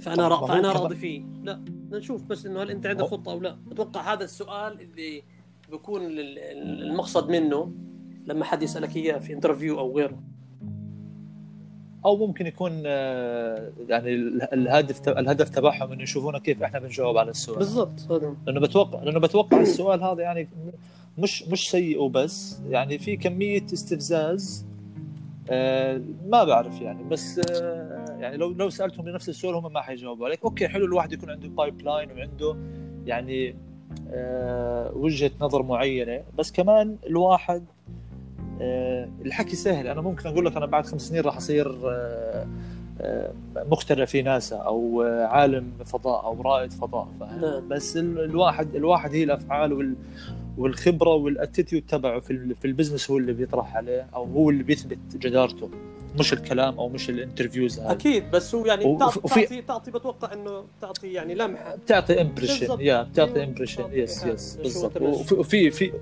فأنا 0.00 0.28
را... 0.28 0.46
فأنا 0.46 0.72
راضي 0.72 0.96
فيه. 0.96 1.22
لا 1.42 1.60
نشوف 1.90 2.22
بس 2.22 2.46
إنه 2.46 2.62
هل 2.62 2.70
أنت 2.70 2.86
عندك 2.86 3.04
خطة 3.04 3.32
أو 3.32 3.40
لا. 3.40 3.56
أتوقع 3.72 4.12
هذا 4.12 4.24
السؤال 4.24 4.80
اللي 4.80 5.22
بيكون 5.70 6.02
المقصد 6.06 7.30
منه 7.30 7.72
لما 8.26 8.44
حد 8.44 8.62
يسألك 8.62 8.96
اياه 8.96 9.18
في 9.18 9.32
interview 9.32 9.78
أو 9.78 9.96
غيره. 9.96 10.22
أو 12.04 12.26
ممكن 12.26 12.46
يكون 12.46 12.82
آه، 12.86 13.72
يعني 13.88 14.14
الهدف 14.52 15.08
الهدف 15.08 15.48
تبعهم 15.48 15.92
إنه 15.92 16.02
يشوفونا 16.02 16.38
كيف 16.38 16.62
إحنا 16.62 16.78
بنجاوب 16.78 17.18
على 17.18 17.30
السؤال. 17.30 17.58
بالضبط 17.58 18.22
لأنه 18.46 18.60
بتوقع 18.60 19.02
لأنه 19.02 19.20
بتوقع 19.20 19.60
السؤال 19.60 20.02
هذا 20.02 20.22
يعني 20.22 20.48
مش 21.18 21.42
مش 21.42 21.70
سيء 21.70 22.02
وبس. 22.02 22.60
يعني 22.68 22.98
في 22.98 23.16
كمية 23.16 23.66
استفزاز 23.72 24.66
آه 25.50 26.00
ما 26.26 26.44
بعرف 26.44 26.80
يعني 26.80 27.04
بس 27.04 27.40
آه 27.50 28.16
يعني 28.20 28.36
لو 28.36 28.50
لو 28.52 28.70
سألتهم 28.70 29.04
بنفس 29.04 29.28
السؤال 29.28 29.54
هم 29.54 29.72
ما 29.72 29.80
حيجاوبوا 29.80 30.26
عليك. 30.26 30.44
okay 30.44 30.68
حلو 30.68 30.84
الواحد 30.84 31.12
يكون 31.12 31.30
عنده 31.30 31.48
pipeline 31.48 32.10
وعنده 32.12 32.56
يعني 33.06 33.54
آه 34.10 34.92
وجهة 34.96 35.30
نظر 35.40 35.62
معينة 35.62 36.22
بس 36.38 36.52
كمان 36.52 36.96
الواحد 37.06 37.64
الحكي 39.24 39.56
سهل. 39.56 39.86
أنا 39.86 40.00
ممكن 40.00 40.28
أقول 40.28 40.46
لك 40.46 40.56
أنا 40.56 40.66
بعد 40.66 40.86
خمس 40.86 41.02
سنين 41.02 41.22
راح 41.22 41.36
أصير 41.36 41.78
مخترع 43.56 44.04
في 44.04 44.22
ناسا 44.22 44.56
أو 44.56 45.02
عالم 45.02 45.70
فضاء 45.84 46.24
أو 46.24 46.42
رائد 46.42 46.72
فضاء 46.72 47.08
نعم. 47.20 47.68
بس 47.68 47.96
ال- 47.96 48.20
الواحد 48.24 48.74
الواحد 48.74 49.14
هي 49.14 49.22
الأفعال 49.24 49.94
والخبرة 50.58 51.14
وال 51.14 51.28
attitude 51.28 51.82
تبعه 51.88 52.20
في 52.20 52.54
في 52.54 52.64
ال 52.64 52.69
business 52.69 53.10
هو 53.10 53.18
اللي 53.18 53.32
بيطرح 53.32 53.76
عليه 53.76 54.06
أو 54.14 54.24
هو 54.24 54.50
اللي 54.50 54.62
بيثبت 54.62 54.98
جدارته. 55.16 55.70
مش 56.18 56.32
الكلام 56.32 56.78
أو 56.78 56.88
مش 56.88 57.10
ال 57.10 57.16
interviews 57.16 57.80
هذا 57.80 57.92
أكيد 57.92 58.30
بس 58.30 58.54
هو 58.54 58.66
يعني 58.66 58.94
بتعطي 58.94 59.20
وفي- 59.24 59.40
تعطي, 59.42 59.62
تعطي 59.62 59.90
بتوقع 59.90 60.32
إنه 60.32 60.64
تعطي 60.80 61.12
يعني 61.12 61.34
لمحة. 61.34 61.76
بتعطي 61.76 62.20
impression. 62.20 62.80
yeah 62.80 63.02
بتعطي 63.02 63.44
impression 63.44 63.82
بتعطي 63.82 63.98
yes 64.00 64.24
yes 64.26 64.56
بالضبط. 64.56 65.02
وفي 65.02 65.34
وفي 65.34 65.70
في 65.70 65.92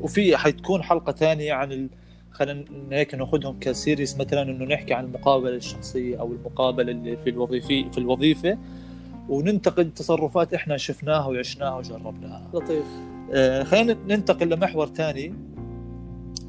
وفي 0.00 0.36
حتكون 0.36 0.82
حلقة 0.82 1.12
ثانية 1.12 1.52
عن 1.52 1.72
ال... 1.72 1.88
خلينا 2.30 2.64
هيك 2.92 3.14
ناخذهم 3.14 3.58
ك 3.60 3.68
series 3.68 4.16
مثلا 4.18 4.42
إنه 4.42 4.64
نحكي 4.64 4.94
عن 4.94 5.04
المقابلة 5.04 5.56
الشخصية 5.56 6.20
أو 6.20 6.32
المقابلة 6.32 6.92
اللي 6.92 7.16
في 7.16 7.30
الوظيفي 7.30 7.90
في 7.90 7.98
الوظيفة. 7.98 8.58
وننتقد 9.28 9.90
تصرفات 9.94 10.54
إحنا 10.54 10.76
شفناها 10.76 11.26
وعشناها 11.26 11.76
وجربناها. 11.78 12.48
لطيف. 12.54 12.84
خلينا 13.62 13.96
ننتقل 14.08 14.48
لمحور 14.48 14.86
ثاني. 14.86 15.34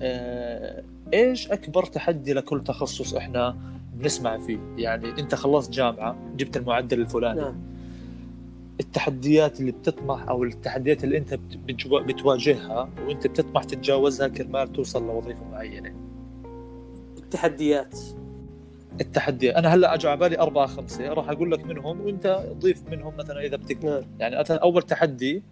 آه 0.01 0.83
إيش 1.13 1.51
أكبر 1.51 1.85
تحدي 1.85 2.33
لكل 2.33 2.63
تخصص 2.63 3.13
إحنا 3.13 3.57
بنسمع 3.93 4.37
فيه؟ 4.37 4.59
يعني 4.77 5.09
أنت 5.19 5.35
خلصت 5.35 5.71
جامعة 5.71 6.15
جبت 6.37 6.57
المعدل 6.57 7.01
الفلاني. 7.01 7.41
نعم. 7.41 7.55
التحديات 8.79 9.59
اللي 9.59 9.71
بتطمح 9.71 10.29
أو 10.29 10.43
التحديات 10.43 11.03
اللي 11.03 11.17
أنت 11.17 11.39
بتواجهها 12.07 12.89
وأنت 13.07 13.27
بتطمح 13.27 13.63
تتجاوزها 13.63 14.27
كرمال 14.27 14.71
توصل 14.71 15.07
لوظيفة 15.07 15.43
معينة. 15.51 15.93
التحديات. 17.17 17.99
التحدي 19.01 19.55
أنا 19.55 19.73
هلأ 19.73 19.93
اجى 19.93 20.07
على 20.07 20.19
بالي 20.19 20.39
أربعة 20.39 20.67
خمسة 20.67 21.13
راح 21.13 21.29
أقول 21.29 21.51
لك 21.51 21.65
منهم 21.65 22.01
وأنت 22.01 22.43
ضيف 22.59 22.83
منهم 22.91 23.17
مثلا 23.17 23.41
إذا 23.41 23.55
بتقدر 23.55 23.89
نعم. 23.89 24.03
يعني 24.19 24.39
مثلا 24.39 24.57
أول 24.57 24.81
تحدي 24.81 25.43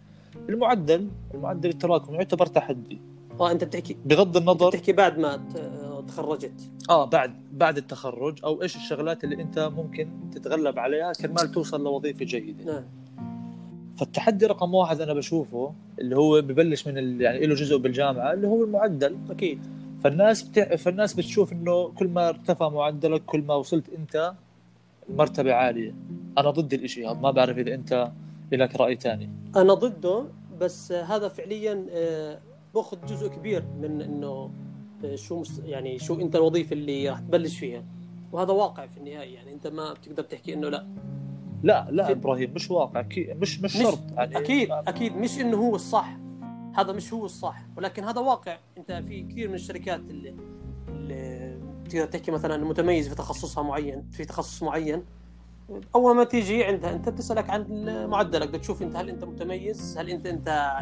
المعدل 0.49 1.07
المعدل 1.33 1.69
التراكمي 1.69 2.15
يعتبر 2.15 2.45
تحدي. 2.45 3.01
آه 3.39 3.51
انت 3.51 3.63
بتحكي 3.63 3.97
بغض 4.05 4.37
النظر 4.37 4.69
بتحكي 4.69 4.93
بعد 4.93 5.19
ما 5.19 5.39
تخرجت. 6.07 6.71
آه 6.89 7.05
بعد 7.05 7.33
بعد 7.53 7.77
التخرج 7.77 8.39
أو 8.43 8.61
إيش 8.61 8.75
الشغلات 8.75 9.23
اللي 9.23 9.41
انت 9.41 9.59
ممكن 9.59 10.09
تتغلب 10.31 10.79
عليها 10.79 11.13
كرمال 11.13 11.51
توصل 11.51 11.83
لوظيفة 11.83 12.25
جيدة. 12.25 12.65
نعم. 12.65 12.83
فالتحدي 13.97 14.45
رقم 14.45 14.73
واحد 14.73 15.01
أنا 15.01 15.13
بشوفه 15.13 15.73
اللي 15.99 16.17
هو 16.17 16.41
ببلش 16.41 16.87
من 16.87 16.97
ال... 16.97 17.21
يعني 17.21 17.45
له 17.45 17.55
جزء 17.55 17.77
بالجامعة 17.77 18.33
اللي 18.33 18.47
هو 18.47 18.63
المعدل. 18.63 19.17
أكيد. 19.29 19.59
فالناس 20.03 20.43
بتع... 20.43 20.75
فالناس 20.75 21.13
بتشوف 21.13 21.53
إنه 21.53 21.87
كل 21.87 22.07
ما 22.07 22.29
ارتفع 22.29 22.69
معدلك 22.69 23.25
كل 23.25 23.41
ما 23.41 23.55
وصلت 23.55 23.89
أنت 23.89 24.33
مرتبة 25.09 25.53
عالية. 25.53 25.95
أنا 26.37 26.49
ضد 26.49 26.73
الإشي 26.73 27.05
هذا 27.05 27.13
ما 27.13 27.31
بعرف 27.31 27.57
إذا 27.57 27.73
أنت 27.73 28.11
لك 28.57 28.75
رأي 28.75 28.95
ثاني. 28.95 29.29
أنا 29.55 29.73
ضده 29.73 30.25
بس 30.59 30.91
هذا 30.91 31.27
فعليا 31.27 31.85
آه، 31.89 32.39
بأخذ 32.73 33.05
جزء 33.05 33.27
كبير 33.27 33.65
من 33.81 34.01
إنه 34.01 34.51
آه، 35.05 35.15
شو 35.15 35.43
يعني 35.63 35.99
شو 35.99 36.21
أنت 36.21 36.35
الوظيفة 36.35 36.73
اللي 36.73 37.09
راح 37.09 37.19
تبلش 37.19 37.59
فيها. 37.59 37.83
وهذا 38.31 38.51
واقع 38.51 38.87
في 38.87 38.97
النهاية 38.97 39.35
يعني 39.35 39.53
أنت 39.53 39.67
ما 39.67 39.93
بتقدر 39.93 40.23
تحكي 40.23 40.53
إنه 40.53 40.69
لا. 40.69 40.87
لا 41.63 41.87
لا 41.91 42.11
إبراهيم 42.11 42.53
مش 42.53 42.71
واقع. 42.71 43.05
مش 43.17 43.61
مش 43.61 43.73
شرط 43.73 43.99
يعني 44.17 44.37
أكيد 44.37 44.71
أكيد 44.71 45.17
مش 45.17 45.39
إنه 45.39 45.57
هو 45.57 45.75
الصح. 45.75 46.17
هذا 46.75 46.91
مش 46.91 47.13
هو 47.13 47.25
الصح. 47.25 47.65
ولكن 47.77 48.03
هذا 48.03 48.21
واقع. 48.21 48.57
أنت 48.77 48.91
في 48.91 49.21
كثير 49.21 49.47
من 49.47 49.55
الشركات 49.55 49.99
اللي, 49.99 50.35
اللي 50.89 51.57
تقدر 51.89 52.05
تحكي 52.05 52.31
مثلا 52.31 52.65
متميز 52.65 53.09
في 53.09 53.15
تخصصها 53.15 53.63
معين 53.63 54.09
في 54.11 54.25
تخصص 54.25 54.63
معين. 54.63 55.03
أول 55.95 56.15
ما 56.15 56.23
تيجي 56.23 56.63
عندها 56.63 56.95
أنت 56.95 57.09
بتسالك 57.09 57.49
عن 57.49 57.85
معدلك 58.09 58.49
بدك 58.49 58.59
تشوف 58.59 58.81
أنت 58.81 58.95
هل 58.95 59.09
أنت 59.09 59.23
متميز 59.23 59.97
هل 59.97 60.09
أنت 60.09 60.25
أنت 60.25 60.79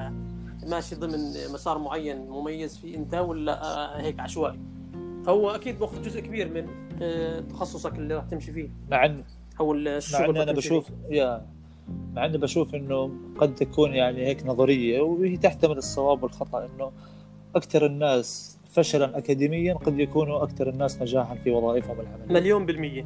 ماشي 0.68 0.96
ضمن 0.96 1.34
مسار 1.54 1.78
معين 1.78 2.28
مميز 2.30 2.78
فيه 2.78 2.98
أنت 2.98 3.16
ولا 3.16 3.64
آه، 3.64 4.02
هيك 4.02 4.20
عشوائي. 4.20 4.60
فهو 5.26 5.50
أكيد 5.50 5.80
بأخذ 5.80 6.02
جزء 6.02 6.20
كبير 6.20 6.54
من 6.54 6.68
آه، 7.02 7.40
تخصصك 7.40 7.96
اللي 7.96 8.16
راح 8.16 8.26
تمشي 8.26 8.52
فيه. 8.52 8.70
مع 8.92 9.06
ان 9.06 9.24
أو 9.60 9.74
مع 9.74 9.80
الشغل 9.80 10.30
اللي 10.30 10.44
أنا 10.44 10.52
بشوف 10.52 10.88
فيه. 10.88 11.16
يا 11.16 11.46
مع 12.14 12.26
إني 12.26 12.38
بشوف 12.38 12.76
إنه 12.76 13.12
قد 13.38 13.56
تكون 13.56 13.94
يعني 13.94 14.26
هيك 14.26 14.46
نظرية 14.46 15.02
وهي 15.02 15.38
تحتمل 15.38 15.78
الصواب 15.78 16.24
والخطأ 16.24 16.66
إنه 16.66 16.92
أكثر 17.56 17.86
الناس 17.86 18.58
فشلا 18.72 19.18
اكاديميا 19.18 19.74
قد 19.74 20.00
يكونوا 20.00 20.44
أكثر 20.44 20.70
الناس 20.70 21.02
نجاحا 21.02 21.36
في 21.36 21.52
وظائفهم 21.52 22.00
العملية. 22.00 22.34
مليون 22.34 22.66
بالمية. 22.66 23.06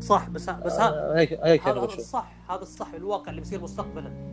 صح 0.00 0.28
بس 0.28 0.50
بس 0.50 0.72
ها 0.72 0.88
آه، 0.88 1.18
هيك 1.18 1.32
هيك 1.42 1.68
هذا 1.68 1.78
هذا 1.78 1.84
الصح 1.84 2.32
هذا 2.50 2.62
الصح 2.62 2.94
الواقع 2.94 3.30
اللي 3.30 3.40
بصير 3.40 3.62
مستقبلا. 3.62 4.30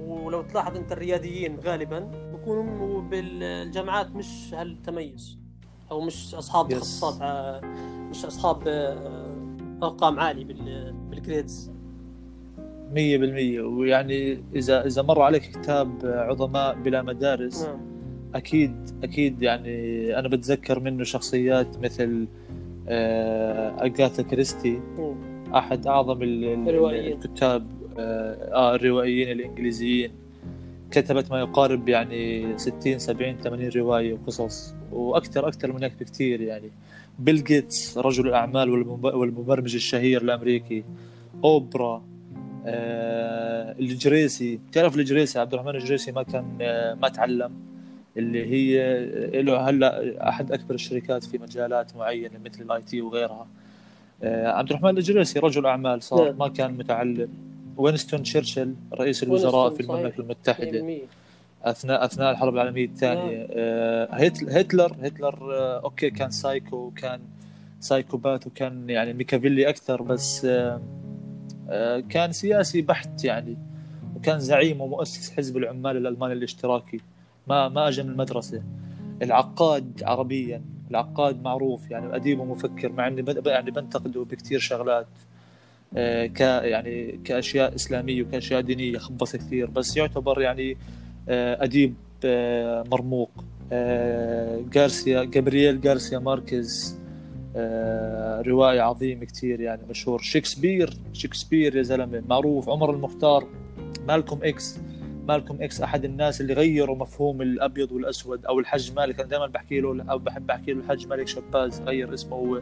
ولو 0.00 0.42
تلاحظ 0.42 0.76
أنت 0.76 0.92
الرياديين 0.92 1.56
غالبا 1.60 1.98
بيكونوا 2.32 3.00
بالجامعات 3.02 4.10
مش 4.10 4.54
هالتميز 4.54 5.38
أو 5.90 6.00
مش 6.00 6.34
أصحاب 6.34 6.68
Yes. 6.72 6.74
تخصصات 6.76 7.22
ع- 7.22 7.60
مش 8.10 8.24
أصحاب 8.24 8.62
آه، 8.68 9.36
أرقام 9.82 10.20
عالية 10.20 10.44
بال 10.44 10.92
بالجريدز 11.10 11.72
100% 12.92 13.60
ويعني 13.60 14.44
إذا 14.54 14.86
إذا 14.86 15.02
مر 15.02 15.22
عليك 15.22 15.42
كتاب 15.42 15.98
عظماء 16.04 16.74
بلا 16.74 17.02
مدارس 17.02 17.62
نعم. 17.64 17.80
أكيد 18.34 18.90
أكيد 19.04 19.42
يعني 19.42 20.18
أنا 20.18 20.28
بتذكر 20.28 20.80
منه 20.80 21.04
شخصيات 21.04 21.78
مثل 21.78 22.28
آه، 22.38 22.41
أغاثا 22.88 24.22
كريستي. 24.22 24.80
أحد 25.54 25.86
أعظم. 25.86 26.18
الكتاب 26.22 27.66
آه 27.98 28.52
آه، 28.54 28.74
الروائيين 28.74 29.30
الإنجليزيين. 29.30 30.10
كتبت 30.90 31.30
ما 31.30 31.40
يقارب 31.40 31.88
يعني 31.88 32.52
60 32.58 32.98
70 32.98 33.36
80 33.38 33.68
رواية 33.76 34.12
وقصص 34.12 34.74
وأكثر 34.92 35.48
أكثر 35.48 35.72
من 35.72 35.82
هيك 35.82 35.92
بكثير 36.00 36.40
يعني. 36.40 36.70
بيل 37.18 37.44
جيتس 37.44 37.98
رجل 37.98 38.28
الأعمال 38.28 38.70
والمب- 38.70 39.14
والمبرمج 39.14 39.74
الشهير 39.74 40.22
الأمريكي. 40.22 40.84
أوبرا 41.44 42.02
آه 42.66 43.72
الجريسي. 43.78 44.56
بتعرف 44.56 44.96
الجريسي؟ 44.96 45.38
عبد 45.38 45.52
الرحمن 45.54 45.74
الجريسي 45.74 46.12
ما 46.12 46.22
كان 46.22 46.44
آه 46.60 46.94
ما 46.94 47.08
تعلم. 47.08 47.52
اللي 48.16 48.46
هي 48.46 48.80
آه، 49.38 49.40
له 49.40 49.68
هلا 49.68 50.28
أحد 50.28 50.52
أكبر 50.52 50.74
الشركات 50.74 51.24
في 51.24 51.38
مجالات 51.38 51.96
معينة 51.96 52.38
مثل 52.44 52.62
ال 52.62 52.82
IT 52.82 53.00
وغيرها. 53.00 53.46
آه، 54.22 54.48
عبد 54.48 54.70
الرحمن 54.70 54.98
الجريسي 54.98 55.38
رجل 55.38 55.66
أعمال 55.66 56.02
صار 56.02 56.24
نعم. 56.24 56.38
ما 56.38 56.48
كان 56.48 56.72
متعلم. 56.76 57.28
وينستون 57.76 58.22
تشرشل 58.22 58.74
رئيس 58.94 59.22
الوزراء 59.22 59.70
في. 59.70 59.80
المملكة 59.80 60.20
المتحدة. 60.20 60.82
100% 60.82 61.02
أثناء 61.62 62.04
أثناء 62.04 62.30
الحرب 62.30 62.54
العالمية 62.54 62.84
الثانية. 62.84 63.46
آه، 63.50 64.08
هتل- 64.14 64.50
هتلر 64.50 64.96
هتلر 65.02 65.54
آه، 65.54 65.80
okay 65.84 66.10
كان 66.10 66.30
psycho 66.30 66.90
كان 66.90 67.20
psychopath 67.80 68.46
وكان 68.46 68.90
يعني 68.90 69.12
ميكافيلي 69.12 69.68
أكثر 69.68 70.02
بس 70.02 70.44
آه، 70.44 70.80
آه، 71.70 72.00
كان 72.00 72.32
سياسي 72.32 72.82
بحت 72.82 73.24
يعني 73.24 73.56
وكان 74.16 74.40
زعيم 74.40 74.80
ومؤسس 74.80 75.30
حزب 75.30 75.56
العمال 75.56 75.96
الألماني 75.96 76.32
الاشتراكي. 76.32 77.00
ما 77.46 77.68
ما 77.68 77.88
اجى 77.88 78.02
من 78.02 78.10
المدرسة. 78.10 78.62
العقاد 79.22 80.02
عربيا 80.02 80.62
العقاد 80.90 81.42
معروف 81.42 81.90
يعني 81.90 82.16
أديب 82.16 82.40
ومفكر 82.40 82.92
مع 82.92 83.08
إني 83.08 83.24
يعني 83.46 83.70
بنتقده 83.70 84.24
بكثير 84.24 84.58
شغلات 84.58 85.06
آه، 85.96 86.26
ك 86.26 86.40
يعني 86.40 87.20
كأشياء 87.24 87.74
إسلامية 87.74 88.22
وكأشياء 88.22 88.60
دينية 88.60 88.98
خبص 88.98 89.36
كثير 89.36 89.70
بس 89.70 89.96
يعتبر 89.96 90.40
يعني 90.40 90.76
آه، 91.28 91.64
أديب 91.64 91.94
آه، 92.24 92.84
مرموق. 92.92 93.30
غارسيا 94.76 95.24
جابرييل 95.24 95.80
غارسيا 95.88 96.18
ماركيز 96.18 96.98
روائي 98.46 98.80
عظيم 98.80 99.24
كثير 99.24 99.60
يعني 99.60 99.82
مشهور. 99.90 100.18
شكسبير 100.18 100.98
شكسبير 101.12 101.76
يا 101.76 101.82
زلمة 101.82 102.22
معروف 102.28 102.68
عمر 102.68 102.94
المختار 102.94 103.46
مالكوم 104.08 104.40
إكس. 104.42 104.78
مالكوم 105.28 105.62
إكس 105.62 105.80
أحد 105.80 106.04
الناس 106.04 106.40
اللي 106.40 106.52
غيروا 106.54 106.96
مفهوم 106.96 107.42
الأبيض 107.42 107.92
والأسود 107.92 108.46
أو 108.46 108.60
الحج 108.60 108.92
مالك؟ 108.92 109.20
أنا 109.20 109.28
دائما 109.28 109.46
بحكي 109.46 109.80
له 109.80 110.04
أو 110.10 110.18
بحب 110.18 110.50
أحكي 110.50 110.72
له 110.72 110.80
الحج 110.80 111.06
مالك. 111.06 111.28
شاباز 111.28 111.80
غير 111.80 112.14
اسمه 112.14 112.36
هو 112.36 112.60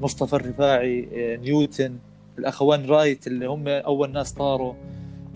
مصطفى 0.00 0.36
الرفاعي 0.36 1.08
آه، 1.14 1.36
نيوتن 1.36 1.96
الأخوان 2.38 2.86
رايت 2.86 3.26
اللي 3.26 3.46
هم 3.46 3.68
أول 3.68 4.12
ناس 4.12 4.32
طاروا 4.32 4.74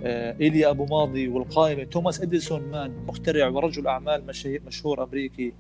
آه، 0.05 0.37
إيليا 0.41 0.71
أبو 0.71 0.85
ماضي 0.87 1.29
والقائمة 1.29 1.85
توماس 1.85 2.21
إديسون 2.21 2.63
man 2.63 2.93
مخترع 3.09 3.49
ورجل 3.49 3.87
أعمال 3.87 4.23
مشهور 4.67 5.03
أمريكي 5.05 5.53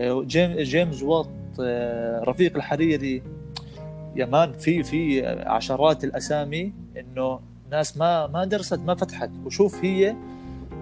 آه، 0.00 0.22
جيم- 0.26 0.58
جيمس 0.58 1.02
وات 1.02 1.26
رفيق 2.28 2.56
الحريري. 2.56 3.22
يا 4.16 4.26
man 4.26 4.52
في 4.52 4.82
في 4.82 5.26
عشرات 5.26 6.04
الأسامي 6.04 6.72
إنه 6.96 7.40
ناس 7.72 7.96
ما 7.96 8.26
ما 8.26 8.44
درست 8.44 8.78
ما 8.78 8.94
فتحت 8.94 9.30
وشوف 9.46 9.84
هي 9.84 10.16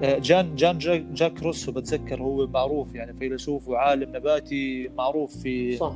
آه، 0.03 0.19
جان 0.19 0.55
جان 0.57 0.79
جاك, 0.79 1.01
جاك 1.03 1.43
روسو 1.43 1.73
بتذكر 1.73 2.23
هو 2.23 2.47
معروف 2.47 2.95
يعني 2.95 3.15
فيلسوف 3.15 3.69
وعالم 3.69 4.17
نباتي 4.17 4.91
معروف 4.99 5.37
في 5.37 5.77
صح 5.77 5.93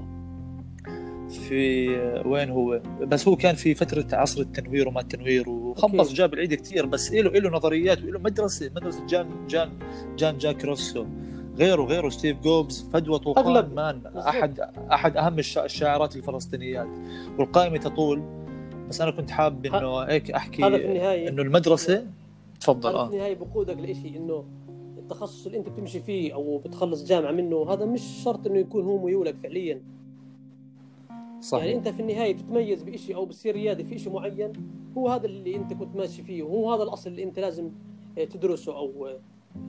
في 1.48 1.88
وين 2.26 2.50
هو 2.50 2.80
بس 3.00 3.28
هو 3.28 3.36
كان 3.36 3.54
في 3.54 3.74
فترة 3.74 4.06
عصر 4.12 4.40
التنوير 4.40 4.88
وما 4.88 5.00
التنوير 5.00 5.48
وخبص. 5.48 6.12
جاب 6.12 6.34
العيد 6.34 6.54
كثير 6.54 6.86
بس 6.86 7.12
له 7.12 7.30
له 7.30 7.50
نظريات 7.50 8.02
وله 8.04 8.18
مدرسة 8.18 8.70
مدرسة 8.76 9.06
جان 9.06 9.46
جان 9.48 9.70
جان 10.16 10.38
جاك 10.38 10.64
روسو 10.64 11.06
غيره 11.58 11.82
غيره 11.82 12.08
ستيف 12.08 12.40
جوبز 12.40 12.88
فدوى 12.92 13.18
طوقان 13.18 13.44
أغلب. 13.44 13.74
man. 13.74 14.00
أحد 14.16 14.60
أحد 14.92 15.16
أهم 15.16 15.38
الشا- 15.38 15.64
الشاعرات 15.64 16.16
الفلسطينيات 16.16 16.88
والقائمة 17.38 17.76
تطول 17.78 18.43
بس 18.88 19.00
أنا 19.00 19.10
كنت 19.10 19.30
حاب 19.30 19.66
إنه 19.66 19.98
هيك 19.98 20.30
أحكي 20.30 20.62
هذا 20.62 20.78
في 20.78 20.84
النهاية. 20.86 21.28
إنه 21.28 21.42
المدرسة 21.42 22.06
تفضل 22.60 22.94
آه. 22.94 23.08
في 23.08 23.14
النهاية 23.14 23.34
بقودك 23.34 23.78
لشيء 23.78 24.16
إنه 24.16 24.44
التخصص 24.98 25.46
اللي 25.46 25.58
أنت 25.58 25.68
بتمشي 25.68 26.00
فيه 26.00 26.34
أو 26.34 26.58
بتخلص 26.58 27.04
جامعة 27.04 27.30
منه 27.30 27.66
هذا 27.72 27.84
مش 27.84 28.02
شرط 28.24 28.46
إنه 28.46 28.58
يكون 28.58 28.84
هو 28.84 29.04
ميولك 29.04 29.36
فعليا. 29.36 29.82
صحيح. 31.40 31.64
يعني 31.64 31.78
أنت 31.78 31.88
في 31.88 32.00
النهاية 32.00 32.34
بتتميز 32.34 32.82
بشيء 32.82 33.16
أو 33.16 33.24
بتصير 33.24 33.54
ريادي 33.54 33.84
في 33.84 33.98
شيء 33.98 34.12
معين 34.12 34.52
هو 34.98 35.08
هذا 35.08 35.26
اللي 35.26 35.56
أنت 35.56 35.72
كنت 35.72 35.96
ماشي 35.96 36.22
فيه 36.22 36.42
وهو 36.42 36.74
هذا 36.74 36.82
الأصل 36.82 37.10
اللي 37.10 37.22
أنت 37.22 37.38
لازم 37.38 37.70
آه، 38.18 38.24
تدرسه 38.24 38.76
أو 38.76 39.08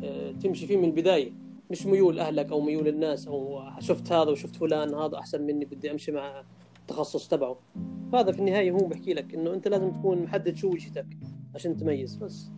آه، 0.04 0.32
تمشي 0.32 0.68
فيه 0.68 0.78
من 0.78 0.86
البداية. 0.86 1.32
مش 1.72 1.86
ميول 1.86 2.20
أهلك 2.20 2.52
أو 2.52 2.62
ميول 2.62 2.88
الناس 2.88 3.28
أو 3.28 3.62
شفت 3.80 4.12
هذا 4.12 4.32
وشفت 4.32 4.56
فلان 4.56 4.94
هذا 4.94 5.18
أحسن 5.18 5.42
مني 5.42 5.66
بدي 5.66 5.92
أمشي 5.92 6.12
مع 6.12 6.44
التخصص 6.90 7.28
تبعه. 7.28 7.58
هذا 8.14 8.32
في 8.32 8.40
النهاية 8.40 8.72
هو 8.72 8.88
بحكي 8.88 9.14
لك 9.14 9.34
إنه 9.34 9.54
أنت 9.54 9.68
لازم 9.68 9.92
تكون 9.92 10.24
محدد 10.24 10.56
شو 10.58 10.72
وجهتك 10.72 11.08
عشان 11.56 11.78
تميز 11.78 12.16
بس. 12.16 12.50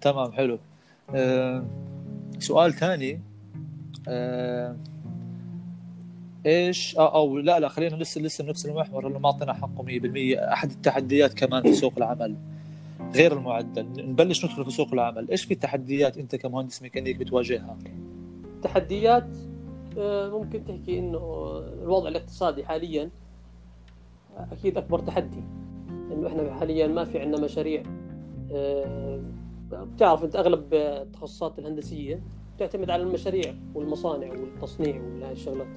تمام 0.00 0.32
حلو. 0.32 0.58
آه 1.14 1.66
سؤال 2.38 2.72
ثاني. 2.72 3.20
آه 4.08 4.76
إيش؟ 6.46 6.98
آه 6.98 7.14
أو 7.14 7.38
لا 7.38 7.60
لا 7.60 7.68
خلينا 7.68 7.96
لسه 7.96 8.20
لسه 8.20 8.44
بنفس 8.44 8.66
المحور 8.66 9.06
اللي 9.06 9.18
ما 9.18 9.26
أعطينا 9.26 9.52
حقه 9.52 9.82
100% 9.82 10.38
أحد 10.52 10.70
التحديات 10.70 11.34
كمان 11.34 11.62
في 11.62 11.72
سوق 11.72 11.92
العمل 11.96 12.36
غير 13.14 13.32
المعدل. 13.32 13.86
نبلش 14.10 14.44
ندخل 14.44 14.64
في 14.64 14.70
سوق 14.70 14.92
العمل. 14.92 15.30
إيش 15.30 15.44
في 15.44 15.54
تحديات 15.54 16.18
أنت 16.18 16.36
كمهندس 16.36 16.82
ميكانيك 16.82 17.16
بتواجهها؟ 17.16 17.78
تحديات؟ 18.62 19.28
ممكن 20.32 20.64
تحكي 20.64 20.98
إنه 20.98 21.18
الوضع 21.82 22.08
الاقتصادي 22.08 22.64
حاليا 22.64 23.10
أكيد 24.52 24.78
أكبر 24.78 24.98
تحدي. 24.98 25.42
إنه 25.88 26.26
إحنا 26.28 26.54
حاليا 26.54 26.86
ما 26.86 27.04
في 27.04 27.18
عندنا 27.18 27.44
مشاريع. 27.44 27.82
آه، 28.52 29.20
بتعرف 29.72 30.24
أنت 30.24 30.36
أغلب 30.36 30.74
التخصصات 30.74 31.58
الهندسية 31.58 32.22
تعتمد 32.58 32.90
على 32.90 33.02
المشاريع 33.02 33.54
والمصانع 33.74 34.30
والتصنيع 34.32 35.00
وهاي 35.02 35.32
الشغلات. 35.32 35.76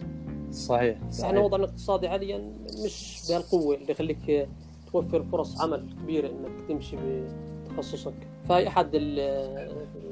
صحيح 0.51 0.97
إحنا 0.97 1.12
صحيح. 1.12 1.43
وضعنا 1.43 1.63
الاقتصادي 1.63 2.10
حاليا 2.10 2.53
مش 2.86 3.21
بهالقوة 3.30 3.75
اللي 3.75 3.91
يخليك 3.91 4.49
توفر 4.91 5.23
فرص 5.23 5.62
عمل 5.62 5.89
كبيرة 6.03 6.27
إنك 6.27 6.67
تمشي 6.69 6.97
بتخصصك. 7.65 8.13
فهي 8.45 8.67
أحد 8.67 8.89
ال- 8.93 9.19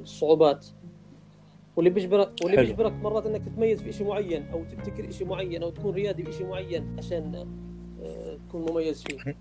الصعوبات. 0.02 0.66
واللي 1.76 1.90
بيجبرك 1.90 2.30
واللي 2.44 2.58
حلو. 2.58 2.68
بيجبرك 2.68 2.94
مرات 2.94 3.26
إنك 3.26 3.42
تتميز 3.46 3.82
في 3.82 3.92
شيء 3.92 4.08
معين 4.08 4.46
أو 4.54 4.64
تبتكر 4.64 5.12
شيء 5.12 5.28
معين 5.28 5.64
أو 5.64 5.70
تكون 5.70 5.94
ريادي 5.94 6.24
بشيء 6.24 6.48
معين 6.48 6.96
عشان 6.98 7.46
آه، 8.04 8.38
تكون 8.50 8.72
مميز 8.72 9.04
فيه. 9.04 9.36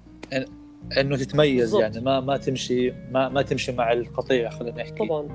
إنه 1.01 1.16
تتميز 1.16 1.61
بالضبط. 1.61 1.83
يعني 1.83 2.01
ما 2.01 2.20
ما 2.20 2.37
تمشي 2.37 2.90
ما 2.90 3.29
ما 3.29 3.42
تمشي 3.42 3.73
مع 3.73 3.92
القطيع 3.92 4.51
خلينا 4.51 4.83
نحكي. 4.83 5.07
طبعا 5.07 5.29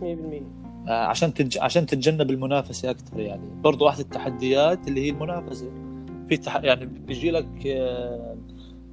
100% 0.00 0.42
آه، 0.88 0.92
عشان 0.92 1.34
تج... 1.34 1.58
عشان 1.58 1.86
تتجنب 1.86 2.30
المنافسة 2.30 2.90
أكثر 2.90 3.20
يعني. 3.20 3.42
برضو 3.62 3.88
احد 3.88 3.98
التحديات 4.00 4.88
اللي 4.88 5.00
هي 5.06 5.10
المنافسة. 5.10 5.70
في 6.28 6.36
تح... 6.36 6.56
يعني 6.56 6.86
بيجي 6.86 7.30
لك 7.30 7.66
آه، 7.66 8.36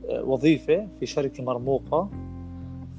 وظيفة 0.09 0.87
في 0.99 1.05
شركة 1.05 1.43
مرموقة. 1.43 2.09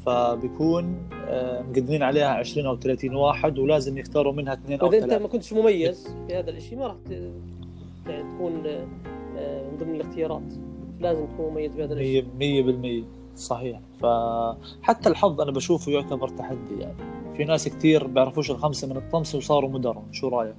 فبيكون 0.07 1.09
آه، 1.29 1.63
مقدمين 1.63 2.03
عليها 2.03 2.29
20 2.29 2.67
أو 2.67 2.77
30 2.77 3.15
واحد 3.15 3.59
ولازم 3.59 3.99
يختاروا 3.99 4.33
منها 4.33 4.53
اثنين 4.53 4.81
أو 4.81 4.87
وإذا 4.87 4.99
أنت 4.99 5.07
ثلاثة. 5.07 5.23
ما 5.23 5.29
كنتش 5.29 5.53
مميز 5.53 6.17
في 6.27 6.35
هذا 6.37 6.51
الشيء 6.51 6.79
ما 6.79 6.87
راح 6.87 6.97
يعني 8.07 8.35
تكون 8.35 8.67
آه، 8.67 9.71
من 9.71 9.77
ضمن 9.79 9.95
الاختيارات. 9.95 10.53
لازم 11.01 11.27
تكون 11.27 11.51
مميز 11.51 11.75
بهذا 11.75 11.95
الشيء 11.95 12.25
100% 13.05 13.05
صحيح. 13.37 13.81
فحتى 14.01 15.09
الحظ 15.09 15.41
أنا 15.41 15.51
بشوفه 15.51 15.93
يعتبر 15.93 16.29
تحدي 16.29 16.81
يعني. 16.81 16.97
في 17.37 17.45
ناس 17.45 17.69
كثير 17.69 18.07
بيعرفوش 18.07 18.51
الخمسة 18.51 18.89
من 18.89 18.97
الطمس 18.97 19.35
وصاروا 19.35 19.71
مدراء. 19.71 20.05
شو 20.13 20.29
رأيك؟ 20.29 20.55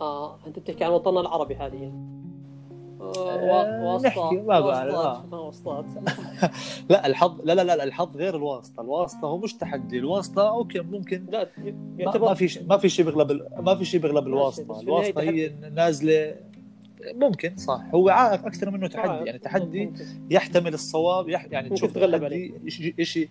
آه 0.00 0.38
أنت 0.46 0.58
بتحكي 0.58 0.84
عن 0.84 0.90
وطننا 0.90 1.20
العربي 1.20 1.56
حاليا. 1.56 2.15
آه 3.16 3.30
آه، 3.30 3.44
وا- 3.44 3.92
واسطات 3.92 4.06
نحكي، 4.06 4.36
ما 4.36 4.58
واسطات 4.58 5.84
آه. 5.96 6.50
لا 6.90 7.06
الحظ 7.06 7.40
لا 7.44 7.52
لا 7.54 7.62
لا 7.62 7.84
الحظ 7.84 8.16
غير 8.16 8.36
الواسطة، 8.36 8.80
الواسطة 8.80 9.28
هو 9.28 9.38
مش 9.38 9.54
تحدي، 9.54 9.98
الواسطة 9.98 10.48
أوكي 10.48 10.80
ممكن 10.80 11.26
لا 11.30 11.48
ما, 11.58 11.72
يعتبر 11.98 12.28
ما 12.28 12.34
في 12.34 12.48
شيء 12.48 12.66
ما 12.66 12.76
في 12.76 12.88
شيء 12.88 13.04
بيغلب 13.04 13.42
ما 13.60 13.74
في 13.74 13.84
شيء 13.84 14.00
بيغلب 14.00 14.26
الواسطة، 14.26 14.80
الواسطة 14.80 15.20
هي 15.22 15.52
نازلة 15.74 16.34
ممكن 17.14 17.56
صح 17.56 17.80
هو 17.94 18.08
عائق 18.08 18.46
أكثر 18.46 18.70
منه 18.70 18.86
تحدي 18.86 19.24
يعني 19.26 19.38
تحدي. 19.38 19.90
يحتمل 20.30 20.74
الصواب 20.74 21.28
يح 21.28 21.46
يعني 21.50 21.68
تشوف 21.68 21.90
تتغلب 21.90 22.22
تحدي 22.22 23.04
شيء 23.04 23.28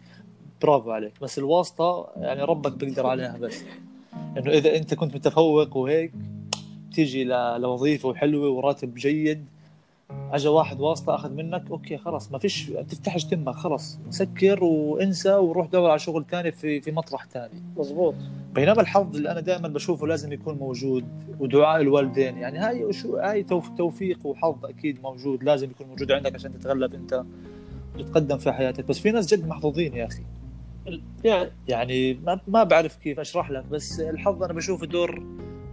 برافو 0.61 0.91
عليك 0.91 1.13
بس 1.21 1.37
الواسطة 1.37 2.07
يعني 2.17 2.43
ربك 2.43 2.71
بيقدر 2.71 3.07
عليها 3.07 3.37
بس 3.37 3.63
انه 4.37 4.51
إذا 4.51 4.75
أنت 4.77 4.93
كنت 4.93 5.15
متفوق 5.15 5.77
وهيك 5.77 6.11
تيجي 6.93 7.23
لوظيفة 7.57 8.09
وحلوه 8.09 8.49
وراتب 8.49 8.93
جيد 8.95 9.45
اجى 10.09 10.47
واحد 10.47 10.79
واسطة 10.81 11.15
أخذ 11.15 11.31
منك 11.33 11.63
أوكي 11.71 11.97
خلاص 11.97 12.31
ما 12.31 12.37
فيش 12.37 12.65
تفتحش 12.69 13.23
تمك 13.25 13.55
خلاص 13.55 13.99
سكر 14.09 14.63
وانسى 14.63 15.33
وروح 15.33 15.67
دور 15.67 15.89
على 15.89 15.99
شغل 15.99 16.25
ثاني 16.31 16.51
في 16.51 16.81
في 16.81 16.91
مطرح 16.91 17.25
ثاني 17.25 17.63
مزبوط 17.77 18.15
بينما 18.53 18.81
الحظ 18.81 19.15
اللي 19.15 19.31
أنا 19.31 19.39
دائما 19.39 19.67
بشوفه 19.67 20.07
لازم 20.07 20.33
يكون 20.33 20.57
موجود 20.57 21.05
ودعاء 21.39 21.81
الوالدين. 21.81 22.37
يعني 22.37 22.57
هاي 22.59 22.93
شو 22.93 23.17
هاي 23.17 23.43
توف- 23.43 23.69
توفيق 23.77 24.25
وحظ 24.25 24.65
أكيد 24.65 25.01
موجود 25.03 25.43
لازم 25.43 25.69
يكون 25.69 25.87
موجود 25.87 26.11
عندك 26.11 26.35
عشان 26.35 26.59
تتغلب 26.59 26.93
أنت 26.93 27.23
وتتقدم 27.95 28.37
في 28.37 28.51
حياتك. 28.51 28.85
بس 28.85 28.99
في 28.99 29.11
ناس 29.11 29.33
جد 29.33 29.47
محظوظين 29.47 29.95
يا 29.95 30.05
أخي. 30.05 30.23
يعني 31.23 31.49
يعني 31.67 32.19
ما 32.47 32.63
بعرف 32.63 32.95
كيف 32.95 33.19
أشرح 33.19 33.51
لك 33.51 33.65
بس 33.65 33.99
الحظ 33.99 34.43
أنا 34.43 34.53
بشوفه 34.53 34.85
دور 34.85 35.23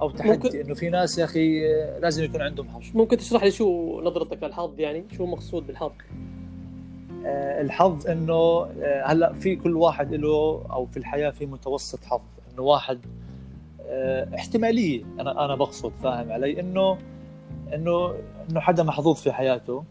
أو 0.03 0.11
تحدي 0.11 0.31
ممكن- 0.33 0.61
إنه 0.61 0.75
في 0.75 0.91
ناس 0.91 1.19
يا 1.19 1.25
أخي 1.25 1.61
لازم 2.01 2.25
يكون 2.25 2.43
عندهم 2.43 2.69
حظ. 2.69 2.83
ممكن 2.95 3.17
تشرح 3.17 3.45
لي 3.45 3.51
شو 3.51 4.01
نظرتك 4.01 4.43
للحظ 4.43 4.81
يعني؟ 4.81 5.05
شو 5.17 5.27
مقصود 5.27 5.67
بالحظ؟ 5.67 5.93
آه، 7.27 7.61
الحظ 7.61 8.07
إنه 8.07 8.35
آه، 8.35 9.03
هلأ 9.07 9.33
في 9.33 9.57
كل 9.57 9.77
واحد 9.77 10.15
له 10.15 10.65
أو 10.73 10.87
في 10.87 10.97
الحياة 10.97 11.31
في 11.31 11.47
متوسط 11.47 12.05
حظ. 12.05 12.21
إنه 12.55 12.62
واحد 12.62 12.99
آه، 13.87 14.29
احتمالية 14.35 15.05
أنا 15.21 15.45
أنا 15.45 15.55
بقصد 15.55 15.93
فاهم 16.03 16.33
علي؟ 16.33 16.61
إنه 16.61 16.99
إنه 17.75 18.15
إنه 18.51 18.61
حدا 18.61 18.83
محظوظ 18.83 19.17
في 19.17 19.33
حياته 19.33 19.85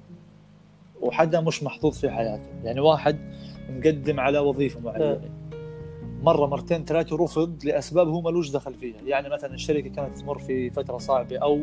وحدا 1.01 1.41
مش 1.41 1.63
محظوظ 1.63 1.97
في 1.97 2.09
حياته. 2.09 2.43
يعني 2.63 2.79
واحد 2.79 3.17
مقدم 3.69 4.19
على 4.19 4.39
وظيفة 4.39 4.79
معينة. 4.79 5.21
مرة 6.21 6.45
مرتين 6.45 6.85
ثلاثة 6.85 7.15
رفض 7.15 7.65
لأسباب 7.65 8.07
هو 8.07 8.21
ملوش 8.21 8.49
دخل 8.51 8.73
فيها. 8.73 8.95
يعني 9.05 9.29
مثلا 9.29 9.53
الشركة 9.53 9.89
كانت 9.89 10.17
تمر 10.17 10.39
في 10.39 10.69
فترة 10.69 10.97
صعبة 10.97 11.37
أو 11.37 11.59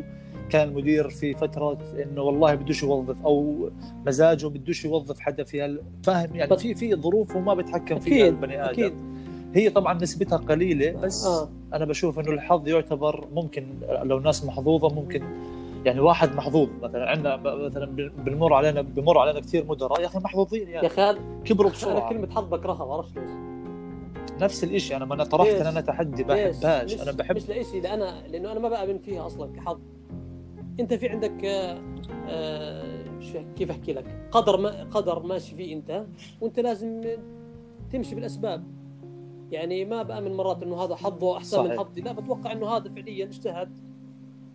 كان 0.51 0.69
المدير 0.69 1.09
في 1.09 1.35
فترة 1.35 1.79
إنه 2.03 2.23
والله 2.23 2.55
بدوش 2.55 2.83
يوظف 2.83 3.23
أو 3.23 3.69
مزاجه 4.07 4.47
بدوش 4.47 4.85
يوظف 4.85 5.21
حدا 5.21 5.45
فيها 5.45 5.77
فاهم؟ 6.03 6.37
يعني 6.37 6.57
في 6.57 6.75
في 6.75 6.95
ظروف 6.95 7.33
هو 7.37 7.41
ما 7.41 7.55
بيتحكم 7.55 7.99
فيها 7.99 8.29
البني 8.29 8.65
آدم. 8.65 8.71
أكيد. 8.71 8.95
هي 9.55 9.71
طبعا 9.71 9.95
نسبتها 9.95 10.37
قليلة 10.37 10.91
بس 10.93 11.27
آه. 11.27 11.49
أنا 11.75 11.85
بشوف 11.85 12.19
إنه 12.19 12.31
الحظ 12.31 12.69
يعتبر 12.69 13.29
ممكن 13.33 13.67
لو 14.03 14.19
ناس 14.19 14.45
محظوظة 14.45 14.89
ممكن 14.95 15.23
يعني 15.85 16.01
واحد 16.01 16.35
محظوظ 16.37 16.69
مثلا. 16.83 17.11
عندنا 17.11 17.37
مثلا 17.37 17.87
بنمر 18.25 18.55
علينا 18.55 18.81
بمر 18.83 19.19
علينا 19.19 19.41
كثير 19.41 19.65
مدراء 19.65 20.01
يا 20.01 20.07
أخي 20.07 20.19
محظوظين 20.19 20.69
يا 20.69 20.73
يعني. 20.73 20.87
أخي 20.87 21.03
هذا 21.03 21.19
كبروا 21.45 21.71
أنا 21.71 21.77
بسرعة 21.79 22.09
كلمة 22.09 22.29
حظ 22.35 22.45
بكرهها 22.49 22.79
ما 22.79 22.85
بعرفش 22.87 23.11
ليش؟ 23.17 23.48
نفس 24.41 24.65
الشيء 24.65 24.97
أنا 24.97 25.05
ما 25.05 25.15
أنا 25.15 25.25
طرحت؟ 25.25 25.49
إن 25.49 25.67
أنا 25.67 25.81
تحدي 25.81 26.25
مش 26.25 27.01
أنا 27.03 27.13
بحب 27.13 27.37
مش 27.37 27.49
لإشي 27.49 27.81
لأنا 27.81 28.27
لأنه 28.29 28.53
أنا 28.53 28.61
ما 28.61 28.69
بآمن 28.69 28.99
فيها 28.99 29.27
أصلا 29.27 29.53
كحظ. 29.53 29.79
أنت 30.81 30.95
في 30.95 31.09
عندك 31.09 31.45
آه، 31.45 31.83
آه، 32.29 33.21
شو 33.21 33.39
كيف 33.57 33.71
أحكي 33.71 33.93
لك؟ 33.93 34.29
قدر 34.31 34.57
ما 34.57 34.85
قدر 34.85 35.23
ماشي 35.23 35.55
فيه 35.55 35.75
أنت 35.75 36.07
وأنت 36.41 36.61
لازم 36.61 37.05
تمشي 37.93 38.15
بالأسباب. 38.15 38.65
يعني 39.51 39.85
ما 39.85 40.03
بآمن 40.03 40.35
مرات 40.35 40.63
إنه 40.63 40.85
هذا 40.85 40.97
حظه 40.97 41.37
أحسن 41.37 41.61
من 41.63 41.69
صحيح. 41.69 41.81
حظي. 41.81 42.01
لا 42.01 42.13
بتوقع 42.13 42.53
إنه 42.53 42.69
هذا 42.69 42.89
فعليا 42.89 43.25
اجتهد. 43.25 43.79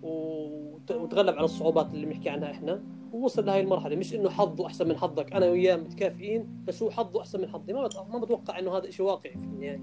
وتغلب 0.03 1.35
على 1.35 1.45
الصعوبات 1.45 1.93
اللي 1.93 2.05
بنحكي 2.05 2.29
عنها 2.29 2.51
إحنا. 2.51 2.83
ووصل 3.13 3.45
لهي 3.45 3.59
المرحلة. 3.59 3.95
مش 3.95 4.15
إنه 4.15 4.29
حظه 4.29 4.67
أحسن 4.67 4.87
من 4.87 4.97
حظك. 4.97 5.33
أنا 5.33 5.45
وياه 5.45 5.75
متكافئين 5.75 6.63
بس 6.67 6.83
هو 6.83 6.91
حظه 6.91 7.21
أحسن 7.21 7.41
من 7.41 7.49
حظي. 7.49 7.73
ما 7.73 7.89
ما 8.13 8.19
بتوقع 8.19 8.59
إنه 8.59 8.77
هذا 8.77 8.89
شيء 8.89 9.05
واقعي 9.05 9.33
في 9.33 9.45
النهاية. 9.45 9.81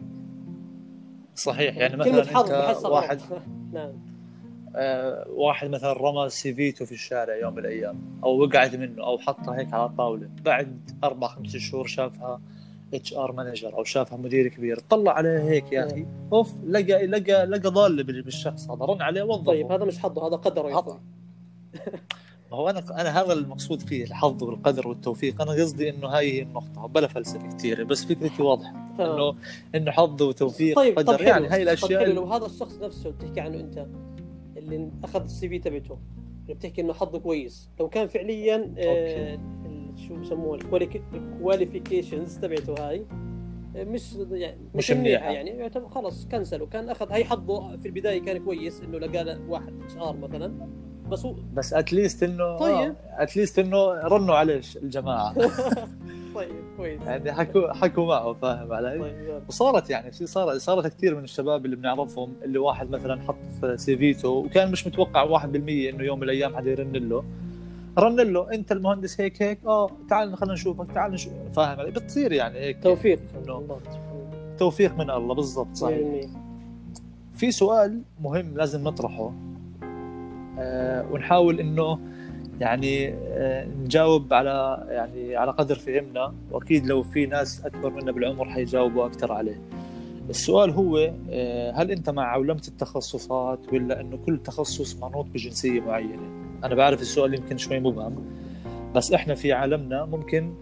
صحيح. 1.35 1.77
يعني 1.77 2.05
كلمة 2.05 2.21
مثلا 2.21 2.37
حظ 2.37 2.51
أنت 2.51 2.87
واحد. 2.87 3.21
نعم. 3.73 3.93
آه 4.77 5.27
واحد 5.29 5.71
مثلا 5.71 5.93
رمى 5.93 6.29
سيفيته 6.29 6.85
في 6.85 6.93
الشارع 6.93 7.37
يوم 7.37 7.53
من 7.53 7.59
الأيام 7.59 8.21
أو 8.25 8.43
وقعت 8.43 8.75
منه 8.75 9.05
أو 9.05 9.19
حطها 9.19 9.59
هيك 9.59 9.75
على 9.75 9.85
الطاوله 9.85 10.31
بعد 10.45 10.91
أربع 11.05 11.29
خمس 11.29 11.57
شهور 11.57 11.87
شافها. 11.87 12.41
HR 12.95 13.33
manager 13.33 13.77
أو 13.79 13.85
شافها 13.85 14.19
مدير 14.19 14.49
كبير 14.49 14.79
طلع 14.91 15.13
عليه 15.13 15.39
هيك 15.39 15.73
يا 15.73 15.87
أخي. 15.87 16.07
أوف 16.33 16.53
لقى 16.67 17.07
لقى 17.07 17.47
لقى 17.47 17.71
ضالته 17.71 18.03
بالشخص 18.03 18.71
هذا. 18.71 18.85
رن 18.85 19.03
عليه 19.03 19.23
وظفه 19.23 19.45
طيب 19.45 19.73
هذا 19.73 19.85
مش 19.85 19.99
حظه 19.99 20.27
هذا 20.27 20.37
قدره 20.37 20.69
يا 20.69 21.01
ما 22.51 22.57
هو 22.57 22.71
أنا 22.71 23.01
أنا 23.01 23.21
هذا 23.21 23.33
المقصود 23.33 23.81
فيه 23.81 24.05
الحظ 24.05 24.43
والقدر 24.43 24.89
والتوفيق. 24.89 25.43
أنا 25.43 25.51
قصدي 25.51 25.91
إنه 25.91 26.09
هاي 26.09 26.33
هي 26.33 26.43
النقطة 26.43 26.87
بلا 26.87 27.07
فلسفة 27.07 27.49
كثيره 27.49 27.85
بس 27.85 28.05
فكرتي 28.05 28.43
واضحة 28.43 28.95
انه 29.01 29.35
إنه 29.75 29.91
حظ 29.91 30.23
وتوفيق 30.23 30.77
طيب 30.77 30.99
قدر. 30.99 31.19
طيب 31.19 31.27
يعني 31.27 31.49
هاي 31.49 31.63
الأشياء 31.63 32.05
طيب 32.05 32.15
لو 32.15 32.25
هذا 32.25 32.47
الشخص 32.47 32.79
نفسه 32.83 33.11
بتحكي 33.11 33.41
عنه 33.41 33.61
أنت 33.61 33.87
اللي 34.57 34.91
أخذ 35.05 35.23
ال 35.23 35.49
CV 35.49 35.59
تبعته 35.59 35.99
بتحكي 36.49 36.81
إنه 36.81 36.93
حظه 36.93 37.19
كويس. 37.19 37.69
لو 37.81 37.89
كان 37.89 38.07
فعليا 38.07 38.75
آه 38.79 39.39
شو 40.09 40.15
بسموه 40.15 40.55
ال 40.57 40.69
qualifications 40.69 42.39
تبعته 42.39 42.75
هاي. 42.89 43.05
آه، 43.77 43.85
مش 43.85 44.17
يعني 44.31 44.61
مش 44.75 44.91
منيحة 44.91 45.31
يعني 45.31 45.51
يعتبر 45.51 45.89
خلص 45.89 46.27
cancel 46.27 46.61
وا 46.61 46.67
كان 46.67 46.89
أخذ 46.89 47.13
هي 47.13 47.25
حظه 47.25 47.77
في 47.77 47.89
البداية 47.89 48.23
كان 48.23 48.45
كويس 48.45 48.81
إنه 48.81 48.99
لقى 48.99 49.39
واحد 49.49 49.73
HR 49.83 50.17
مثلا. 50.17 50.69
بس 51.09 51.25
هو 51.25 51.35
بس 51.55 51.75
at 51.75 51.88
least 51.88 52.23
انه 52.23 52.57
طيب. 52.57 52.95
at 53.11 53.24
least 53.24 53.59
إنه 53.59 53.93
رنوا 53.93 54.35
عليه 54.35 54.61
الجماعة. 54.83 55.35
طيب 56.35 56.51
كويس. 56.77 57.03
يعني 57.03 57.33
حكوا 57.33 57.73
حكوا 57.73 58.07
معه 58.07 58.33
فاهم 58.33 58.73
علي؟ 58.73 58.99
طيب 58.99 59.43
وصارت 59.49 59.91
يعني 59.91 60.13
في 60.13 60.27
صارت 60.27 60.57
صارت 60.57 60.87
كثير 60.87 61.15
من 61.15 61.25
الشباب 61.25 61.65
اللي 61.65 61.77
بنعرفهم 61.77 62.33
اللي 62.43 62.59
واحد 62.59 62.91
مثلا 62.91 63.23
حط 63.23 63.37
سيفيته 63.75 64.29
وكان 64.29 64.71
مش 64.73 64.87
متوقع 64.87 65.39
1% 65.39 65.45
إنه 65.45 66.05
يوم 66.05 66.19
من 66.19 66.25
الأيام 66.25 66.57
حدا 66.57 66.71
يرن 66.71 66.93
له. 66.93 67.25
رن 68.01 68.17
له 68.21 68.53
انت 68.55 68.73
المهندس 68.73 69.21
هيك 69.21 69.43
هيك 69.43 69.59
آه 69.67 69.91
تعال 70.09 70.37
خلينا 70.37 70.55
نشوفك 70.55 70.93
تعال 70.93 71.13
نشوف. 71.13 71.33
فاهم 71.57 71.81
علي؟ 71.81 71.91
بتصير 71.91 72.33
يعني 72.33 72.59
هيك. 72.59 72.83
توفيق. 72.83 73.21
إنه 73.45 73.81
توفيق 74.59 74.99
من 74.99 75.11
الله 75.11 75.35
بالضبط 75.35 75.75
صحيح. 75.77 76.27
في 77.35 77.51
سؤال 77.53 78.03
مهم 78.21 78.57
لازم 78.57 78.85
نطرحه. 78.85 79.33
آه 80.59 81.07
ونحاول 81.13 81.61
إنه 81.61 81.99
يعني 82.61 83.09
آه 83.15 83.65
نجاوب 83.85 84.35
على 84.35 84.85
يعني 84.89 85.37
على 85.37 85.51
قدر 85.51 85.75
فهمنا 85.75 86.35
وأكيد 86.51 86.87
لو 86.87 87.03
في 87.03 87.27
ناس 87.27 87.67
أكبر 87.67 87.91
منا 87.91 88.13
بالعمر 88.13 88.45
حيجاوبوا 88.51 89.07
أكثر 89.07 89.33
عليه. 89.33 89.61
السؤال 90.31 90.71
هو 90.71 91.13
آه 91.31 91.73
هل 91.73 91.91
أنت 91.91 92.11
مع 92.11 92.23
عولمه 92.33 92.63
التخصصات 92.69 93.73
ولا 93.73 94.01
إنه 94.01 94.17
كل 94.27 94.39
تخصص 94.39 94.97
منوط 94.97 95.27
بجنسية 95.27 95.81
معينة؟ 95.81 96.40
أنا 96.65 96.75
بعرف 96.75 97.01
السؤال 97.01 97.35
يمكن 97.35 97.59
شوي 97.59 97.81
مبهم 97.81 98.25
بس 98.95 99.13
إحنا 99.13 99.35
في 99.35 99.53
عالمنا 99.53 100.05
ممكن 100.05 100.55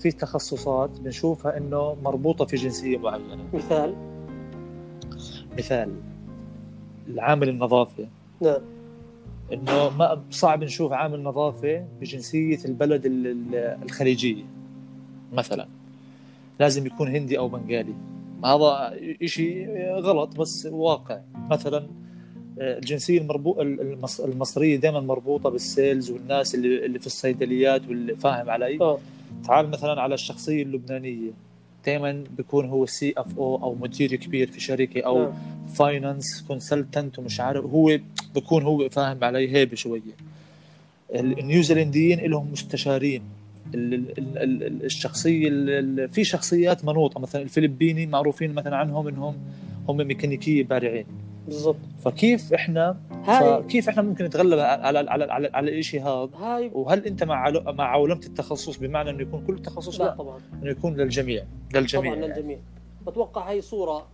في 0.00 0.10
تخصصات 0.10 1.00
بنشوفها 1.00 1.56
إنه 1.56 1.96
مربوطة 2.02 2.44
في 2.44 2.56
جنسية 2.56 2.98
معينة. 2.98 3.44
مثال؟ 3.52 3.94
مثال 5.58 5.94
العامل 7.08 7.48
النظافه 7.48 8.06
نعم. 8.42 8.60
إنه 9.52 9.90
ما 9.90 10.22
صعب 10.30 10.64
نشوف 10.64 10.92
عامل 10.92 11.22
نظافه 11.22 11.86
بجنسية 12.00 12.64
البلد 12.64 13.02
الخليجية 13.82 14.44
مثلا. 15.32 15.68
لازم 16.60 16.86
يكون 16.86 17.08
هندي 17.08 17.38
أو 17.38 17.48
بنغالي. 17.48 17.94
هذا 18.44 18.98
شيء 19.24 19.68
غلط 20.00 20.36
بس 20.36 20.66
واقع 20.66 21.20
مثلا 21.50 21.86
الجنسية 22.58 23.18
المربو... 23.18 23.60
المصرية 24.24 24.76
دائما 24.76 25.00
مربوطة 25.00 25.50
بال 25.50 25.67
sales 25.67 26.10
والناس 26.10 26.54
اللي 26.54 26.86
اللي 26.86 26.98
في 26.98 27.06
الصيدليات 27.06 27.88
واللي 27.88 28.16
فاهم 28.16 28.50
علي؟ 28.50 28.78
أوه. 28.80 28.98
تعال 29.46 29.70
مثلا 29.70 30.00
على 30.00 30.14
الشخصية 30.14 30.62
اللبنانية 30.62 31.30
دائما 31.86 32.24
بيكون 32.36 32.68
هو 32.68 32.86
CFO 32.86 33.56
أو 33.62 33.74
مدير 33.74 34.14
كبير 34.14 34.50
في 34.50 34.60
شركة 34.60 35.00
أو. 35.00 35.32
finance 35.74 36.44
consultant 36.48 37.18
ومش 37.18 37.40
عارف 37.40 37.64
هو 37.64 37.98
بكون 38.34 38.62
هو 38.62 38.88
فاهم 38.88 39.24
علي 39.24 39.52
هيبة 39.52 39.76
شوية 39.76 40.14
النيوزيلنديين 41.14 42.20
لهم 42.20 42.52
مستشارين 42.52 43.22
الشخصية 43.74 45.50
في 46.06 46.24
شخصيات 46.24 46.84
منوطة 46.84 47.20
مثلا 47.20 47.42
الفلبيني 47.42 48.06
معروفين 48.06 48.52
مثلا 48.54 48.76
عنهم 48.76 49.08
إنهم 49.08 49.34
هم 49.88 49.96
ميكانيكية 49.96 50.64
بارعين 50.64 51.06
بالضبط. 51.46 51.76
فكيف 51.98 52.52
إحنا 52.52 52.96
هاي 53.24 53.62
كيف 53.62 53.88
إحنا 53.88 54.02
ممكن 54.02 54.24
نتغلب 54.24 54.58
على 54.58 54.98
على 54.98 55.24
على 55.24 55.50
على 55.54 55.78
الشيء 55.78 56.02
هذا؟ 56.02 56.30
هاي 56.36 56.70
وهل 56.74 57.06
أنت 57.06 57.24
مع 57.24 57.50
مع 57.66 57.84
عولمه 57.84 58.20
التخصص 58.26 58.76
بمعنى 58.76 59.10
إنه 59.10 59.22
يكون 59.22 59.44
كل 59.46 59.58
تخصص 59.58 60.00
لا, 60.00 60.04
لا. 60.04 60.14
طبعا. 60.14 60.40
إنه 60.62 60.70
يكون 60.70 60.96
للجميع. 60.96 61.44
للجميع. 61.74 62.14
طبعا 62.14 62.26
للجميع. 62.26 62.58
بتوقع 63.06 63.50
هي 63.50 63.60
صورة 63.60 64.06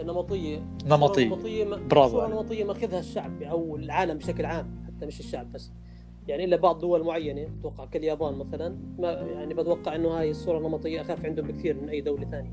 نمطية. 0.00 0.62
نمطية. 0.86 1.26
نمطية 1.26 1.64
برافو 1.64 2.10
صورة 2.10 2.26
نمطية 2.26 2.64
ماخذها 2.64 2.98
الشعب 2.98 3.42
أو 3.42 3.76
العالم 3.76 4.18
بشكل 4.18 4.44
عام 4.44 4.84
حتى 4.86 5.06
مش 5.06 5.20
الشعب 5.20 5.52
بس. 5.52 5.70
يعني 6.28 6.44
إلا 6.44 6.56
بعض 6.56 6.78
دول 6.78 7.04
معينة 7.04 7.48
أتوقع 7.60 7.84
كاليابان 7.84 8.34
مثلا 8.34 8.76
ما 8.98 9.12
يعني 9.12 9.54
بتوقع 9.54 9.94
إنه 9.94 10.08
هاي 10.08 10.30
الصورة 10.30 10.58
النمطية 10.58 11.00
أخف 11.00 11.24
عندهم 11.24 11.46
بكثير 11.46 11.80
من 11.82 11.88
أي 11.88 12.00
دولة 12.00 12.24
ثانية. 12.30 12.50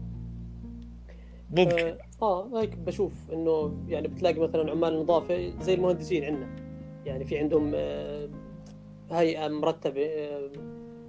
ممكن. 1.52 1.80
آه, 1.80 1.98
آه 2.22 2.62
هيك 2.62 2.78
بشوف 2.78 3.14
إنه 3.34 3.74
يعني 3.88 4.08
بتلاقي 4.08 4.40
مثلا 4.40 4.72
عمال 4.72 4.94
النظافه 4.94 5.54
زي 5.62 5.74
المهندسين 5.74 6.24
عندنا. 6.24 6.56
يعني 7.06 7.26
في 7.26 7.38
عندهم 7.38 7.72
آه 7.76 8.30
هيئة 9.12 9.48
مرتبة 9.48 10.06
آه 10.06 10.50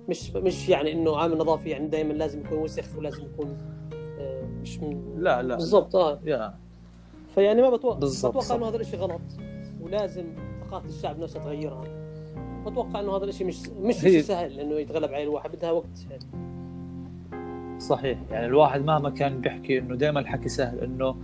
مش 0.09 0.31
مش 0.31 0.68
يعني 0.68 0.92
إنه 0.92 1.16
عامل 1.16 1.38
نظافي 1.38 1.70
يعني 1.70 1.88
دائما 1.88 2.12
لازم 2.12 2.40
يكون 2.40 2.59
وسخ 2.59 2.98
ولازم 2.98 3.24
يكون 3.24 3.59
آه 3.92 4.42
مش 4.62 4.79
من 4.79 5.14
لا 5.18 5.42
لا. 5.42 5.57
بالضبط 5.57 5.96
آه. 5.96 6.20
يا. 6.24 6.55
فيعني 7.35 7.62
ما 7.62 7.70
بتوقع 7.70 7.98
بتوقع 7.98 8.55
إنه 8.55 8.68
هذا 8.68 8.76
الشيء 8.76 8.98
غلط 9.00 9.20
ولازم 9.81 10.26
ثقافة 10.66 10.88
الشعب 10.88 11.18
نفسها 11.18 11.42
تغيرها. 11.42 11.85
بتوقع 12.66 13.00
إنه 13.00 13.16
هذا 13.16 13.24
الشيء 13.24 13.46
مش 13.46 13.68
مش 13.68 13.94
سهل 14.24 14.61
إنه 14.61 14.74
يتغلب 14.74 15.12
عليه 15.12 15.24
الواحد 15.24 15.53
بدها 15.57 15.70
وقت 15.70 16.07
يعني. 16.11 16.49
صحيح. 17.80 18.18
يعني 18.30 18.46
الواحد 18.46 18.84
مهما 18.84 19.10
كان 19.10 19.40
بيحكي 19.40 19.78
إنه 19.78 19.94
دائما 19.94 20.20
الحكي 20.20 20.48
سهل 20.48 20.78
إنه 20.78 21.16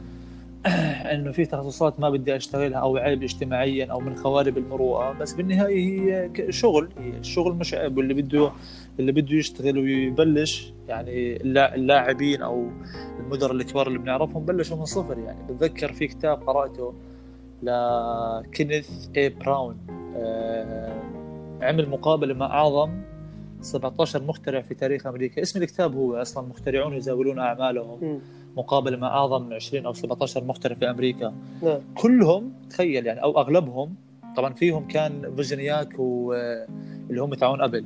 إنه 1.15 1.33
في 1.33 1.47
تخصصات 1.47 2.01
ما 2.01 2.11
بدي 2.11 2.37
أشتغلها 2.37 2.79
أو 2.79 2.97
عيب 2.97 3.23
اجتماعيا 3.23 3.87
أو 3.87 4.01
من 4.01 4.17
خوارب 4.17 4.59
المروءة 4.59 5.13
بس 5.13 5.33
بالنهاية 5.33 5.77
هي 5.77 6.31
شغل 6.53 6.89
هي 6.99 7.19
الشغل 7.19 7.55
مش 7.55 7.75
عيب. 7.75 7.97
واللي 7.99 8.15
بده 8.15 8.53
اللي 8.99 9.13
بده 9.13 9.37
يشتغل 9.37 9.79
ويبلش 9.79 10.73
يعني 10.89 11.37
اللاعبين 11.75 12.43
أو 12.43 12.71
المدراء 13.21 13.53
الكبار 13.53 13.87
اللي 13.89 13.99
بنعرفهم 13.99 14.45
بلشوا 14.45 14.77
من 14.77 14.85
صفر. 14.85 15.19
يعني 15.19 15.39
بتذكر 15.49 15.93
في 15.93 16.07
كتاب 16.07 16.43
قرأته 16.49 16.95
لكينيث 17.63 19.09
اي 19.17 19.29
براون 19.29 19.77
آه 20.17 21.03
عمل 21.63 21.89
مقابلة 21.89 22.35
مع 22.35 22.47
أعظم 22.47 22.91
17 23.67 24.23
مخترع 24.23 24.61
في 24.61 24.75
تاريخ 24.75 25.07
أمريكا. 25.07 25.43
اسم 25.43 25.63
الكتاب 25.63 25.95
هو 25.95 26.17
أصلا 26.17 26.49
مخترعون 26.49 26.95
يزاولون 26.95 27.39
أعمالهم. 27.39 28.21
مقابله 28.57 28.97
مع 28.97 29.09
أعظم 29.09 29.53
20 29.53 29.87
أو 29.87 29.93
17 29.93 30.45
مخترع 30.45 30.75
في 30.75 30.91
أمريكا. 30.91 31.35
نعم. 31.63 31.79
كلهم 31.95 32.53
تخيل 32.71 33.07
يعني 33.07 33.23
أو 33.23 33.41
أغلبهم 33.41 33.95
طبعا 34.37 34.53
فيهم 34.53 34.89
كان 34.89 35.35
فوزنياك 35.37 35.99
واللي 35.99 37.21
هم 37.23 37.35
تاعون 37.35 37.61
أبل. 37.61 37.85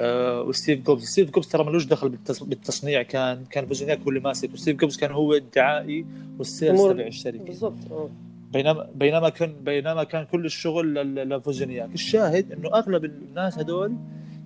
أه 0.00 0.42
وستيف 0.42 0.82
جوبز. 0.82 1.04
ستيف 1.04 1.30
جوبز 1.30 1.48
ترى 1.48 1.64
ملوش 1.64 1.84
دخل 1.84 2.08
بالتصنيع. 2.40 3.02
كان 3.02 3.44
كان 3.50 3.66
فوزنياك 3.66 4.00
هو 4.00 4.08
اللي 4.08 4.20
ماسك. 4.20 4.52
وستيف 4.54 4.76
جوبز 4.76 4.96
كان 4.96 5.10
هو 5.10 5.34
الدعائي 5.34 6.06
وال 6.38 6.51
sales 6.51 6.82
تبع 6.82 7.06
الشركة. 7.06 7.44
بالضبط 7.44 7.92
آه. 7.92 8.08
بينما 8.52 8.86
بينما 8.94 9.28
كان 9.28 9.52
بينما 9.64 10.04
كان 10.04 10.24
كل 10.24 10.44
الشغل 10.44 10.94
لفوزنياك 11.28 11.94
الشاهد 11.94 12.52
إنه 12.52 12.68
أغلب 12.74 13.04
الناس 13.04 13.58
هدول 13.58 13.92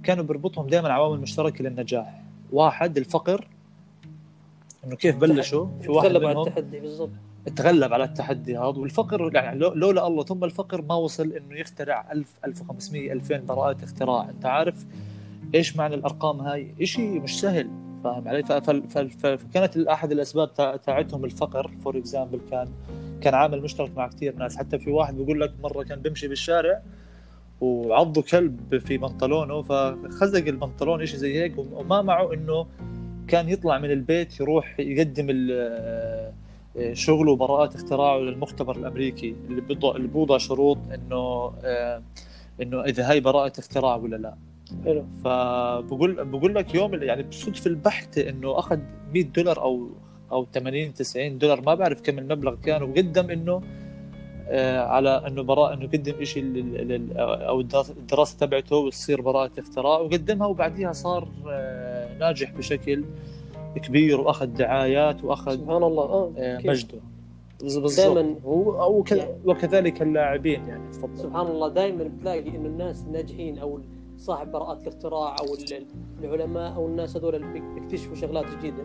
كانوا 0.03 0.25
بيربطهم 0.25 0.67
دائما 0.67 0.93
عوامل 0.93 1.21
مشتركة 1.21 1.65
للنجاح. 1.65 2.23
واحد 2.53 2.99
الفقر. 2.99 3.49
إنه 4.85 4.97
كيف 4.97 5.17
بلشوا؟ 5.17 5.67
في 5.83 5.91
واحد 5.91 6.09
تغلب 6.09 6.25
على 6.25 6.41
التحدي 6.41 6.81
بالضبط. 6.81 7.11
تغلب 7.57 7.93
على 7.93 8.05
التحدي 8.05 8.59
هذا. 8.59 8.65
والفقر 8.65 9.35
يعني 9.35 9.59
لولا 9.59 10.07
الله 10.07 10.25
ثم 10.25 10.45
الفقر 10.45 10.83
ما 10.83 10.95
وصل 10.95 11.33
إنه 11.33 11.59
يخترع 11.59 12.13
1000 12.13 12.39
1500 12.45 13.13
2000 13.13 13.39
براءة 13.39 13.85
اختراع. 13.85 14.29
أنت 14.29 14.47
عارف 14.47 14.87
إيش 15.55 15.77
معنى 15.77 15.95
الأرقام 15.95 16.41
هاي؟ 16.41 16.87
شيء 16.87 17.21
مش 17.21 17.41
سهل 17.41 17.71
فاهم 18.05 18.29
علي؟ 18.29 18.43
فكانت 19.19 19.77
أحد 19.77 20.13
الأسباب 20.13 20.55
تاعتهم 20.83 21.25
الفقر. 21.25 21.71
for 21.85 21.99
example 21.99 22.41
كان 22.51 22.69
كان 23.21 23.35
عامل 23.35 23.63
مشترك 23.63 23.97
مع 23.97 24.09
كثير 24.09 24.37
ناس. 24.37 24.57
حتى 24.57 24.79
في 24.79 24.91
واحد 24.91 25.17
بيقول 25.17 25.41
لك 25.41 25.55
مرة 25.63 25.83
كان 25.83 26.01
بيمشي 26.01 26.29
بالشارع 26.29 26.83
وعضه 27.61 28.23
كلب 28.23 28.79
في 28.79 28.99
بنطلونه 28.99 29.63
فخزق 29.63 30.47
البنطلون 30.47 31.07
شيء 31.07 31.17
زي 31.17 31.43
هيك 31.43 31.55
وما 31.59 32.03
معه 32.03 32.35
إنه 32.35 32.67
كان 33.29 33.49
يطلع 33.49 33.79
من 33.79 33.91
البيت 33.91 34.41
يروح 34.41 34.81
يقدم 34.81 35.27
آه، 35.51 36.33
شغله 36.93 37.33
وبراءات 37.33 37.75
اختراعه 37.75 38.19
للمختبر 38.19 38.77
الأمريكي 38.77 39.35
اللي 39.49 39.61
بيضع 39.61 39.97
اللي 39.97 40.09
بوضع 40.09 40.39
شروط 40.39 40.79
إنه 40.95 41.53
آه، 41.65 42.03
إنه 42.63 42.85
إذا 42.85 43.11
هاي 43.11 43.21
براءة 43.21 43.53
اختراع 43.59 43.97
ولا 43.97 44.17
لا. 44.17 44.35
حلو. 44.85 45.05
فبقول 45.25 46.25
بقول 46.25 46.55
لك 46.55 46.75
يوم 46.75 46.95
يعني 47.03 47.23
بالصدفه 47.23 47.69
البحته 47.69 48.29
إنه 48.29 48.59
أخذ 48.59 48.79
100 49.15 49.23
دولار 49.25 49.63
أو 49.63 49.89
أو 50.33 50.47
80 50.55 50.95
90 50.95 51.39
دولار 51.39 51.61
ما 51.61 51.75
بعرف 51.75 52.01
كم 52.01 52.19
المبلغ 52.19 52.55
كان 52.55 52.83
وقدم 52.83 53.31
إنه 53.31 53.63
على 54.79 55.23
أنه 55.27 55.43
براءه 55.43 55.75
أنه 55.75 55.87
قدم 55.87 56.25
شيء 56.25 56.77
أو 57.19 57.61
الدراسة 57.61 58.39
تبعته 58.39 58.77
وتصير 58.77 59.21
براءة 59.21 59.51
اختراع 59.59 59.99
وقدمها 59.99 60.47
وبعديها 60.47 60.93
صار 60.93 61.29
آه، 61.49 62.19
ناجح 62.19 62.51
بشكل 62.51 63.05
كبير 63.77 64.21
وأخذ 64.21 64.47
دعايات 64.47 65.25
وأخذ 65.25 65.53
سبحان 65.53 65.83
الله. 65.83 66.03
آه, 66.03 66.33
آه، 66.39 66.61
مجده. 66.65 66.99
دائما 67.97 68.35
هو 68.45 69.03
وكذلك 69.45 70.03
اللاعبين 70.03 70.69
يعني 70.69 70.91
تفضل 70.93 71.19
سبحان 71.19 71.47
الله. 71.47 71.69
دائما 71.69 72.05
بتلاقي 72.05 72.49
إنه 72.49 72.69
الناس 72.69 73.05
الناجحين 73.07 73.59
أو 73.59 73.81
صاحب 74.17 74.53
براءات 74.53 74.83
الاختراع 74.83 75.37
أو 75.41 75.47
العلماء 76.25 76.75
أو 76.75 76.87
الناس 76.87 77.17
هذول 77.17 77.35
اللي 77.35 77.61
بيكتشفوا 77.61 78.15
شغلات 78.15 78.47
جديدة. 78.59 78.85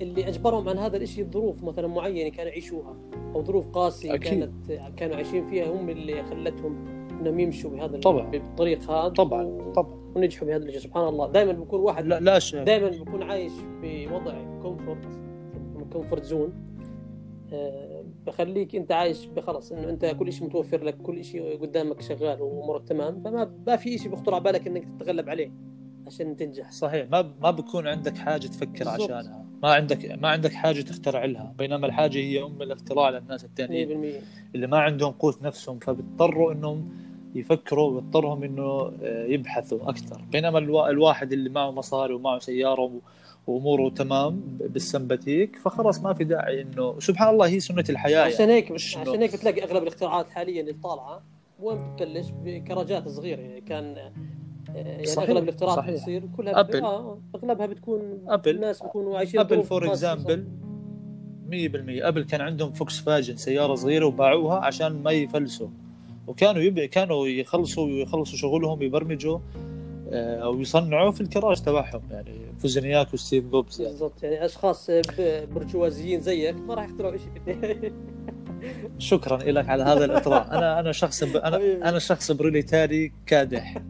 اللي 0.00 0.28
أجبرهم 0.28 0.68
عن 0.68 0.78
هذا 0.78 0.96
الشيء 0.96 1.30
ظروف 1.30 1.64
مثلا 1.64 1.86
معينة 1.86 2.30
كانوا 2.30 2.50
يعيشوها 2.50 2.96
أو 3.34 3.44
ظروف 3.44 3.68
قاسية 3.68 4.14
أكيد. 4.14 4.28
كانت 4.28 4.72
كانوا 4.96 5.16
عايشين 5.16 5.46
فيها 5.46 5.72
هم 5.72 5.90
اللي 5.90 6.22
خلتهم 6.22 6.86
إنهم 7.20 7.40
يمشوا 7.40 7.70
بهذا 7.70 7.98
طبعا. 7.98 8.30
بالطريق 8.30 8.90
هذا 8.90 9.08
طبعا 9.08 9.44
و... 9.44 9.72
طبعا. 9.72 9.94
ونجحوا 10.14 10.48
بهذا 10.48 10.64
الشيء 10.64 10.80
سبحان 10.80 11.08
الله. 11.08 11.26
دائما 11.32 11.52
بيكون 11.52 11.80
واحد 11.80 12.06
لا 12.06 12.20
لا 12.20 12.64
دائما 12.64 12.88
بيكون 12.88 13.22
عايش 13.22 13.52
بوضع 13.82 14.60
comfort 14.62 15.08
comfort 15.92 16.24
zone 16.24 16.52
بخليك 18.26 18.76
أنت 18.76 18.92
عايش 18.92 19.26
بخلص 19.26 19.72
إنه 19.72 19.90
أنت 19.90 20.16
كل 20.18 20.32
شيء 20.32 20.46
متوفر 20.46 20.84
لك 20.84 20.96
كل 20.96 21.24
شيء 21.24 21.60
قدامك 21.60 22.00
شغال 22.00 22.42
وأمورك 22.42 22.88
تمام. 22.88 23.22
فما 23.22 23.54
ما 23.66 23.76
في 23.76 23.98
شيء 23.98 24.10
بيخطر 24.10 24.34
على 24.34 24.44
بالك 24.44 24.66
إنك 24.66 24.84
تتغلب 24.84 25.28
عليه 25.28 25.52
عشان 26.06 26.36
تنجح. 26.36 26.70
صحيح. 26.70 27.10
ما 27.10 27.34
ما 27.42 27.50
بكون 27.50 27.86
عندك 27.86 28.16
حاجة 28.16 28.46
تفكر 28.46 28.84
بالضبط. 28.84 29.10
عشانها. 29.10 29.43
ما 29.64 29.72
عندك 29.72 30.18
ما 30.22 30.28
عندك 30.28 30.52
حاجة 30.52 30.80
تخترع 30.80 31.24
لها 31.24 31.54
بينما 31.58 31.86
الحاجة 31.86 32.18
هي 32.18 32.42
أم 32.42 32.62
الاختراع 32.62 33.10
للناس 33.10 33.44
الثانيين 33.44 34.20
اللي 34.54 34.66
ما 34.66 34.78
عندهم 34.78 35.12
قوت 35.12 35.42
نفسهم 35.42 35.78
فبيضطروا 35.78 36.52
إنهم 36.52 36.88
يفكروا 37.34 37.90
ويضطرهم 37.90 38.42
إنه 38.44 38.92
آه، 39.02 39.24
يبحثوا 39.26 39.90
أكثر. 39.90 40.20
بينما 40.32 40.58
الواحد 40.88 41.32
اللي 41.32 41.50
معه 41.50 41.70
مصاري 41.70 42.14
ومعه 42.14 42.38
سيارة 42.38 43.00
وأموره 43.46 43.88
تمام 43.88 44.40
بالسمباتيك 44.60 45.56
فخلاص 45.56 46.00
ما 46.00 46.14
في 46.14 46.24
داعي 46.24 46.62
إنه 46.62 47.00
سبحان 47.00 47.28
الله 47.28 47.46
هي 47.46 47.60
سنة 47.60 47.84
الحياة 47.88 48.24
عشان 48.24 48.40
يعني 48.40 48.52
هيك 48.52 48.70
مش 48.70 48.96
عشان 48.96 49.22
هيك 49.22 49.32
بتلاقي 49.32 49.64
أغلب 49.64 49.82
الاختراعات 49.82 50.28
حاليا 50.28 50.60
اللي 50.60 50.72
طالعة 50.72 51.22
وين 51.60 51.78
بتبلش 51.94 52.26
بكراجات 52.44 53.08
صغيرة. 53.08 53.40
يعني 53.40 53.60
كان 53.60 54.12
يعني 54.74 55.06
صحيح. 55.06 55.30
أغلب 55.30 55.44
الاختراعات 55.44 55.90
بتصير 55.90 56.22
كلها 56.36 56.60
Apple. 56.60 56.82
آه 56.82 57.20
أغلبها 57.34 57.66
بتكون 57.66 58.24
Apple. 58.28 58.50
الناس 58.50 58.82
بيكونوا 58.82 59.18
عايشين 59.18 59.40
Apple 59.40 59.62
for 59.62 59.86
example 59.86 60.48
100% 61.50 61.54
Apple 61.54 62.24
كان 62.24 62.40
عندهم 62.40 62.72
Volkswagen 62.72 63.36
سيارة 63.36 63.74
صغيرة 63.74 64.06
وباعوها 64.06 64.56
عشان 64.56 65.02
ما 65.02 65.10
يفلسوا 65.10 65.68
وكانوا 66.26 66.62
يبقى 66.62 66.88
كانوا 66.88 67.26
يخلصوا 67.26 67.88
يخلصوا 67.88 68.38
شغلهم 68.38 68.82
يبرمجوا 68.82 69.38
آه، 70.12 70.38
أو 70.38 70.60
يصنعوا 70.60 71.10
في 71.10 71.20
الكراج 71.20 71.62
تبعهم 71.62 72.02
يعني 72.10 72.40
فوزنياك 72.58 73.14
وستيف 73.14 73.44
جوبز 73.44 73.80
يعني. 73.80 73.92
بالضبط 73.92 74.22
يعني 74.22 74.44
أشخاص 74.44 74.90
برجوازيين 75.54 76.20
زيك 76.20 76.56
ما 76.56 76.74
راح 76.74 76.84
يخترعوا 76.84 77.16
شيء 77.16 77.92
شكرا 78.98 79.36
لك 79.36 79.68
على 79.68 79.82
هذا 79.82 80.04
الإطراء 80.04 80.58
أنا 80.58 80.80
أنا 80.80 80.92
شخص 80.92 81.24
ب... 81.24 81.36
أنا 81.36 81.88
أنا 81.88 81.98
شخص 81.98 82.32
بروليتاري 82.32 83.12
كادح 83.26 83.82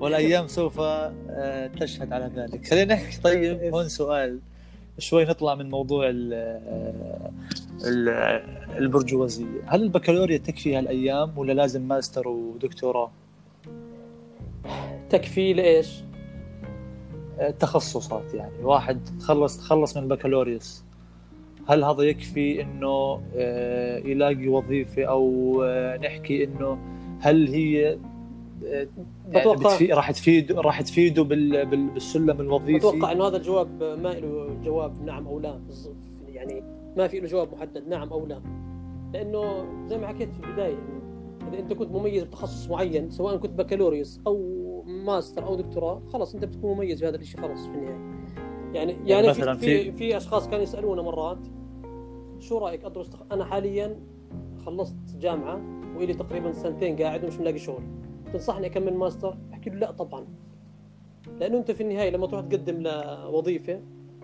والأيام 0.00 0.46
سوف 0.46 0.80
آه، 0.80 1.66
تشهد 1.66 2.12
على 2.12 2.30
ذلك. 2.36 2.66
خلينا 2.66 2.94
نحكي 2.94 3.20
طيب 3.22 3.74
هون 3.74 3.88
سؤال. 3.88 4.38
شوي 4.98 5.24
نطلع 5.24 5.54
من 5.54 5.70
موضوع 5.70 6.08
ال 6.08 6.32
ال 7.84 8.08
البرجوازية. 8.78 9.62
هل 9.66 9.82
البكالوريا 9.82 10.38
تكفي 10.38 10.76
هالأيام 10.76 11.38
ولا 11.38 11.52
لازم 11.52 11.82
ماستر 11.82 12.28
ودكتوراه؟ 12.28 13.10
تكفي 15.10 15.52
لإيش؟ 15.52 15.88
تخصصات 17.58 18.34
يعني. 18.34 18.64
واحد 18.64 19.00
خلص 19.20 19.60
خلص 19.60 19.96
من 19.96 20.02
البكالوريوس. 20.02 20.84
هل 21.68 21.84
هذا 21.84 22.02
يكفي 22.02 22.62
إنه 22.62 23.22
آه، 23.36 23.98
يلاقي 23.98 24.48
وظيفة 24.48 25.04
أو 25.04 25.62
آه، 25.64 25.96
نحكي 25.96 26.44
إنه 26.44 26.78
هل 27.20 27.48
هي 27.48 27.98
أتوقع 29.34 29.72
يعني 29.72 29.92
راح 29.92 30.10
تفيد 30.10 30.52
راح 30.52 30.80
تفيده 30.80 31.22
بالسلم 31.22 32.40
الوظيفي. 32.40 32.88
أتوقع 32.88 33.12
إنه 33.12 33.26
هذا 33.26 33.36
الجواب 33.36 33.82
ما 33.82 34.08
له 34.08 34.56
جواب 34.64 35.04
نعم 35.04 35.26
أو 35.26 35.38
لا 35.38 35.60
يعني 36.28 36.62
ما 36.96 37.08
في 37.08 37.20
له 37.20 37.26
جواب 37.26 37.54
محدد 37.54 37.88
نعم 37.88 38.08
أو 38.08 38.26
لا. 38.26 38.42
لأنه 39.12 39.66
زي 39.86 39.98
ما 39.98 40.06
حكيت 40.06 40.32
في 40.32 40.46
البداية 40.46 40.78
إذا 41.48 41.58
أنت 41.58 41.72
كنت 41.72 41.90
مميز 41.90 42.22
بتخصص 42.22 42.70
معين 42.70 43.10
سواء 43.10 43.36
كنت 43.36 43.52
بكالوريوس 43.52 44.20
أو 44.26 44.58
ماستر 44.86 45.46
أو 45.46 45.54
دكتوراه 45.54 46.02
خلاص 46.12 46.34
أنت 46.34 46.44
بتكون 46.44 46.74
مميز 46.74 46.98
في 47.00 47.08
هذا 47.08 47.16
الشيء 47.16 47.40
خلاص 47.40 47.66
في 47.66 47.74
النهاية. 47.74 48.18
يعني 48.74 48.92
يعني, 48.92 49.10
يعني 49.10 49.28
مثلا 49.28 49.54
في, 49.54 49.84
في 49.84 49.92
في 49.92 50.16
أشخاص 50.16 50.48
كانوا 50.48 50.62
يسألونا 50.62 51.02
مرات 51.02 51.38
شو 52.38 52.58
رأيك 52.58 52.84
أدرس 52.84 53.10
أنا 53.32 53.44
حاليا 53.44 53.96
خلصت 54.66 55.16
جامعة 55.20 55.60
وإلي 55.96 56.14
تقريبا 56.14 56.52
سنتين 56.52 56.96
قاعد 56.96 57.24
ومش 57.24 57.38
ملاقي 57.38 57.58
شغل. 57.58 57.82
تنصحني 58.32 58.66
أكمل 58.66 58.94
ماستر؟ 58.94 59.36
أحكي 59.52 59.70
له 59.70 59.76
لا 59.76 59.90
طبعا. 59.90 60.26
لأنه 61.40 61.58
أنت 61.58 61.70
في 61.70 61.82
النهاية 61.82 62.10
لما 62.10 62.26
تروح 62.26 62.40
تقدم 62.40 62.82
لوظيفة 62.82 63.80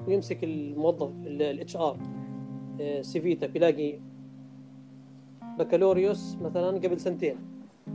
ويمسك 0.08 0.44
الموظف 0.44 1.10
ال 1.26 1.76
HR 1.76 1.98
آه، 2.80 3.02
CV 3.02 3.26
تك 3.26 3.50
بيلاقي 3.50 3.98
بكالوريوس 5.58 6.36
مثلا 6.36 6.78
قبل 6.78 7.00
سنتين 7.00 7.36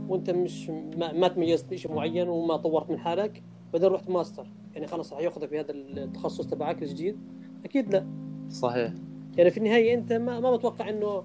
وأنت 0.08 0.30
مش 0.30 0.70
ما, 0.70 1.12
ما 1.12 1.28
تميزت 1.28 1.70
بشيء 1.70 1.92
معين 1.92 2.28
وما 2.28 2.56
طورت 2.56 2.90
من 2.90 2.98
حالك 2.98 3.42
بعدين 3.72 3.88
رحت 3.88 4.10
ماستر. 4.10 4.46
يعني 4.74 4.86
خلاص 4.86 5.12
راح 5.12 5.20
ياخذك 5.20 5.50
بهذا 5.50 5.70
التخصص 5.72 6.46
تبعك 6.46 6.82
الجديد؟ 6.82 7.18
أكيد 7.64 7.92
لا. 7.92 8.06
صحيح. 8.50 8.92
يعني 9.36 9.50
في 9.50 9.56
النهاية 9.58 9.94
أنت 9.94 10.12
ما, 10.12 10.40
ما 10.40 10.56
بتوقع 10.56 10.88
إنه 10.88 11.24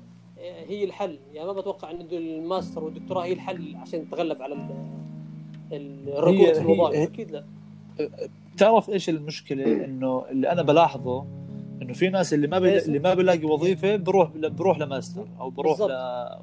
هي 0.67 0.83
الحل. 0.83 1.19
يعني 1.33 1.47
ما 1.47 1.53
بتوقع 1.53 1.91
إن 1.91 2.07
الماستر 2.11 2.83
والدكتوراه 2.83 3.23
هي 3.23 3.33
الحل 3.33 3.75
عشان 3.75 4.09
تتغلب 4.09 4.41
على 4.41 4.55
الركود 5.71 6.53
في 6.53 6.61
الوظائف 6.61 7.09
أكيد 7.09 7.31
لا. 7.31 7.43
تعرف 8.57 8.89
إيش 8.89 9.09
المشكلة؟ 9.09 9.85
إنه 9.85 10.25
اللي 10.29 10.51
أنا 10.51 10.61
بلاحظه 10.61 11.25
إنه 11.81 11.93
في 11.93 12.09
ناس 12.09 12.33
اللي 12.33 12.47
ما. 12.47 12.57
اللي 12.57 12.99
ما 12.99 13.13
بيلاقي 13.13 13.45
وظيفة 13.45 13.95
بروح 13.95 14.29
بروح 14.37 14.79
لماستر 14.79 15.27
أو 15.39 15.49
بروح 15.49 15.79
ل... 15.79 15.91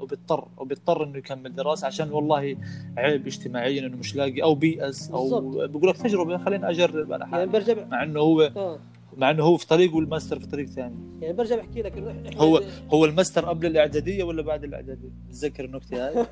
وبيضطر 0.03 0.49
وبيضطر 0.59 1.05
إنه 1.05 1.19
يكمل 1.19 1.55
دراسة 1.55 1.87
عشان 1.87 2.11
والله 2.11 2.57
عيب 2.97 3.27
اجتماعيا 3.27 3.87
إنه 3.87 3.97
مش 3.97 4.17
لاقي 4.17 4.43
أو 4.43 4.55
بيأس 4.55 5.11
أو 5.11 5.41
بقول 5.67 5.89
لك 5.89 5.97
تجربة 5.97 6.39
خليني 6.39 6.71
أجرب 6.71 7.13
أنا 7.13 7.27
حالي 7.27 7.39
يعني 7.39 7.53
برجع 7.53 7.87
مع 7.87 8.03
إنه 8.03 8.21
هو 8.21 8.41
آه. 8.57 8.79
مع 9.17 9.31
إنه 9.31 9.43
هو 9.43 9.57
في 9.57 9.67
طريق 9.67 9.95
والماستر 9.95 10.39
في 10.39 10.47
طريق 10.47 10.67
ثاني 10.67 10.97
يعني 11.21 11.35
برجع 11.35 11.57
بحكي 11.57 11.83
لك 11.83 11.99
إنه 11.99 12.31
هو 12.37 12.63
هو 12.93 13.05
الماستر 13.05 13.45
قبل 13.45 13.67
الإعدادية 13.67 14.25
ولا 14.25 14.43
بعد 14.43 14.65
الإعدادية؟ 14.65 15.09
تتذكر 15.31 15.65
النكتة 15.65 16.09
هاي؟ 16.09 16.15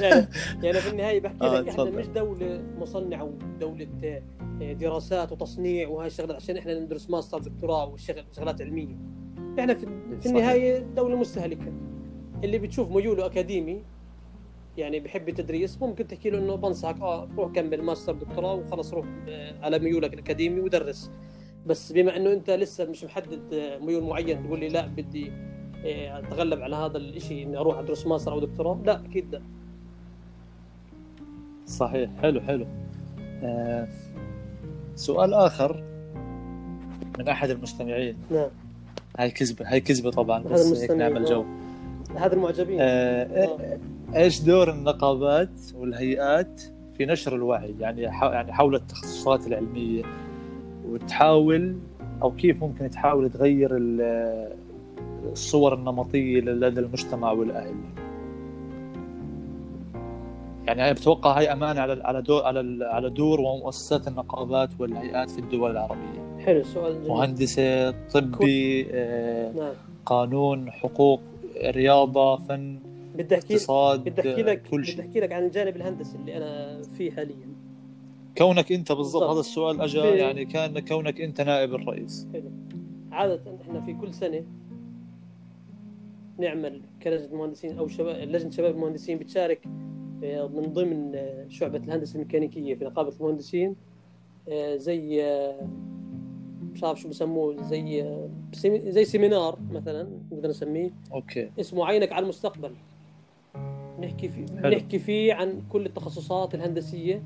يعني 0.00 0.28
يعني 0.62 0.80
في 0.80 0.90
النهاية 0.90 1.20
بحكي 1.20 1.44
آه 1.44 1.60
لك 1.60 1.68
إحنا 1.68 1.84
مش 1.84 2.06
دولة 2.06 2.62
مصنعة 2.78 3.24
ودولة 3.24 3.88
آه، 4.62 4.72
دراسات 4.72 5.32
وتصنيع 5.32 5.88
وهاي 5.88 6.06
الشغلات 6.06 6.36
عشان 6.36 6.56
إحنا 6.56 6.80
ندرس 6.80 7.10
ماستر 7.10 7.38
دكتوراه 7.38 7.86
وشغل 7.86 8.24
شغلات 8.36 8.62
علمية. 8.62 8.96
إحنا 9.58 9.74
في, 9.74 9.86
في 10.20 10.26
النهاية 10.26 10.78
دولة 10.78 11.16
مستهلكة. 11.16 11.72
اللي 12.44 12.58
بتشوف 12.58 12.90
ميوله 12.90 13.26
أكاديمي 13.26 13.82
يعني 14.76 15.00
بحب 15.00 15.28
التدريس 15.28 15.82
ممكن 15.82 16.06
تحكي 16.06 16.30
له 16.30 16.38
إنه 16.38 16.54
بنصحك 16.54 17.00
آه 17.00 17.28
روح 17.36 17.52
كمل 17.52 17.82
ماستر 17.82 18.12
دكتوراه 18.12 18.54
وخلص 18.54 18.92
روح 18.94 19.06
آه، 19.28 19.54
على 19.62 19.78
ميولك 19.78 20.14
الأكاديمي 20.14 20.60
ودرس. 20.60 21.10
بس 21.68 21.92
بما 21.92 22.16
إنه 22.16 22.32
أنت 22.32 22.50
لسه 22.50 22.84
مش 22.84 23.04
محدد 23.04 23.54
آه، 23.54 23.78
ميول 23.78 24.02
معين 24.02 24.46
تقول 24.46 24.60
لي 24.60 24.68
لا 24.68 24.86
بدي 24.86 25.32
آه، 25.84 26.18
أتغلب 26.18 26.60
على 26.60 26.76
هذا 26.76 26.96
الشيء 26.98 27.46
إني 27.46 27.56
أروح 27.56 27.78
ادرس 27.78 28.06
ماستر 28.06 28.32
أو 28.32 28.40
دكتوراه. 28.40 28.78
لا 28.84 29.04
أكيد 29.04 29.34
لا. 29.34 29.42
صحيح. 31.66 32.10
حلو 32.22 32.40
حلو. 32.40 32.66
آه 33.42 33.88
سؤال 34.94 35.34
آخر 35.34 35.84
من 37.18 37.28
أحد 37.28 37.50
المستمعين. 37.50 38.16
نعم. 38.30 38.48
هاي 39.18 39.30
كذبة 39.30 39.72
هاي 39.72 39.80
كذبة 39.80 40.10
طبعا 40.10 40.42
بس 40.42 40.80
هيك 40.80 40.90
نعمل 40.90 41.24
جو. 41.24 41.44
هذا 42.16 42.34
المعجبين. 42.34 42.78
آه 42.80 43.22
آه. 43.22 43.78
إيش 44.16 44.40
دور 44.40 44.70
النقابات 44.70 45.60
والهيئات 45.74 46.62
في 46.96 47.06
نشر 47.06 47.34
الوعي؟ 47.34 47.74
يعني 47.80 48.02
يعني 48.02 48.52
حول 48.52 48.74
التخصصات 48.74 49.46
العلمية 49.46 50.02
وتحاول 50.88 51.76
أو 52.22 52.30
كيف 52.30 52.60
ممكن 52.62 52.90
تحاول 52.90 53.30
تغير 53.30 53.76
ال- 53.76 54.52
الصور 55.32 55.74
النمطية 55.74 56.40
لدى 56.40 56.80
المجتمع 56.80 57.32
والأهل؟ 57.32 57.74
يعني 60.66 60.82
أنا 60.84 60.92
بتوقع 60.92 61.38
هاي 61.38 61.52
أمانة 61.52 61.80
على 61.80 62.02
على 62.04 62.22
دور 62.22 62.42
على 62.44 62.84
على 62.84 63.10
دور 63.10 63.40
ومؤسسات 63.40 64.08
النقابات 64.08 64.68
والهيئات 64.78 65.30
في 65.30 65.38
الدول 65.38 65.70
العربية. 65.70 66.38
حلو 66.46 66.60
السؤال 66.60 66.94
جميل 66.94 67.08
مهندسة 67.08 67.90
طبي 67.90 68.86
آه، 68.92 69.52
نعم. 69.52 69.72
قانون 70.06 70.70
حقوق 70.70 71.20
رياضة 71.64 72.36
فن 72.36 72.78
بدي 73.18 73.34
أحكي 73.34 73.54
اقتصاد 73.54 74.00
بدي 74.08 74.20
أحكي 74.30 74.42
لك 74.42 74.62
كل 74.70 74.78
بدي 74.82 74.86
شيء. 74.90 75.00
أحكي 75.00 75.20
لك 75.20 75.32
عن 75.32 75.44
الجانب 75.44 75.76
الهندسي 75.76 76.16
اللي 76.16 76.36
أنا 76.36 76.82
فيه 76.82 77.10
حاليا. 77.10 77.48
كونك 78.38 78.72
انت 78.72 78.92
بالضبط. 78.92 79.22
هذا 79.22 79.40
السؤال 79.40 79.80
اجى 79.80 79.98
يعني 79.98 80.44
كان 80.44 80.78
كونك 80.78 81.20
انت 81.20 81.40
نائب 81.40 81.74
الرئيس. 81.74 82.26
عادة 83.12 83.40
إحنا 83.62 83.80
في 83.80 83.94
كل 83.94 84.14
سنة 84.14 84.44
نعمل 86.38 86.80
كلجنة 87.02 87.36
مهندسين 87.36 87.78
أو 87.78 87.88
شباب 87.88 88.28
لجنة 88.28 88.50
شباب 88.50 88.74
المهندسين 88.74 89.18
بتشارك 89.18 89.66
آه، 90.24 90.48
من 90.48 90.62
ضمن 90.72 91.14
آه، 91.14 91.46
شعبة 91.48 91.78
الهندسة 91.78 92.14
الميكانيكية 92.14 92.74
في 92.74 92.84
نقابة 92.84 93.12
المهندسين 93.20 93.76
آه، 94.48 94.76
زي 94.76 95.22
مش 96.72 96.84
عارف 96.84 97.00
شو 97.00 97.08
بسموه 97.08 97.62
زي 97.62 98.18
زي 98.66 99.04
seminar 99.04 99.58
مثلا 99.70 100.08
نقدر 100.32 100.48
نسميه. 100.48 100.90
okay. 101.12 101.50
اسمه 101.60 101.86
عينك 101.86 102.12
على 102.12 102.22
المستقبل. 102.22 102.72
نحكي 104.00 104.28
فيه 104.28 104.46
حلو. 104.62 104.76
نحكي 104.76 104.98
فيه 104.98 105.34
عن 105.34 105.62
كل 105.72 105.86
التخصصات 105.86 106.54
الهندسية 106.54 107.22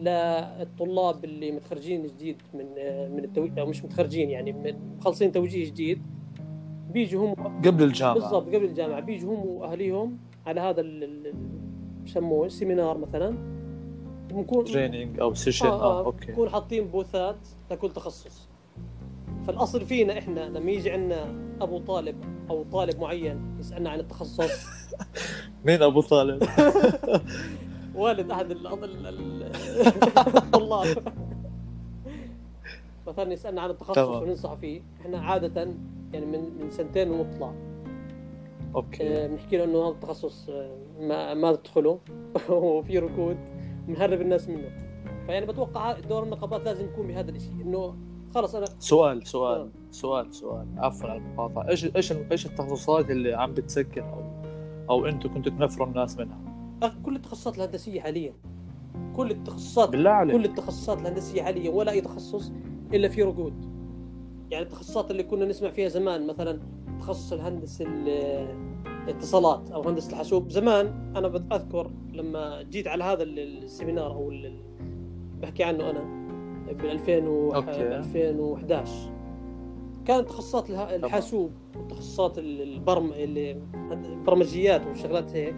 للطلاب 0.00 1.24
اللي 1.24 1.50
متخرجين 1.52 2.02
جديد 2.06 2.36
من 2.54 2.64
من 3.16 3.24
التوجيهي 3.24 3.60
أو 3.60 3.66
مش 3.66 3.84
متخرجين 3.84 4.30
يعني 4.30 4.52
من 4.52 4.96
مخلصين 4.98 5.32
توجيهي 5.32 5.64
جديد 5.66 6.02
بيجوا 6.90 7.28
هم 7.28 7.34
قبل 7.66 7.82
الجامعة. 7.84 8.14
بالضبط 8.14 8.46
قبل 8.46 8.64
الجامعة. 8.64 9.00
بيجوا 9.00 9.34
هم 9.34 9.46
واهاليهم 9.46 10.18
على 10.46 10.60
هذا 10.60 10.80
ال- 10.80 11.04
ال- 11.04 11.26
ال- 11.26 11.60
بسموه 12.04 12.48
seminar 12.48 12.98
مثلا. 12.98 13.36
بنكون 14.30 14.64
training 14.64 15.20
أو 15.20 15.34
session 15.34 15.66
آه, 15.66 15.82
آه 15.82 16.00
آه 16.00 16.04
okay. 16.04 16.32
نكون 16.32 16.48
حاطين 16.48 16.84
booth 16.88 17.28
ات 17.28 17.36
لكل 17.70 17.90
تخصص. 17.90 18.48
فالأصل 19.46 19.86
فينا 19.86 20.18
إحنا 20.18 20.40
لما 20.40 20.70
يجي 20.70 20.90
عندنا 20.90 21.34
أبو 21.60 21.78
طالب 21.78 22.16
أو 22.50 22.62
طالب 22.62 23.00
معين 23.00 23.56
يسألنا 23.60 23.90
عن 23.90 24.00
التخصص. 24.00 24.66
مين 25.66 25.82
أبو 25.82 26.00
طالب؟ 26.00 26.42
والد 28.00 28.30
أحد 28.30 28.50
ال- 28.50 28.66
ال- 28.66 29.06
ال- 29.06 29.42
الطلاب. 30.36 31.12
مثلا 33.06 33.32
يسألنا 33.32 33.60
عن 33.60 33.70
التخصص. 33.70 33.98
وننصح 33.98 34.54
فيه. 34.54 34.80
إحنا 35.00 35.18
عادة 35.18 35.60
يعني 36.12 36.26
من 36.26 36.40
من 36.60 36.70
سنتين 36.70 37.10
ونطلع. 37.10 37.52
أوكي. 38.74 39.08
آه، 39.24 39.26
بنحكي 39.26 39.56
له 39.56 39.64
إنه 39.64 39.82
هذا 39.82 39.88
التخصص 39.94 40.48
آه، 40.48 40.76
ما 41.00 41.34
ما 41.34 41.52
تدخله 41.52 41.98
وفي 42.50 42.98
ركود. 42.98 43.36
بنهرب 43.88 44.20
الناس 44.20 44.48
منه. 44.48 44.70
فيعني 45.26 45.46
بتوقع 45.46 45.92
دور 46.00 46.22
النقابات 46.22 46.64
لازم 46.64 46.84
يكون 46.84 47.06
بهذا 47.06 47.30
الشيء 47.30 47.52
إنه 47.62 47.94
خلص 48.34 48.54
أنا 48.54 48.66
سؤال 48.78 49.26
سؤال 49.26 49.60
آه. 49.60 49.68
سؤال 49.90 50.34
سؤال. 50.34 50.66
عفوا 50.78 51.08
على 51.10 51.18
المقاطعة. 51.18 51.68
إيش 51.68 51.84
إيش 51.96 52.12
إيش 52.12 52.46
التخصصات 52.46 53.10
اللي 53.10 53.34
عم 53.34 53.54
بتسكر 53.54 54.02
أو 54.04 54.22
أو 54.90 55.06
أنتم 55.06 55.34
كنتوا 55.34 55.52
تنفروا 55.52 55.86
الناس 55.86 56.18
منها؟ 56.18 56.38
كل 56.88 57.16
التخصصات 57.16 57.56
الهندسيه 57.56 58.00
حاليا. 58.00 58.32
كل 59.16 59.30
التخصصات 59.30 59.88
بالله 59.88 60.10
عليك. 60.10 60.36
كل 60.36 60.44
التخصصات 60.44 61.00
الهندسيه 61.00 61.42
حاليا 61.42 61.70
ولا 61.70 61.92
أي 61.92 62.00
تخصص 62.00 62.52
إلا 62.94 63.08
في 63.08 63.22
ركود 63.22 63.54
يعني 64.50 64.64
التخصصات 64.64 65.10
اللي 65.10 65.22
كنا 65.22 65.44
نسمع 65.44 65.70
فيها 65.70 65.88
زمان 65.88 66.26
مثلا 66.26 66.60
تخصص 67.00 67.32
الهندسه 67.32 67.84
ال- 67.84 68.70
الاتصالات 69.04 69.70
أو 69.70 69.82
هندسة 69.82 70.10
الحاسوب. 70.10 70.50
زمان 70.50 71.12
أنا 71.16 71.28
بتذكر 71.28 71.90
لما 72.12 72.62
جيت 72.62 72.86
على 72.88 73.04
هذا 73.04 73.22
ال- 73.22 73.64
السيمينار 73.64 74.12
أو 74.12 74.30
بحكي 75.42 75.64
عنه 75.64 75.90
أنا 75.90 76.00
بال 76.72 76.90
2000 76.90 77.28
و 77.28 77.54
أوكي. 77.54 77.96
2011 77.96 79.12
كانت 80.04 80.28
تخصصات 80.28 80.70
الحاسوب 80.70 81.50
وتخصصات 81.76 82.38
ال- 82.38 82.62
البرم 82.62 83.12
البرمجيات 83.92 84.86
وشغلات 84.86 85.36
هيك. 85.36 85.54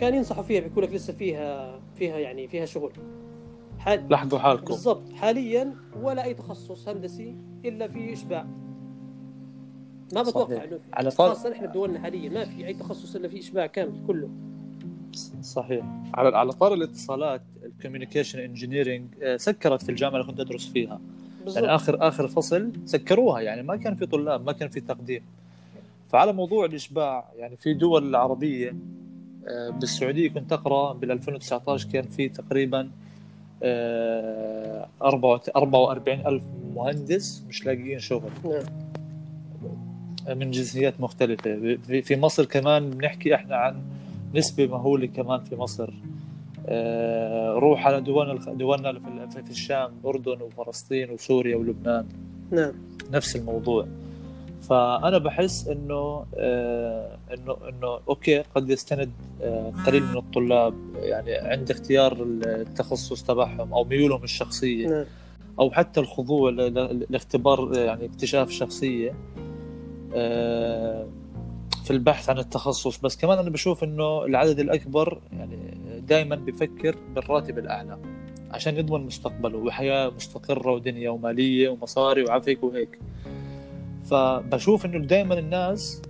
كان 0.00 0.14
ينصحوا 0.14 0.42
فيها 0.42 0.60
بيقول 0.60 0.84
لك 0.84 0.92
لسه 0.92 1.12
فيها 1.12 1.80
فيها 1.96 2.18
يعني 2.18 2.48
فيها 2.48 2.66
شغل. 2.66 2.92
حال 3.78 4.06
لحقوا 4.10 4.38
حالكم 4.38 4.64
بالضبط. 4.64 5.12
حاليا 5.12 5.74
ولا 6.02 6.24
أي 6.24 6.34
تخصص 6.34 6.88
هندسي 6.88 7.34
إلا 7.64 7.88
في 7.88 8.12
إشباع. 8.12 8.46
ما 10.14 10.22
بتوقع. 10.22 10.64
إنه 10.64 10.76
في. 10.76 10.78
على 10.92 11.10
طار- 11.10 11.28
خاصة 11.28 11.52
إحنا 11.52 11.66
بدولنا 11.66 11.98
حاليا 11.98 12.28
ما 12.30 12.44
في 12.44 12.66
أي 12.66 12.74
تخصص 12.74 13.16
إلا 13.16 13.28
في 13.28 13.38
إشباع 13.38 13.66
كامل 13.66 14.00
كله. 14.06 14.28
صحيح. 15.42 15.84
على 16.14 16.36
على 16.36 16.52
طاري 16.52 16.74
الاتصالات 16.74 17.42
ال 17.64 17.69
communication 17.69 18.38
engineering 18.38 19.06
سكرت 19.36 19.82
في 19.82 19.88
الجامعة 19.88 20.20
اللي 20.20 20.26
كنت 20.32 20.40
أدرس 20.40 20.66
فيها. 20.68 21.00
بالضبط. 21.44 21.62
يعني 21.64 21.74
اخر 21.74 22.08
آخر 22.08 22.28
فصل 22.28 22.72
سكروها 22.84 23.40
يعني 23.40 23.62
ما 23.62 23.76
كان 23.76 23.94
في 23.94 24.06
طلاب 24.06 24.46
ما 24.46 24.52
كان 24.52 24.68
في 24.68 24.80
تقديم. 24.80 25.22
فعلى 26.08 26.32
موضوع 26.32 26.64
الإشباع 26.64 27.28
يعني 27.36 27.56
في 27.56 27.74
دول 27.74 28.14
عربية 28.16 28.68
آه، 28.70 28.74
بالسعودية 29.80 30.28
كنت 30.28 30.52
أقرأ 30.52 30.92
بال 30.92 31.10
2019 31.10 31.88
كان 31.92 32.02
في 32.04 32.28
تقريبا 32.28 32.90
آه، 33.62 34.88
44 35.56 36.26
ألف 36.26 36.42
مهندس 36.74 37.42
مش 37.48 37.66
لاقيين 37.66 37.98
شغل. 37.98 38.30
نعم. 38.44 38.62
من 40.38 40.50
جنسيات 40.50 41.00
مختلفة. 41.00 41.76
في- 41.86 42.02
مصر 42.16 42.44
كمان 42.44 42.90
بنحكي 42.90 43.34
إحنا 43.34 43.56
عن 43.56 43.82
نسبة 44.34 44.66
مهولة 44.66 45.06
كمان 45.06 45.40
في 45.40 45.56
مصر. 45.56 45.90
آه، 46.66 47.52
روح 47.52 47.86
على 47.86 48.00
دولنا 48.00 48.52
دولنا 48.52 48.90
في 49.44 49.50
الشام 49.50 49.90
الأردن 50.00 50.38
وفلسطين 50.42 51.10
وسوريا 51.10 51.56
ولبنان. 51.56 52.06
نعم. 52.50 52.72
نفس 53.12 53.36
الموضوع. 53.36 53.86
فأنا 54.62 55.18
بحس 55.18 55.68
إنه 55.68 56.26
آه، 56.36 57.18
إنه 57.34 57.56
إنه 57.68 57.98
أوكي 58.08 58.38
قد 58.38 58.70
يستند 58.70 59.10
آه، 59.42 59.72
قليل 59.86 60.02
من 60.02 60.16
الطلاب 60.16 60.74
يعني 60.96 61.34
عند 61.34 61.70
اختيار 61.70 62.16
التخصص 62.22 63.22
تبعهم 63.22 63.72
أو 63.72 63.84
ميولهم 63.84 64.24
الشخصية 64.24 64.88
نعم. 64.88 65.04
أو 65.60 65.70
حتى 65.70 66.00
الخضوع 66.00 66.50
لاختبار 67.10 67.78
يعني 67.78 68.04
اكتشاف 68.06 68.50
شخصية 68.50 69.14
آه، 70.14 71.06
في 71.84 71.90
البحث 71.90 72.30
عن 72.30 72.38
التخصص. 72.38 72.98
بس 72.98 73.16
كمان 73.16 73.38
أنا 73.38 73.50
بشوف 73.50 73.84
إنه 73.84 74.24
العدد 74.24 74.60
الأكبر 74.60 75.20
يعني 75.32 75.58
دائما 76.00 76.36
بفكر 76.36 76.96
بالراتب 77.14 77.58
الأعلى 77.58 77.98
عشان 78.50 78.76
يضمن 78.76 79.06
مستقبله 79.06 79.58
وحياة 79.58 80.10
مستقرة 80.10 80.72
ودنيا 80.72 81.10
ومالية 81.10 81.68
ومصاري 81.68 82.22
وعفك 82.22 82.64
وهيك. 82.64 82.98
فبشوف 84.10 84.86
إنه 84.86 84.98
دائما 84.98 85.38
الناس 85.38 86.02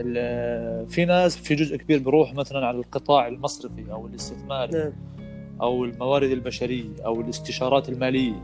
ال- 0.00 0.86
في 0.86 1.04
ناس 1.04 1.36
في 1.36 1.54
جزء 1.54 1.76
كبير 1.76 1.98
بيروح 1.98 2.34
مثلا 2.34 2.66
على 2.66 2.78
القطاع 2.78 3.28
المصرفي 3.28 3.92
أو 3.92 4.06
الاستثماري 4.06 4.72
نعم. 4.78 4.92
أو 5.62 5.84
الموارد 5.84 6.30
البشرية 6.30 6.84
أو 7.06 7.20
الاستشارات 7.20 7.88
المالية 7.88 8.42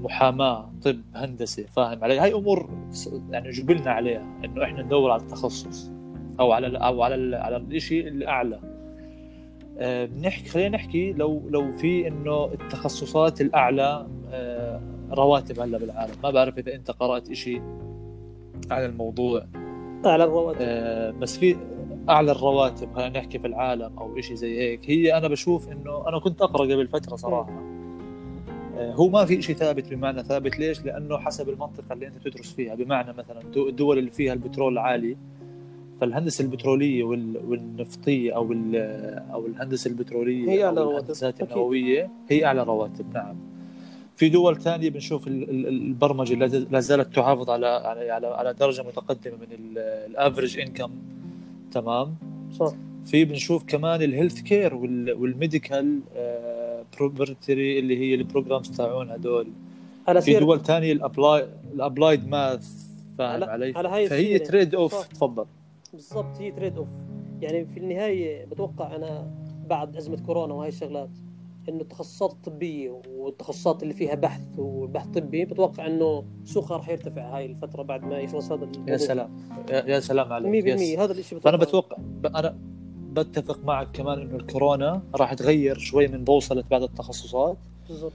محاماة 0.00 0.70
طب 0.82 1.00
هندسة 1.14 1.64
فاهم 1.76 2.04
علي؟ 2.04 2.18
هاي 2.18 2.34
أمور 2.34 2.70
يعني 3.30 3.50
جبلنا 3.50 3.90
عليها 3.90 4.22
إنه 4.44 4.64
إحنا 4.64 4.82
ندور 4.82 5.10
على 5.10 5.22
التخصص 5.22 5.90
أو 6.40 6.52
على 6.52 6.66
ال- 6.66 6.76
أو 6.76 7.02
على 7.02 7.14
ال- 7.14 7.34
على 7.34 7.56
الشيء 7.56 8.08
الأعلى. 8.08 8.60
آه، 9.78 10.04
بنحكي 10.04 10.48
خلينا 10.48 10.68
نحكي 10.76 11.12
لو 11.12 11.42
لو 11.50 11.72
في 11.72 12.08
إنه 12.08 12.44
التخصصات 12.44 13.40
الأعلى 13.40 14.06
آه، 14.32 14.80
رواتب 15.14 15.60
هلا 15.60 15.78
بالعالم. 15.78 16.14
ما 16.22 16.30
بعرف 16.30 16.58
إذا 16.58 16.74
أنت 16.74 16.90
قرأت 16.90 17.32
شيء 17.32 17.62
عن 18.70 18.84
الموضوع. 18.84 19.46
أعلى 20.06 20.24
الرواتب. 20.24 20.58
آه، 20.60 21.10
بس 21.10 21.38
في 21.38 21.56
أعلى 22.08 22.32
الرواتب 22.32 22.88
خلينا 22.94 23.18
نحكي 23.18 23.38
في 23.38 23.46
العالم 23.46 23.98
أو 23.98 24.20
شيء 24.20 24.36
زي 24.36 24.58
هيك. 24.58 24.90
هي 24.90 25.16
أنا 25.18 25.28
بشوف 25.28 25.68
إنه 25.68 26.08
أنا 26.08 26.18
كنت 26.18 26.42
أقرأ 26.42 26.62
قبل 26.64 26.88
فترة 26.88 27.16
صراحة. 27.16 27.62
آه، 28.76 28.92
هو 28.92 29.08
ما 29.08 29.24
في 29.24 29.42
شيء 29.42 29.56
ثابت 29.56 29.94
بمعنى 29.94 30.22
ثابت. 30.24 30.58
ليش؟ 30.58 30.84
لأنه 30.84 31.18
حسب 31.18 31.48
المنطقة 31.48 31.92
اللي 31.92 32.06
أنت 32.06 32.16
تدرس 32.28 32.52
فيها. 32.52 32.74
بمعنى 32.74 33.12
مثلا 33.12 33.40
دو- 33.54 33.68
الدول 33.68 33.98
اللي 33.98 34.10
فيها 34.10 34.32
البترول 34.32 34.78
عالي 34.78 35.16
فالهندسة 36.00 36.44
البترولية 36.44 37.04
وال- 37.04 37.40
والنفطية 37.48 38.36
أو 38.36 38.52
ال- 38.52 38.76
أو 39.32 39.46
الهندسة 39.46 39.88
البترولية 39.90 40.50
هي 40.50 40.62
أو 40.62 40.66
أعلى 40.68 40.80
رواتب. 40.80 40.96
الهندسات. 40.98 41.42
النووية 41.42 42.10
هي 42.28 42.44
أعلى 42.44 42.62
رواتب. 42.62 43.14
نعم. 43.14 43.36
في 44.16 44.28
دول 44.28 44.60
ثانية 44.62 44.90
بنشوف 44.90 45.26
ال- 45.26 45.50
ال- 45.50 45.66
البرمجة 45.68 46.34
لا 46.34 46.46
زال- 46.46 46.66
لا 46.70 46.80
زالت 46.80 47.16
تحافظ 47.16 47.50
على 47.50 47.66
على 47.66 48.10
على, 48.10 48.26
على 48.26 48.52
درجة 48.54 48.82
متقدمة 48.82 49.34
من 49.36 49.46
ال 50.06 50.12
average 50.12 50.58
income 50.58 50.90
تمام؟ 51.72 52.14
صح. 52.58 52.72
في 53.04 53.24
بنشوف 53.24 53.64
كمان 53.66 54.02
ال 54.02 54.40
healthcare 54.40 54.74
وال 54.74 55.02
medical 55.02 56.00
proprietary 56.98 57.78
اللي 57.78 57.98
هي 57.98 58.14
ال 58.14 58.20
programs 58.20 58.70
تاعون 58.76 59.10
هدول. 59.10 59.46
على 60.08 60.22
في 60.22 60.38
دول 60.38 60.62
ثانية 60.62 60.92
ال 60.92 61.01
apply 61.01 61.48
ال 61.74 61.81
applied 61.81 62.28
math 62.28 62.68
فاهم 63.18 63.40
على- 63.44 63.48
علي؟ 63.48 63.72
على 63.76 63.88
هاي 63.88 64.08
فهي. 64.08 64.38
trade 64.38 64.74
off. 64.74 65.06
تفضل. 65.08 65.44
بالضبط 65.92 66.36
هي 66.40 66.50
trade 66.50 66.76
off 66.76 66.88
يعني 67.42 67.66
في 67.66 67.76
النهاية 67.80 68.44
بتوقع 68.44 68.96
أنا 68.96 69.30
بعد 69.68 69.96
أزمة 69.96 70.16
كورونا 70.26 70.54
وهاي 70.54 70.68
الشغلات. 70.68 71.08
إنه 71.68 71.80
التخصصات 71.80 72.30
الطبيه 72.32 73.00
والتخصصات 73.08 73.82
اللي 73.82 73.94
فيها 73.94 74.14
بحث 74.14 74.40
والبحث 74.58 75.06
الطبي 75.06 75.44
بتوقع 75.44 75.86
إنه 75.86 76.24
سوقها 76.44 76.76
راح 76.76 76.88
يرتفع 76.88 77.36
هاي 77.36 77.46
الفترة 77.46 77.82
بعد 77.82 78.04
ما 78.04 78.18
يخلص 78.18 78.52
هذا 78.52 78.64
الموضوع 78.64 78.92
يا 78.92 78.96
سلام. 78.96 79.30
يا, 79.70 80.00
سلام 80.00 80.32
عليك. 80.32 80.64
100% 80.64 80.66
yes. 80.68 80.98
هذا 80.98 81.12
الشيء 81.12 81.38
بتوقع. 81.38 81.96
ب- 82.22 82.26
أنا 82.26 82.56
بتفق 83.12 83.64
معك 83.64 83.88
كمان 83.92 84.18
إنه 84.20 84.36
الكورونا 84.36 85.02
راح 85.14 85.34
تغير 85.34 85.78
شوي 85.78 86.08
من 86.08 86.24
بوصلة 86.24 86.64
بعض 86.70 86.82
التخصصات. 86.82 87.56
بالضبط. 87.88 88.12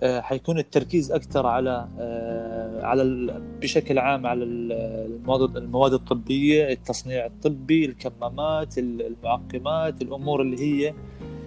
آه، 0.00 0.20
حيكون 0.20 0.58
التركيز 0.58 1.12
أكثر 1.12 1.46
على 1.46 1.88
آه، 1.98 2.82
على 2.84 3.04
بشكل 3.60 3.98
عام 3.98 4.26
على 4.26 4.44
ال- 4.44 4.72
المواد 5.12 5.56
المواد 5.56 5.92
الطبية 5.92 6.72
التصنيع 6.72 7.26
الطبي 7.26 7.84
الكمامات 7.84 8.78
ال- 8.78 9.02
المعقمات 9.06 10.02
الأمور 10.02 10.42
اللي 10.42 10.60
هي 10.60 10.94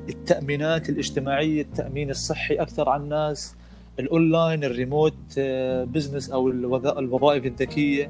التأمينات 0.09 0.89
الاجتماعية 0.89 1.61
التأمين 1.61 2.09
الصحي 2.09 2.55
أكثر 2.55 2.89
على 2.89 3.03
الناس 3.03 3.55
ال 3.99 4.09
online 4.09 4.63
ال 4.63 4.70
remote 4.70 5.13
آه، 5.37 5.83
business 5.83 6.29
أو 6.29 6.49
الوظا- 6.51 6.99
الوظائف 6.99 7.45
الذكية. 7.45 8.09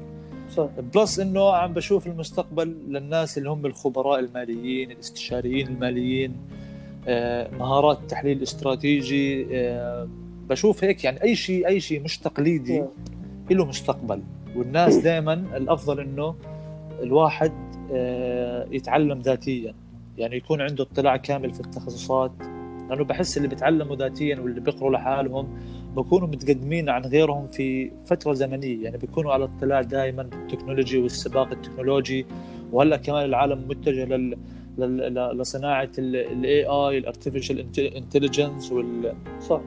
صح. 0.54 0.68
بلس 0.94 1.20
إنه 1.20 1.52
عم 1.52 1.72
بشوف 1.72 2.06
المستقبل 2.06 2.76
للناس 2.88 3.38
اللي 3.38 3.50
هم 3.50 3.66
الخبراء 3.66 4.18
الماليين 4.20 4.90
الاستشاريين 4.90 5.66
الماليين 5.68 6.36
آه، 7.08 7.50
مهارات 7.58 7.98
التحليل 7.98 8.36
الاستراتيجي 8.36 9.46
آه، 9.52 10.08
بشوف 10.48 10.84
هيك 10.84 11.04
يعني 11.04 11.22
أي 11.22 11.36
شيء 11.36 11.66
أي 11.66 11.80
شيء 11.80 12.00
مش 12.02 12.18
تقليدي. 12.18 12.84
له 13.50 13.64
مستقبل. 13.64 14.22
والناس 14.56 14.96
دائما 14.96 15.32
الأفضل 15.32 16.00
إنه 16.00 16.34
الواحد 17.02 17.52
يتعلم 18.70 19.20
ذاتيا. 19.20 19.74
يعني 20.18 20.36
يكون 20.36 20.60
عنده 20.60 20.84
اطلاع 20.84 21.16
كامل 21.16 21.50
في 21.50 21.60
التخصصات. 21.60 22.32
لأنه 22.90 23.04
بحس 23.04 23.36
اللي 23.36 23.48
بيتعلموا 23.48 23.96
ذاتيا 23.96 24.40
واللي 24.40 24.60
بيقروا 24.60 24.90
لحالهم 24.90 25.58
بكونوا 25.96 26.28
متقدمين 26.28 26.88
عن 26.88 27.02
غيرهم 27.02 27.48
في 27.48 27.90
فترة 28.06 28.32
زمنية. 28.32 28.84
يعني 28.84 28.98
بيكونوا 28.98 29.32
على 29.32 29.44
اطلاع 29.44 29.82
دائما 29.82 30.22
بال 30.22 30.35
technology 30.35 30.98
والسباق 30.98 31.50
التكنولوجي 31.50 32.26
وهلأ 32.72 32.96
كمان 32.96 33.24
العالم 33.24 33.68
متجه 33.68 34.04
لل 34.04 34.36
لصناعة 35.38 35.90
ال 35.98 36.64
AI 36.64 36.98
ال 36.98 37.04
artificial 37.04 37.66
intelligence 37.78 38.72
صح 39.40 39.60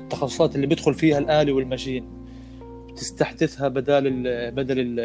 والتخصصات 0.00 0.56
اللي 0.56 0.66
بيدخل 0.66 0.94
فيها 0.94 1.18
الآلي 1.18 1.52
وال 1.52 1.62
machine. 1.62 2.04
تستحدثها 2.96 3.68
بدال 3.68 4.06
ال 4.06 4.50
بدل 4.50 4.76
ال 4.78 5.00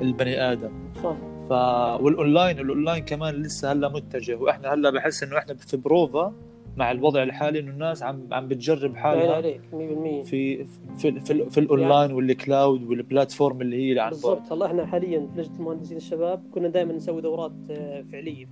البني 0.00 0.52
آدم. 0.52 0.70
صح. 1.02 1.16
ف 1.52 1.54
وال 2.02 2.16
online 2.16 2.58
ال 2.58 2.65
online 2.65 3.04
كمان 3.04 3.34
لسه 3.34 3.72
هلا 3.72 3.88
متجه. 3.88 4.36
وإحنا 4.36 4.74
هلا 4.74 4.90
بحس 4.90 5.22
إنه 5.22 5.38
إحنا 5.38 5.54
في 5.54 5.76
بروفا 5.76 6.34
مع 6.76 6.90
الوضع 6.90 7.22
الحالي 7.22 7.58
إنه 7.58 7.70
الناس 7.70 8.02
عم 8.02 8.28
عم 8.32 8.48
بتجرب 8.48 8.96
حالها 8.96 9.34
عليك 9.34 9.60
100% 9.60 9.74
في 10.24 10.64
في 10.96 11.20
في, 11.20 11.50
في 11.50 11.60
ال 11.60 11.67
online 11.67 12.12
وال 12.12 12.32
cloud 12.32 12.82
وال 12.82 12.98
platform 12.98 13.60
اللي 13.60 13.76
هي 13.76 13.90
اللي 13.90 14.02
عن 14.02 14.10
بعد. 14.10 14.20
بالضبط. 14.20 14.52
هلا 14.52 14.66
إحنا 14.66 14.86
حاليا 14.86 15.28
في 15.34 15.40
لجنة 15.40 15.56
المهندسين 15.56 15.96
الشباب 15.96 16.42
كنا 16.54 16.68
دائما 16.68 16.92
نسوي 16.92 17.22
دورات 17.22 17.52
آه، 17.70 18.02
فعلية. 18.02 18.48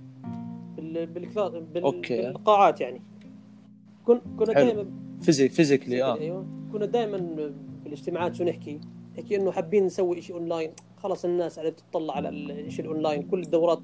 بال 0.75 1.05
بال 1.05 1.16
cla... 1.16 1.47
بال... 1.47 1.83
أوكي. 1.83 2.21
بالقاعات 2.21 2.81
يعني. 2.81 3.01
كن... 4.05 4.21
كنا 4.39 4.55
حلو. 4.55 4.65
دائما 4.65 4.85
physic 5.21 5.51
physically 5.51 6.03
آه. 6.03 6.17
أيوه. 6.17 6.45
كنا 6.71 6.85
دائما 6.85 7.51
بالإجتماعات 7.83 8.35
شو 8.35 8.43
نحكي؟ 8.43 8.79
نحكي 9.17 9.35
إنه 9.35 9.51
حابين 9.51 9.85
نسوي 9.85 10.21
شيء 10.21 10.35
اونلاين 10.35 10.71
خلص 11.03 11.25
الناس 11.25 11.59
قاعدة 11.59 11.75
تطلع 11.91 12.15
على 12.15 12.29
الشيء 12.29 12.85
الاونلاين 12.85 13.23
كل 13.23 13.39
الدورات. 13.39 13.81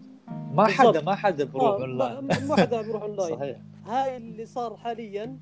ما 0.54 0.68
حدا. 0.68 1.02
ما 1.02 1.16
حدا 1.16 1.44
بروح 1.46 1.64
آه، 1.64 1.82
اونلاين 1.82 2.20
ما 2.20 2.40
ما 2.48 2.56
حدا 2.56 2.82
بيروح 2.82 3.04
اونلاين 3.04 3.36
صحيح. 3.38 3.58
هاي 3.86 4.18
اللي 4.18 4.46
صار 4.46 4.78
حاليا 4.78 5.38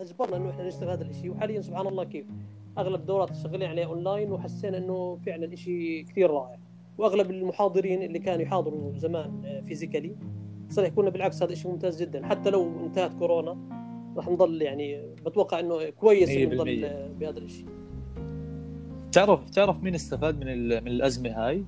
أجبرنا 0.00 0.36
إنه 0.36 0.50
إحنا 0.50 0.68
نشتغل 0.68 0.90
هذا 0.90 1.04
الشيء 1.04 1.30
وحاليا 1.30 1.60
سبحان 1.60 1.86
الله 1.86 2.04
كيف 2.04 2.26
أغلب 2.78 3.00
الدورات 3.00 3.36
شغالين 3.36 3.68
عليها 3.68 3.86
اونلاين 3.86 4.32
وحسينا 4.32 4.78
إنه 4.78 5.18
فعلا 5.26 5.56
شيء 5.56 6.04
كثير 6.08 6.30
رائع. 6.30 6.58
وأغلب 6.98 7.30
المحاضرين 7.30 8.02
اللي 8.02 8.18
كانوا 8.18 8.42
يحاضروا 8.42 8.92
زمان 8.96 9.62
physically 9.66 10.16
صار 10.68 10.84
يحكوا 10.84 11.02
لنا 11.02 11.10
بالعكس 11.10 11.42
هذا 11.42 11.54
شيء 11.54 11.70
ممتاز 11.70 12.02
جدا. 12.02 12.26
حتى 12.26 12.50
لو 12.50 12.86
انتهت 12.86 13.14
كورونا 13.14 13.58
راح 14.16 14.28
نضل 14.28 14.62
يعني 14.62 15.14
بتوقع 15.26 15.60
إنه 15.60 15.90
كويس 15.90 16.30
إنه 16.30 16.50
100% 16.50 16.54
نضل 16.54 17.08
بهذا 17.20 17.38
الشيء 17.38 17.83
تعرف 19.14 19.50
تعرف 19.50 19.82
مين 19.82 19.94
استفاد 19.94 20.44
من 20.44 20.68
من 20.68 20.88
الأزمة 20.88 21.30
هاي؟ 21.30 21.64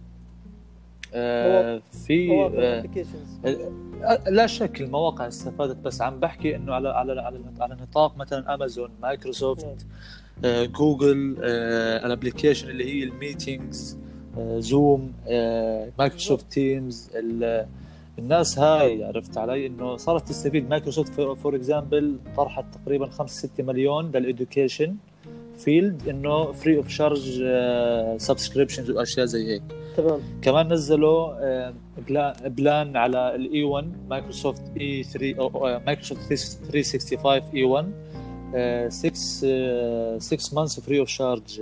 آه 1.15 1.83
في 2.07 2.31
آه 2.55 2.83
آه، 4.05 4.31
لا 4.31 4.47
شك 4.47 4.81
المواقع 4.81 5.29
استفادت 5.29 5.77
بس 5.77 6.03
عم 6.03 6.21
بحكي 6.21 6.57
إنه 6.57 6.75
على 6.75 6.89
على 6.89 7.21
على, 7.21 7.41
على 7.61 7.77
نطاق 7.83 8.17
مثلا 8.17 8.55
امازون 8.55 8.91
مايكروسوفت 9.03 9.87
آه، 10.45 10.65
جوجل 10.65 11.37
آه، 11.43 12.07
ال 12.07 12.12
application 12.12 12.69
اللي 12.71 12.85
هي 12.85 13.05
ال 13.05 13.15
meetings 13.15 13.99
Zoom 14.39 15.13
Microsoft 15.99 16.53
Teams 16.53 17.11
ال- 17.15 17.67
الناس 18.19 18.59
هاي 18.59 19.05
عرفت 19.05 19.39
علي؟ 19.39 19.67
إنه 19.67 19.97
صارت 19.97 20.29
تستفيد. 20.29 20.69
مايكروسوفت 20.71 21.13
for 21.21 21.57
example 21.57 22.17
طرحت 22.37 22.65
تقريبا 22.75 23.07
5 23.07 23.49
6 23.49 23.65
مليون 23.65 24.11
لل 24.11 24.26
education 24.26 24.97
field 25.59 26.09
انه 26.09 26.53
free 26.53 26.77
of 26.77 26.89
charge 26.89 27.43
subscriptions 28.17 28.91
وأشياء 28.91 29.27
زي 29.27 29.53
هيك. 29.55 29.63
تمام. 29.97 30.21
كمان 30.43 30.73
نزلوا 30.73 31.71
pla- 32.09 32.49
plan 32.49 32.97
على 32.97 33.35
ال 33.35 33.49
E 33.49 33.63
1 33.65 33.93
مايكروسوفت 34.11 34.63
E 34.81 35.03
3 35.03 35.37
أو- 35.37 35.41
أو 35.41 35.81
مايكروسوفت 35.87 36.23
365 36.23 37.43
E 37.55 37.65
1 37.65 37.93
6 38.93 40.19
6 40.19 40.55
months 40.57 40.81
free 40.81 41.01
of 41.01 41.09
charge 41.09 41.61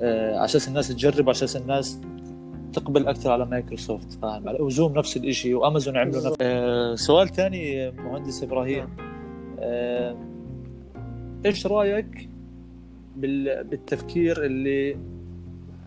على 0.00 0.44
أساس 0.44 0.68
الناس 0.68 0.88
تجرب 0.88 1.22
على 1.24 1.30
أساس 1.30 1.56
الناس 1.56 1.98
تقبل 2.72 3.06
أكثر 3.08 3.30
على 3.32 3.46
مايكروسوفت 3.46 4.12
فاهم؟ 4.12 4.48
علي؟ 4.48 4.62
وزوم 4.62 4.98
نفس 4.98 5.16
الشيء 5.16 5.54
وأمازون 5.54 5.96
عملوا 5.96 6.26
نفس 6.26 6.36
آه، 6.40 6.94
سؤال 6.94 7.28
ثاني 7.28 7.90
مهندس 7.90 8.42
إبراهيم. 8.42 8.88
آه، 9.60 10.16
إيش 11.46 11.66
رأيك 11.66 12.28
بالتفكير 13.16 14.44
اللي 14.44 14.96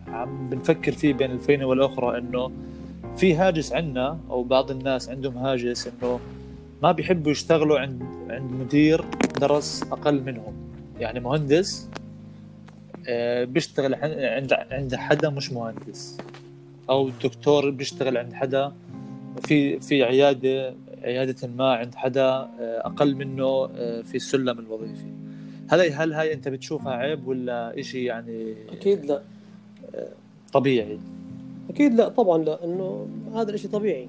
عم 0.08 0.48
بنفكر 0.50 0.92
فيه 0.92 1.12
بين 1.14 1.30
الفينة 1.30 1.66
والأخرى 1.66 2.18
إنه 2.18 2.50
في 3.16 3.34
هاجس 3.34 3.72
عندنا 3.72 4.18
أو 4.30 4.42
بعض 4.42 4.70
الناس 4.70 5.08
عندهم 5.08 5.36
هاجس 5.38 5.86
إنه 6.02 6.20
ما 6.82 6.92
بيحبوا 6.92 7.30
يشتغلوا 7.32 7.78
عند 7.78 8.02
عند 8.30 8.50
مدير 8.52 9.04
درس 9.40 9.82
أقل 9.82 10.22
منهم. 10.22 10.54
يعني 11.00 11.20
مهندس 11.20 11.88
آه، 13.08 13.44
بيشتغل 13.44 13.94
عن- 13.94 14.18
عند 14.20 14.52
عند 14.52 14.94
حدا 14.94 15.30
مش 15.30 15.52
مهندس. 15.52 16.18
أو 16.90 17.08
دكتور 17.24 17.70
بيشتغل 17.70 18.16
عند 18.16 18.32
حدا 18.32 18.72
في 19.44 19.80
في 19.80 20.02
عيادة 20.04 20.74
عيادة 21.02 21.48
ما 21.48 21.72
عند 21.74 21.94
حدا 21.94 22.28
آه، 22.28 22.48
أقل 22.84 23.14
منه 23.14 23.44
آه، 23.76 24.02
في 24.02 24.14
السلم 24.14 24.58
الوظيفي. 24.58 25.15
هل 25.68 25.92
هل 25.92 26.12
هاي 26.12 26.32
أنت 26.32 26.48
بتشوفها 26.48 26.92
عيب 26.92 27.26
ولا 27.26 27.80
إشي 27.80 28.04
يعني 28.04 28.54
أكيد 28.72 29.04
لا. 29.04 29.22
طبيعي؟ 30.52 30.98
أكيد 31.70 31.94
لا 31.94 32.08
طبعا 32.08 32.44
لا 32.44 32.64
إنه 32.64 33.08
هذا 33.34 33.50
الشيء 33.50 33.70
طبيعي. 33.70 34.08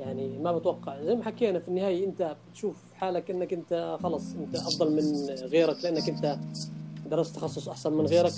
يعني 0.00 0.38
ما 0.38 0.52
بتوقع. 0.52 1.02
زي 1.02 1.14
ما 1.14 1.24
حكينا 1.24 1.58
في 1.58 1.68
النهاية 1.68 2.06
أنت 2.06 2.36
بتشوف 2.50 2.76
حالك 2.94 3.30
إنك 3.30 3.52
أنت 3.52 3.98
خلص 4.02 4.34
أنت 4.34 4.56
أفضل 4.56 4.92
من 4.96 5.34
غيرك 5.46 5.84
لأنك 5.84 6.08
أنت 6.08 6.38
درست 7.10 7.36
تخصص 7.36 7.68
أحسن 7.68 7.92
من 7.92 8.06
غيرك. 8.06 8.32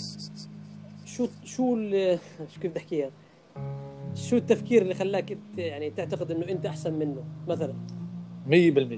شو 1.04 1.26
شو 1.44 1.76
كيف 2.60 2.70
بدي 2.70 2.78
أحكيها؟ 2.78 3.10
شو 4.14 4.36
التفكير 4.36 4.82
اللي 4.82 4.94
خلاك 4.94 5.32
أنت 5.32 5.58
يعني 5.58 5.90
تعتقد 5.90 6.30
إنه 6.30 6.48
أنت 6.48 6.66
أحسن 6.66 6.92
منه؟ 6.92 7.24
مثلا 7.48 7.74
100% 8.48 8.50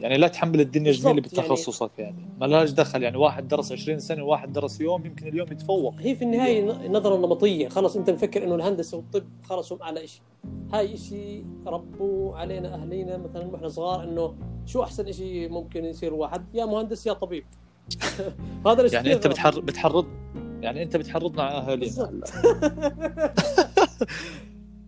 يعني 0.03 0.17
لا 0.19 0.29
تحمل 0.29 0.61
الدنيا 0.61 0.93
جميلة 0.93 1.09
يعني- 1.09 1.21
بتخصصك 1.21 1.91
يعني, 1.99 2.29
ما 2.41 2.47
لهاش 2.47 2.71
دخل. 2.71 3.03
يعني 3.03 3.17
واحد 3.17 3.49
درس 3.49 3.73
20 3.73 3.99
سنة 3.99 4.25
وواحد 4.25 4.53
درس 4.53 4.81
يوم 4.81 5.07
يمكن 5.07 5.29
اليوم 5.29 5.53
يتفوق. 5.53 5.95
هي 5.99 6.15
في 6.17 6.25
النهاية 6.25 6.89
نظرة 6.89 7.17
نمطية. 7.17 7.69
خلص 7.69 7.97
أنت 7.97 8.11
مفكر 8.11 8.45
إنه 8.45 8.55
الهندسة 8.55 8.97
والطب 8.97 9.25
خلص 9.43 9.73
هم 9.73 9.83
أعلى 9.83 10.07
شيء 10.07 10.23
هاي 10.73 10.97
شيء 10.97 11.45
ربوا 11.67 12.37
علينا 12.37 12.75
اهالينا 12.75 13.17
مثلا 13.17 13.47
وإحنا 13.47 13.69
صغار 13.69 14.05
إنه 14.05 14.35
شو 14.67 14.83
أحسن 14.83 15.13
شيء 15.13 15.49
ممكن 15.49 15.85
يصير 15.85 16.15
واحد؟ 16.15 16.45
يا 16.55 16.65
مهندس 16.65 17.07
يا 17.07 17.13
طبيب. 17.13 17.45
هذا 18.67 18.83
الشيء 18.83 18.97
يعني 18.97 19.13
أنت 19.13 19.27
بتحر 19.27 19.61
بتحرض 19.61 20.07
يعني 20.61 20.83
أنت 20.83 20.97
بتحرضنا 20.97 21.43
على 21.43 21.59
أهالينا. 21.59 22.11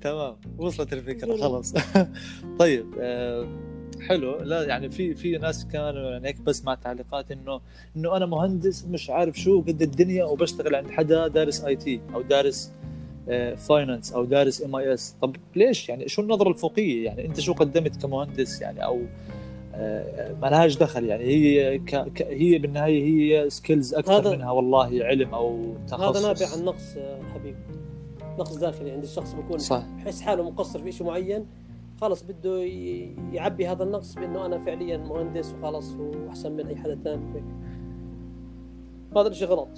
تمام. 0.01 0.37
وصلت 0.59 0.93
الفكرة. 0.93 1.37
خلاص. 1.37 1.75
طيب 2.61 2.87
آه، 3.01 3.47
حلو. 4.09 4.37
لا 4.43 4.63
يعني 4.63 4.89
في 4.91 5.15
في 5.15 5.39
ناس 5.39 5.67
كانوا 5.67 6.11
يعني 6.11 6.29
هيك 6.29 6.41
بسمع 6.41 6.75
تعليقات 6.75 7.31
إنه 7.31 7.61
إنه 7.97 8.17
أنا 8.17 8.27
مهندس 8.27 8.85
مش 8.85 9.11
عارف 9.11 9.37
شو 9.41 9.61
قد 9.61 9.83
الدنيا 9.83 10.25
وبشتغل 10.25 10.75
عند 10.75 10.91
حدا 10.91 11.29
دارس 11.29 11.65
IT 11.65 12.01
أو 12.15 12.23
دارس 12.23 12.73
finance 13.57 14.13
أو 14.13 14.25
دارس 14.25 14.63
MIS 14.65 15.17
طب 15.23 15.37
ليش؟ 15.57 15.89
يعني 15.89 16.09
شو 16.09 16.23
النظرة 16.23 16.49
الفوقية؟ 16.49 17.05
يعني 17.05 17.25
أنت 17.27 17.41
شو 17.41 17.53
قدمت 17.53 18.03
كمهندس؟ 18.03 18.61
يعني 18.61 18.85
أو 18.85 19.01
آه، 19.75 20.35
ما 20.43 20.47
لهاش 20.47 20.77
دخل. 20.77 21.05
يعني 21.05 21.25
هي 21.25 21.79
ك... 21.79 21.95
ك... 21.97 22.23
هي 22.23 22.59
بالنهاية 22.59 23.05
هي 23.05 23.51
skills 23.51 23.95
أكثر 23.95 24.13
هذا- 24.19 24.31
منها 24.37 24.51
والله 24.51 25.05
علم 25.05 25.35
أو 25.35 25.75
تخصص. 25.89 26.17
هذا 26.17 26.27
نابع 26.27 26.47
عن 26.57 26.65
نقص 26.65 26.97
آه، 26.97 27.19
حبيبي 27.35 27.57
نقص 28.39 28.57
داخلي 28.57 28.91
عند 28.91 29.03
الشخص 29.03 29.33
بيكون 29.33 29.59
صح. 29.59 29.83
بحس 29.99 30.21
حاله 30.21 30.51
مقصر 30.51 30.83
في 30.83 30.93
شيء 30.93 31.07
معين 31.07 31.47
خلص 32.03 32.23
بده 32.23 32.63
يعبي 33.33 33.67
هذا 33.69 33.85
النقص 33.85 34.15
بأنه 34.15 34.47
أنا 34.47 34.59
فعليا 34.59 34.97
مهندس 34.97 35.55
وخلص 35.55 35.95
وأحسن 35.95 36.53
من 36.53 36.67
أي 36.67 36.77
حدا 36.77 36.95
ثاني. 37.05 37.43
هذا 39.17 39.29
الشيء 39.29 39.49
غلط. 39.49 39.69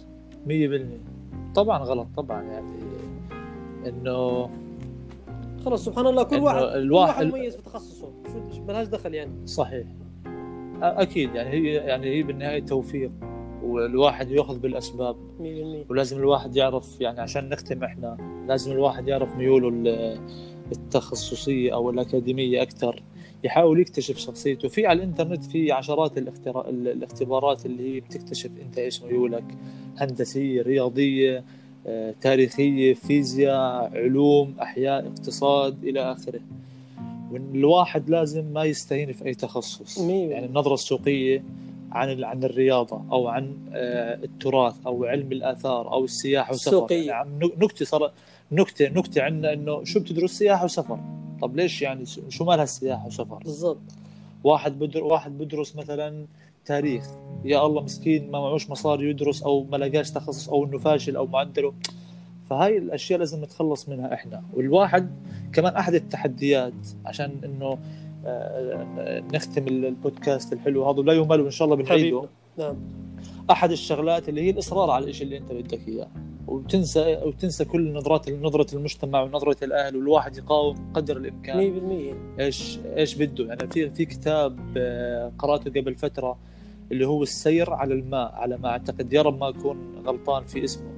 100% 0.46 1.00
طبعا 1.54 1.78
غلط 1.78 2.06
طبعا 2.16 2.42
يعني 2.42 2.72
إنه 3.86 4.50
خلص 5.64 5.84
سبحان 5.84 6.06
الله 6.06 6.22
كل 6.22 6.36
واحد 6.40 6.60
كل 6.60 6.64
الواحد- 6.66 7.24
واحد 7.24 7.26
مميز 7.38 7.56
بتخصصه 7.56 8.08
شو 8.52 8.62
ما 8.64 8.72
لهاش 8.72 8.86
دخل 8.88 9.14
يعني. 9.14 9.46
صحيح. 9.46 9.86
أكيد 10.82 11.34
يعني 11.34 11.50
هي 11.50 11.74
يعني 11.74 12.06
هي 12.06 12.22
بالنهاية 12.22 12.60
توفيق 12.66 13.10
والواحد 13.64 14.30
يأخذ 14.30 14.58
بالأسباب. 14.58 15.16
100% 15.40 15.84
ولازم 15.90 16.18
الواحد 16.18 16.56
يعرف 16.56 17.00
يعني 17.00 17.20
عشان 17.20 17.48
نختم 17.48 17.84
إحنا 17.84 18.16
لازم 18.48 18.72
الواحد 18.72 19.08
يعرف 19.08 19.36
ميوله 19.36 19.68
التخصصية 20.72 21.74
أو 21.74 21.90
الأكاديمية 21.90 22.62
أكثر 22.62 23.02
يحاول 23.44 23.80
يكتشف 23.80 24.18
شخصيته. 24.18 24.68
في 24.68 24.86
على 24.86 24.96
الإنترنت 24.96 25.44
في 25.44 25.72
عشرات 25.72 26.18
الاخترا... 26.18 26.68
ال- 26.68 26.88
الاختبارات 26.88 27.66
اللي 27.66 27.94
هي 27.96 28.00
بتكتشف 28.00 28.50
أنت 28.62 28.78
إيش 28.78 29.02
ميولك. 29.02 29.44
هندسية 29.96 30.62
رياضية 30.62 31.44
آه، 31.86 32.14
تاريخية 32.20 32.94
فيزياء 32.94 33.90
علوم 33.94 34.54
أحياء 34.62 35.06
اقتصاد 35.06 35.84
إلى 35.84 36.12
آخره. 36.12 36.40
والواحد 37.32 38.10
لازم 38.10 38.44
ما 38.44 38.64
يستهين 38.64 39.12
في 39.12 39.24
أي 39.26 39.34
تخصص. 39.34 39.98
مية. 39.98 40.28
يعني 40.30 40.46
النظرة 40.46 40.74
السوقية 40.74 41.42
عن 41.92 42.24
عن 42.24 42.44
الرياضة 42.44 43.02
أو 43.12 43.28
عن 43.28 43.56
آه، 43.72 44.14
التراث 44.24 44.74
أو 44.86 45.04
علم 45.04 45.32
الآثار 45.32 45.92
أو 45.92 46.04
السياحة 46.04 46.50
والسفر. 46.52 46.86
يعني 46.92 47.52
نكتة 47.58 47.84
صار 47.84 48.12
نكتة 48.54 48.88
نكتة 48.88 49.22
عندنا 49.22 49.52
إنه 49.52 49.84
شو 49.84 50.00
بتدرس 50.00 50.30
سياحة 50.38 50.64
وسفر. 50.64 50.98
طب 51.42 51.56
ليش 51.56 51.82
يعني 51.82 52.04
شو- 52.28 52.44
مالها 52.44 52.64
السياحة 52.64 53.06
وسفر؟ 53.06 53.38
بالضبط. 53.44 53.80
واحد 54.44 54.78
بدر 54.78 55.04
واحد 55.04 55.38
بدرس 55.38 55.76
مثلا 55.76 56.26
تاريخ. 56.64 57.04
يا 57.44 57.66
الله 57.66 57.82
مسكين 57.82 58.30
ما 58.30 58.40
معوش 58.40 58.70
مصاري 58.70 59.10
يدرس 59.10 59.42
أو 59.42 59.64
ما 59.64 59.76
لقاش 59.76 60.10
تخصص 60.10 60.48
أو 60.48 60.64
إنه 60.64 60.78
فاشل 60.78 61.16
أو 61.16 61.26
معدله 61.26 61.72
فهاي 62.50 62.78
الأشياء 62.78 63.18
لازم 63.18 63.42
نتخلص 63.44 63.88
منها 63.88 64.14
إحنا. 64.14 64.42
والواحد 64.54 65.10
كمان 65.52 65.76
أحد 65.76 65.94
التحديات 65.94 66.72
عشان 67.04 67.32
إنه 67.44 67.78
آه، 68.26 69.22
نختم 69.34 69.68
البودكاست 69.68 70.52
الحلو 70.52 70.90
هذا 70.90 71.02
لا 71.02 71.12
يمل 71.12 71.40
وان 71.40 71.50
شاء 71.50 71.64
الله 71.66 71.76
بنعيده. 71.76 72.28
نعم. 72.58 72.76
أحد 73.50 73.70
الشغلات 73.70 74.28
اللي 74.28 74.40
هي 74.42 74.50
الإصرار 74.50 74.90
على 74.90 75.10
الشيء 75.10 75.26
اللي 75.26 75.38
أنت 75.38 75.52
بدك 75.52 75.88
إياه. 75.88 76.08
وتنسى 76.46 77.20
وتنسى 77.24 77.64
كل 77.64 77.92
نظرات 77.92 78.30
نظرة 78.30 78.74
المجتمع 78.76 79.22
ونظرة 79.22 79.64
الأهل 79.64 79.96
والواحد 79.96 80.36
يقاوم 80.36 80.90
قدر 80.94 81.16
الإمكان. 81.16 82.14
100% 82.36 82.40
إيش 82.40 82.78
إيش 82.96 83.14
بده؟ 83.14 83.44
يعني 83.44 83.68
في 83.70 83.90
في 83.90 84.04
كتاب 84.04 84.58
آه، 84.76 85.32
قرأته 85.38 85.70
قبل 85.80 85.94
فترة 85.94 86.38
اللي 86.92 87.06
هو 87.06 87.22
السير 87.22 87.72
على 87.72 87.94
الماء 87.94 88.32
على 88.34 88.56
ما 88.56 88.68
أعتقد 88.68 89.12
يا 89.12 89.22
رب 89.22 89.40
ما 89.40 89.48
أكون 89.48 90.02
غلطان 90.06 90.42
في 90.44 90.64
اسمه. 90.64 90.90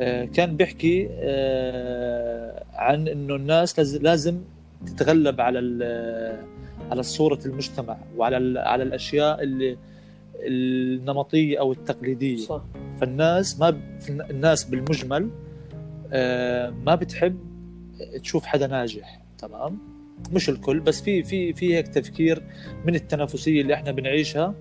آه، 0.00 0.24
كان 0.24 0.56
بيحكي 0.56 1.08
آه، 1.10 2.64
عن 2.74 3.08
إنه 3.08 3.34
الناس 3.34 3.78
لاز- 3.78 3.96
لازم 3.96 4.40
تتغلب 4.86 5.40
على 5.40 5.58
على 6.90 7.02
صورة 7.02 7.38
المجتمع 7.46 7.96
وعلى 8.16 8.60
على 8.60 8.82
الأشياء 8.82 9.42
اللي 9.42 9.76
النمطية 10.40 11.60
أو 11.60 11.72
التقليدية. 11.72 12.36
صح. 12.36 12.62
فالناس 13.00 13.60
ما 13.60 13.70
ب... 13.70 13.80
الناس 14.30 14.64
بالمجمل 14.64 15.30
آه، 16.12 16.70
ما 16.70 16.94
بتحب 16.94 17.38
تشوف 18.22 18.46
حدا 18.46 18.66
ناجح 18.66 19.20
تمام؟ 19.38 19.78
مش 20.32 20.48
الكل 20.48 20.80
بس 20.80 21.00
في 21.02 21.22
في 21.22 21.52
في 21.52 21.74
هيك 21.76 21.88
تفكير 21.88 22.42
من 22.84 22.94
التنافسية 22.94 23.60
اللي 23.60 23.74
إحنا 23.74 23.90
بنعيشها. 23.90 24.54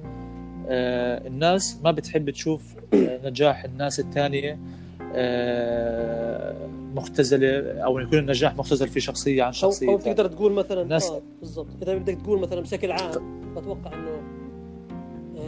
آه، 0.67 1.27
الناس 1.27 1.79
ما 1.83 1.91
بتحب 1.91 2.29
تشوف 2.29 2.75
آه، 2.93 3.29
نجاح 3.29 3.63
الناس 3.63 3.99
الثانية 3.99 4.59
مختزلة 6.95 7.71
أو 7.83 7.99
يكون 7.99 8.19
النجاح 8.19 8.55
مختزل 8.55 8.87
في 8.87 8.99
شخصية 8.99 9.43
عن 9.43 9.51
شخصيه 9.51 9.87
أو. 9.89 9.97
بتقدر 9.97 10.27
تقول 10.27 10.51
مثلا 10.51 10.81
الناس- 10.81 11.09
آه 11.09 11.21
بالضبط. 11.39 11.67
إذا 11.81 11.95
بدك 11.95 12.17
تقول 12.21 12.39
مثلا 12.39 12.61
بشكل 12.61 12.91
عام 12.91 13.11
بتوقع 13.55 13.93
إنه 13.93 14.09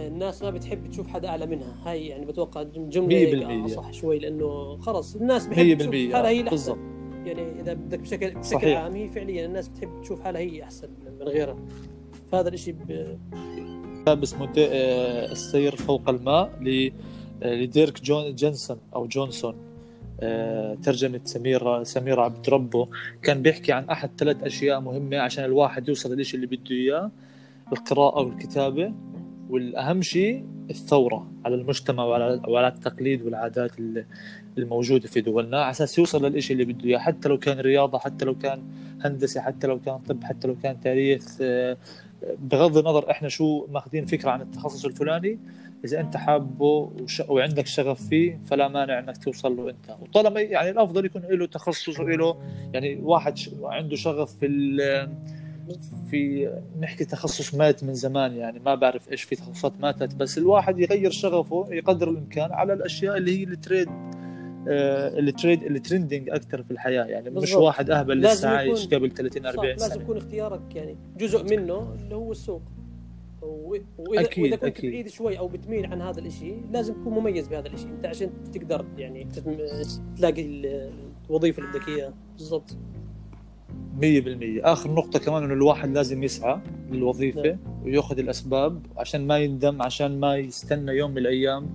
الناس 0.07 0.43
ما 0.43 0.49
بتحب 0.49 0.89
تشوف 0.89 1.07
حدا 1.07 1.27
أعلى 1.27 1.45
منها. 1.45 1.75
هاي 1.85 2.07
يعني 2.07 2.25
بتوقع 2.25 2.63
جملة 2.63 3.31
بالمية. 3.31 3.67
صح 3.67 3.91
شوي 3.91 4.19
لأنه 4.19 4.77
خلص 4.77 5.15
الناس 5.15 5.47
بتحب 5.47 5.77
تشوف 5.77 6.13
حالها 6.13 6.29
هي 6.29 6.43
بالضبط. 6.43 6.77
الاحسن 6.77 7.27
يعني 7.27 7.61
إذا 7.61 7.73
بدك 7.73 7.99
بشكل 7.99 8.29
بشكل 8.29 8.43
صحيح. 8.43 8.79
عام 8.79 8.95
هي 8.95 9.07
فعليا 9.07 9.45
الناس 9.45 9.67
بتحب 9.67 10.01
تشوف 10.01 10.21
حالها 10.21 10.41
هي 10.41 10.63
أحسن 10.63 10.89
من 11.05 11.27
غيرها. 11.27 11.57
فهذا 12.31 12.49
الشيء 12.49 12.73
ب... 12.73 13.17
كتاب 14.01 14.23
اسمه 14.23 14.49
آه، 14.57 15.31
السير 15.31 15.75
فوق 15.75 16.09
الماء 16.09 16.51
آه، 17.43 17.55
لديرك 17.55 18.01
جون 18.03 18.35
جونسون 18.35 18.77
أو 18.95 19.07
جونسون. 19.07 19.55
آه، 20.19 20.77
ترجمة 20.83 21.19
سمير 21.23 21.83
سمير 21.83 22.19
عبد 22.19 22.49
ربه. 22.49 22.87
كان 23.23 23.41
بيحكي 23.41 23.71
عن 23.71 23.89
أحد 23.89 24.09
ثلاث 24.17 24.43
أشياء 24.43 24.79
مهمة 24.79 25.17
عشان 25.17 25.45
الواحد 25.45 25.87
يوصل 25.89 26.13
للإشي 26.13 26.35
اللي 26.35 26.47
بده 26.47 26.71
إياه 26.71 27.11
القراءة 27.71 28.21
والكتابة. 28.21 28.93
والأهم 29.49 30.01
شيء 30.01 30.45
الثورة 30.69 31.31
على 31.45 31.55
المجتمع 31.55 32.03
وعلى, 32.03 32.41
وعلى 32.47 32.67
التقليد 32.67 33.21
والعادات 33.21 33.71
الموجودة 34.57 35.07
في 35.07 35.21
دولنا 35.21 35.61
على 35.61 35.71
أساس 35.71 35.97
يوصل 35.97 36.25
للإشي 36.25 36.53
اللي 36.53 36.65
بده 36.65 36.85
إياه 36.85 36.97
حتى 36.97 37.29
لو 37.29 37.37
كان 37.37 37.59
رياضة 37.59 37.99
حتى 37.99 38.25
لو 38.25 38.35
كان 38.35 38.63
هندسة 39.01 39.41
حتى 39.41 39.67
لو 39.67 39.79
كان 39.79 39.97
طب 39.97 40.23
حتى 40.23 40.47
لو 40.47 40.55
كان 40.63 40.79
تاريخ 40.79 41.37
آه، 41.41 41.77
بغض 42.39 42.77
النظر 42.77 43.11
إحنا 43.11 43.29
شو 43.29 43.67
ماخذين 43.71 44.05
فكرة 44.05 44.29
عن 44.31 44.41
التخصص 44.41 44.85
الفلاني 44.85 45.39
إذا 45.85 45.99
أنت 45.99 46.17
حابه 46.17 46.91
وش... 47.01 47.21
وعندك 47.29 47.65
شغف 47.65 48.07
فيه 48.07 48.39
فلا 48.45 48.67
مانع 48.67 48.99
إنك 48.99 49.17
توصل 49.17 49.57
له 49.57 49.69
أنت 49.69 49.97
وطالما 50.01 50.41
يعني 50.41 50.69
الأفضل 50.69 51.05
يكون 51.05 51.21
له 51.29 51.45
تخصص 51.45 51.99
وله 51.99 52.37
يعني 52.73 52.99
واحد. 53.03 53.39
عنده 53.63 53.95
شغف 53.95 54.37
في 54.37 54.45
ال... 54.45 55.09
في 56.11 56.51
نحكي 56.79 57.05
تخصص 57.05 57.55
مات 57.55 57.83
من 57.83 57.93
زمان 57.93 58.33
يعني 58.33 58.59
ما 58.59 58.75
بعرف 58.75 59.11
إيش 59.11 59.23
في 59.23 59.35
تخصصات 59.35 59.73
ماتت 59.79 60.15
بس 60.15 60.37
الواحد 60.37 60.79
يغير 60.79 61.11
شغفه 61.11 61.65
يقدر 61.71 62.09
الإمكان 62.09 62.51
على 62.51 62.73
الأشياء 62.73 63.17
اللي 63.17 63.39
هي 63.39 63.43
التريد 63.43 63.87
آه، 64.69 65.19
ال 65.19 65.27
trend 65.27 65.63
ال 65.63 65.71
trending 65.71 66.29
أكثر 66.29 66.63
في 66.63 66.71
الحياة 66.71 67.03
يعني 67.05 67.29
مش 67.29 67.35
بالضبط. 67.35 67.61
واحد 67.61 67.89
أهبل 67.89 68.21
لازم 68.21 68.37
لسه 68.37 68.49
عايش 68.49 68.87
قبل 68.87 69.11
30 69.11 69.43
صح 69.43 69.49
40 69.49 69.69
لازم 69.69 69.93
سنة 69.93 70.03
يكون 70.03 70.17
اختيارك 70.17 70.75
يعني 70.75 70.97
جزء 71.17 71.43
منه 71.57 71.93
اللي 71.99 72.15
هو 72.15 72.31
السوق 72.31 72.61
واذا 73.41 74.21
أكيد، 74.21 74.43
وإذا 74.43 74.55
كنت 74.55 74.63
أكيد. 74.63 74.91
بعيد 74.91 75.07
شوي 75.09 75.39
أو 75.39 75.47
بتميل 75.47 75.85
عن 75.85 76.01
هذا 76.01 76.19
الشيء 76.19 76.61
لازم 76.71 76.93
تكون 76.93 77.13
مميز 77.13 77.47
بهذا 77.47 77.67
الشيء 77.67 77.89
أنت 77.89 78.05
عشان 78.05 78.29
تقدر 78.53 78.85
يعني. 78.97 79.27
تلاقي 80.17 80.41
ال- 80.45 80.91
الوظيفة 81.29 81.63
اللي 81.63 81.79
بدك 81.79 81.87
إياها 81.87 82.13
بالضبط 82.37 82.77
100% 84.01 84.03
آخر 84.63 84.91
نقطة 84.91 85.19
كمان 85.19 85.43
إنه 85.43 85.53
الواحد 85.53 85.93
لازم 85.93 86.23
يسعى 86.23 86.59
للوظيفة 86.91 87.41
نعم. 87.41 87.57
ويأخذ 87.83 88.19
الأسباب 88.19 88.81
عشان 88.97 89.27
ما 89.27 89.37
يندم 89.37 89.81
عشان 89.81 90.19
ما 90.19 90.37
يستنى 90.37 90.91
يوم 90.91 91.11
من 91.11 91.17
الأيام 91.17 91.67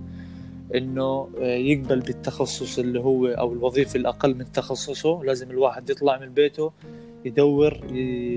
إنه 0.75 1.29
آه، 1.41 1.55
يقبل 1.55 1.99
بالتخصص 1.99 2.79
اللي 2.79 2.99
هو 2.99 3.27
أو 3.27 3.53
الوظيفة 3.53 3.97
الأقل 3.97 4.35
من 4.35 4.51
تخصصه 4.51 5.23
لازم 5.23 5.51
الواحد 5.51 5.89
يطلع 5.89 6.19
من 6.19 6.29
بيته 6.29 6.71
يدور 7.25 7.73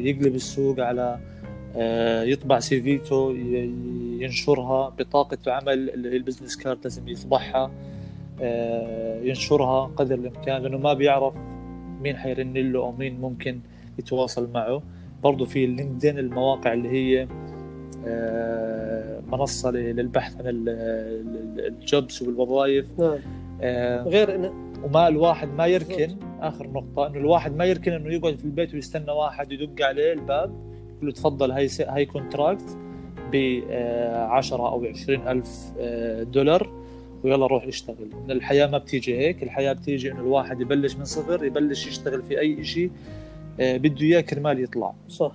يقلب 0.04 0.34
السوق 0.34 0.80
على 0.80 1.18
آه، 1.76 2.22
يطبع 2.22 2.60
CV 2.60 2.96
ته 2.96 3.32
ينشرها 4.20 4.88
بطاقة 4.88 5.38
عمل 5.46 5.90
اللي 5.90 6.10
هي 6.10 6.16
ال 6.16 6.21
business 6.21 6.56
card 6.56 6.78
لازم 6.84 7.08
يطبعها 7.08 7.70
آه، 8.40 9.20
ينشرها 9.22 9.86
قدر 9.96 10.14
الإمكان 10.14 10.62
لأنه 10.62 10.78
ما 10.78 10.92
بيعرف 10.92 11.34
مين 12.02 12.16
حيرن 12.16 12.52
له 12.54 12.78
أو 12.78 12.92
مين 12.92 13.20
ممكن 13.20 13.60
يتواصل 13.98 14.48
معه. 14.54 14.82
برضه 15.22 15.44
في 15.44 15.64
ال 15.64 15.70
LinkedIn 15.70 16.18
المواقع 16.18 16.72
اللي 16.72 16.88
هي 16.88 17.28
آه، 18.06 19.20
منصة 19.32 19.70
ل- 19.70 19.74
للبحث 19.96 20.36
عن 20.36 20.46
ال- 20.46 20.68
ال- 20.68 21.66
ال 21.66 21.77
jobs 21.77 22.22
والوظائف. 22.22 22.86
نعم. 23.00 23.18
آه، 23.62 24.02
غير 24.02 24.34
انه 24.34 24.52
وما 24.84 25.08
الواحد 25.08 25.48
ما 25.48 25.66
يركن 25.66 26.16
آخر 26.40 26.66
نقطة 26.70 27.06
إنه 27.06 27.18
الواحد 27.18 27.56
ما 27.56 27.64
يركن 27.64 27.92
إنه 27.92 28.12
يقعد 28.14 28.38
في 28.38 28.44
البيت 28.44 28.74
ويستنى 28.74 29.10
واحد 29.12 29.52
يدق 29.52 29.86
عليه 29.86 30.12
الباب 30.12 30.50
له 31.02 31.12
تفضل 31.12 31.50
هاي 31.50 31.68
س- 31.68 31.80
هاي 31.80 32.06
contract 32.06 32.78
ب 33.32 33.60
10 34.12 34.68
أو 34.68 34.84
20 34.84 35.28
ألف 35.28 35.72
آه، 35.80 36.22
دولار. 36.22 36.85
ويلا 37.26 37.46
روح 37.46 37.64
اشتغل. 37.64 38.08
الحياة 38.30 38.66
ما 38.66 38.78
بتيجي 38.78 39.18
هيك 39.18 39.42
الحياة 39.42 39.72
بتيجي 39.72 40.12
إنه 40.12 40.20
الواحد 40.20 40.60
يبلش 40.60 40.96
من 40.96 41.04
صفر 41.04 41.44
يبلش 41.44 41.86
يشتغل 41.86 42.22
في 42.22 42.40
أي 42.40 42.64
شيء 42.64 42.90
بده 43.58 44.00
إياه 44.00 44.20
كرمال 44.20 44.62
يطلع. 44.62 44.94
صح. 45.08 45.32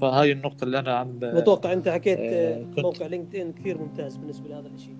فهاي 0.00 0.32
النقطة 0.32 0.64
اللي 0.64 0.78
أنا 0.78 0.94
عم 0.96 1.08
ب- 1.18 1.24
متوقع 1.24 1.72
أنت 1.72 1.88
حكيت 1.88 2.18
آه، 2.20 2.54
آه، 2.78 2.80
موقع 2.82 3.06
LinkedIn 3.06 3.52
كثير 3.52 3.78
ممتاز 3.78 4.16
بالنسبة 4.16 4.48
لهذا 4.48 4.68
الشيء 4.74 4.96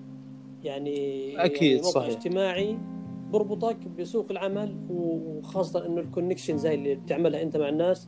يعني 0.63 1.33
أكيد، 1.45 1.61
يعني 1.71 1.75
موقع 1.81 1.91
صحيح. 2.01 2.15
اجتماعي 2.17 2.77
بربطك 3.31 3.77
بسوق 3.99 4.27
العمل 4.31 4.75
وخاصة 4.89 5.85
إنه 5.85 6.01
ال 6.01 6.57
connections 6.57 6.73
اللي 6.75 6.95
بتعملها 6.95 7.41
أنت 7.41 7.57
مع 7.57 7.69
الناس 7.69 8.07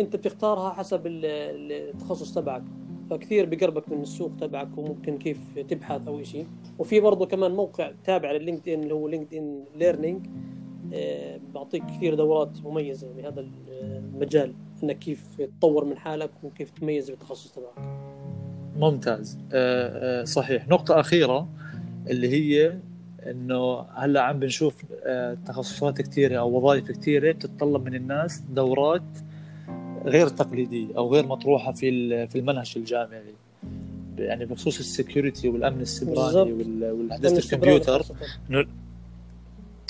أنت 0.00 0.16
بتختارها 0.16 0.70
حسب 0.70 1.06
ال- 1.06 1.24
ال- 1.24 1.72
التخصص 1.94 2.34
تبعك. 2.34 2.62
فكثير 3.10 3.46
بقربك 3.46 3.88
من 3.88 4.02
السوق 4.02 4.32
تبعك 4.40 4.78
وممكن 4.78 5.18
كيف 5.18 5.58
تبحث 5.68 6.08
أو 6.08 6.22
شيء. 6.22 6.46
وفي 6.78 7.00
برضه 7.00 7.26
كمان 7.26 7.50
موقع 7.50 7.92
تابع 8.04 8.32
لل 8.32 8.68
LinkedIn 8.68 8.82
اللي 8.82 8.94
هو 8.94 9.08
LinkedIn 9.08 9.64
Learning 9.76 10.26
بعطيك 11.54 11.82
كثير 11.86 12.14
دورات 12.14 12.50
مميزة 12.64 13.12
بهذا 13.16 13.46
المجال 13.68 14.54
إنك 14.82 14.98
كيف 14.98 15.40
تطور 15.60 15.84
من 15.84 15.96
حالك 15.96 16.30
وكيف 16.42 16.70
تميز 16.70 17.10
بالتخصص 17.10 17.52
تبعك. 17.52 18.08
ممتاز. 18.76 19.38
آه، 19.52 20.20
آه، 20.22 20.24
صحيح. 20.24 20.68
نقطة 20.68 21.00
أخيرة 21.00 21.48
اللي 22.10 22.28
هي 22.28 22.78
إنه 23.26 23.80
هلأ 23.80 24.20
عم 24.20 24.38
بنشوف 24.38 24.84
آه، 25.04 25.34
تخصصات 25.46 26.00
كثيرة 26.02 26.38
أو 26.38 26.56
وظائف 26.56 26.90
كثيرة 26.90 27.32
بتتطلب 27.32 27.84
من 27.84 27.94
الناس 27.94 28.40
دورات 28.40 29.02
غير 30.08 30.28
تقليدية 30.28 30.96
أو 30.96 31.12
غير 31.14 31.26
مطروحة 31.26 31.72
في 31.72 32.26
في 32.26 32.38
المنهج 32.38 32.72
الجامعي 32.76 33.22
يعني 34.18 34.44
بخصوص 34.44 34.78
ال 34.78 34.86
security 34.86 35.48
والأمن 35.48 35.80
السيبراني 35.80 36.18
بالضبط. 36.24 36.46
وال- 36.66 36.94
من 36.94 37.00
والهندسة 37.00 37.36
السبراني 37.36 37.76
الكمبيوتر 37.76 38.02
خاصة. 38.02 38.14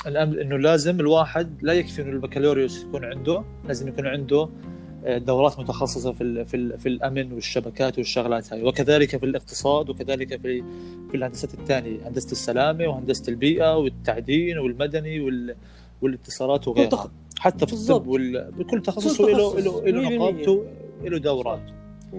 الامن 0.07 0.39
إنه 0.41 0.57
لازم 0.57 1.01
الواحد 1.01 1.51
لا 1.63 1.73
يكفي 1.73 2.03
إنه 2.03 2.11
البكالوريوس 2.13 2.83
يكون 2.85 3.05
عنده 3.05 3.43
لازم 3.67 3.89
يكون 3.89 4.07
عنده 4.07 4.49
آه، 5.05 5.19
دورات 5.19 5.59
متخصصة 5.61 6.13
في 6.13 6.45
في 6.45 6.79
في 6.79 6.89
الأمن 6.89 7.33
والشبكات 7.33 7.99
والشغلات 7.99 8.53
هاي 8.53 8.63
وكذلك 8.63 9.17
في 9.17 9.27
الاقتصاد 9.27 9.91
وكذلك 9.91 10.41
في 10.43 10.63
في 11.11 11.17
الهندسة 11.17 11.49
الثانية 11.59 12.09
هندسة 12.09 12.33
السلامة 12.33 12.87
وهندسة 12.87 13.25
البيئة 13.31 13.77
والتعدين 13.77 14.59
والمدني 14.59 15.21
وال 15.21 15.55
والاتصالات 16.03 16.69
وغيرها 16.69 16.89
تخ... 16.89 17.07
حتى 17.39 17.67
في. 17.67 17.73
الطب 17.73 18.07
وال... 18.07 18.51
بكل 18.53 18.83
تخصص 18.83 19.21
له. 19.21 19.61
له 19.61 19.61
له 19.91 20.09
100%. 20.09 20.13
نقابته 20.13 20.65
له 21.03 21.19
دورات 21.19 21.71
100% 22.13 22.17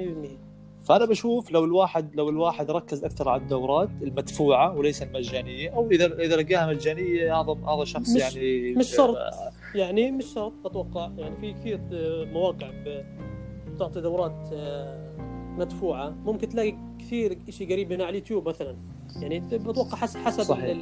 فأنا 0.84 1.06
بشوف 1.06 1.52
لو 1.52 1.66
الواحد 1.66 2.16
لو 2.16 2.30
الواحد 2.30 2.72
ركز 2.72 3.04
أكثر 3.04 3.30
على 3.30 3.42
الدورات 3.42 3.90
المدفوعة 4.02 4.78
وليس 4.78 5.04
المجانية 5.04 5.70
أو 5.70 5.92
اذا 5.92 6.06
إذا 6.06 6.36
لقاها 6.36 6.68
مجانية 6.68 7.42
هذا 7.42 7.56
هذا 7.68 7.84
شخص 7.84 8.10
مش- 8.10 8.22
يعني 8.22 8.72
مش 8.74 8.88
شرط 8.88 9.18
يعني 9.76 10.12
مش 10.12 10.26
شرط 10.26 10.54
أتوقع 10.66 11.12
يعني 11.18 11.36
في 11.42 11.54
كثير 11.54 11.80
آه، 11.94 12.26
مواقع 12.26 12.72
بتعطي 13.76 14.02
دورات 14.02 14.50
آه، 14.54 15.10
مدفوعة 15.58 16.10
ممكن 16.10 16.50
تلاقي 16.50 16.76
كثير 17.00 17.38
شيء 17.50 17.72
قريب 17.72 17.92
هنا 17.92 18.04
على 18.04 18.10
اليوتيوب 18.10 18.50
مثلا 18.50 18.76
يعني 19.22 19.40
بتوقع 19.40 19.98
حسب 19.98 20.20
حسب 20.20 20.44
صحيح. 20.44 20.78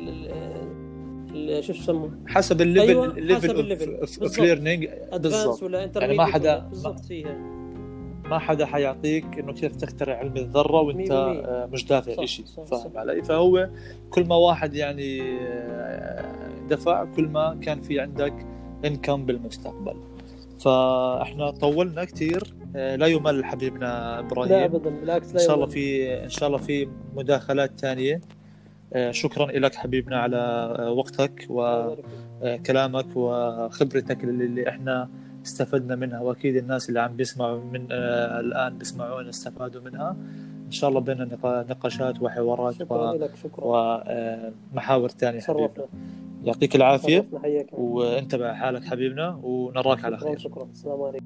شو 1.61 1.73
يسموه 1.73 2.11
حسب 2.27 2.61
ال 2.61 2.66
level 2.66 2.87
أيوة، 2.89 3.05
ال 3.05 3.18
level. 3.18 3.95
of. 4.21 4.39
learning 4.39 4.87
بالضبط 5.13 5.63
ولا 5.63 5.91
يعني 5.95 6.17
ما 6.17 6.25
حدا 6.25 6.59
بالضبط 6.59 7.11
هي. 7.11 7.25
ما 8.25 8.39
حدا 8.39 8.65
حيعطيك 8.65 9.39
إنه 9.39 9.53
كيف 9.53 9.75
تخترع 9.75 10.15
علم 10.17 10.37
الذرة 10.37 10.81
وأنت. 10.81 11.11
آه، 11.11 11.69
مش 11.73 11.85
دافع 11.85 12.25
شيء 12.25 12.45
فاهم. 12.45 12.97
علي 12.97 13.23
فهو 13.23 13.69
كل 14.09 14.25
ما 14.25 14.35
واحد 14.35 14.73
يعني 14.75 15.21
آه، 15.21 16.25
دفع 16.69 17.05
كل 17.05 17.27
ما 17.27 17.57
كان 17.61 17.81
في 17.81 17.99
عندك 17.99 18.33
انكم 18.85 19.25
بالمستقبل 19.25 19.95
فإحنا 20.59 21.51
طولنا 21.51 22.03
كثير 22.03 22.53
لا 22.73 23.05
يمل 23.07 23.45
حبيبنا 23.45 24.19
إبراهيم 24.19 24.51
لا 24.51 24.65
ابدا 24.65 24.89
بالعكس 24.89 25.27
لا 25.27 25.41
إن 25.41 25.47
شاء 25.47 25.55
الله. 25.55 25.65
في 25.65 26.13
إن 26.23 26.29
شاء 26.29 26.47
الله 26.47 26.57
في 26.59 26.87
مداخلات 27.15 27.79
ثانية 27.79 28.21
شكرا 29.11 29.45
لك 29.51 29.75
حبيبنا 29.75 30.17
على 30.19 30.37
آه، 30.79 30.91
وقتك. 30.91 31.45
وكلامك 31.49 33.05
وخبرتك 33.15 34.23
اللي 34.23 34.69
إحنا 34.69 35.09
استفدنا 35.45 35.95
منها 35.95 36.19
وأكيد 36.19 36.55
الناس 36.55 36.89
اللي 36.89 36.99
عم 36.99 37.15
بيسمعوا 37.15 37.63
من 37.63 37.87
آه، 37.91 38.39
الآن 38.39 38.77
بيسمعونا 38.77 39.29
استفادوا 39.29 39.81
منها. 39.81 40.15
إن 40.65 40.71
شاء 40.71 40.89
الله 40.89 40.99
بيننا 41.01 41.25
نقا- 41.25 41.69
نقاشات 41.71 42.21
وحوارات 42.21 42.73
شكرا 42.75 43.11
و- 43.11 43.15
لك 43.15 43.31
شكرا 43.43 43.65
ومحاور 44.73 45.09
ثانية 45.09 45.39
حبيبنا. 45.39 45.85
يعطيك 46.43 46.75
العافية. 46.75 47.25
وانتبه 47.73 48.53
حالك 48.53 48.83
حبيبنا 48.83 49.39
ونراك 49.43 50.05
على 50.05 50.17
خير. 50.17 50.37
شكرا. 50.37 50.63
السلام 50.63 51.01
عليكم. 51.01 51.25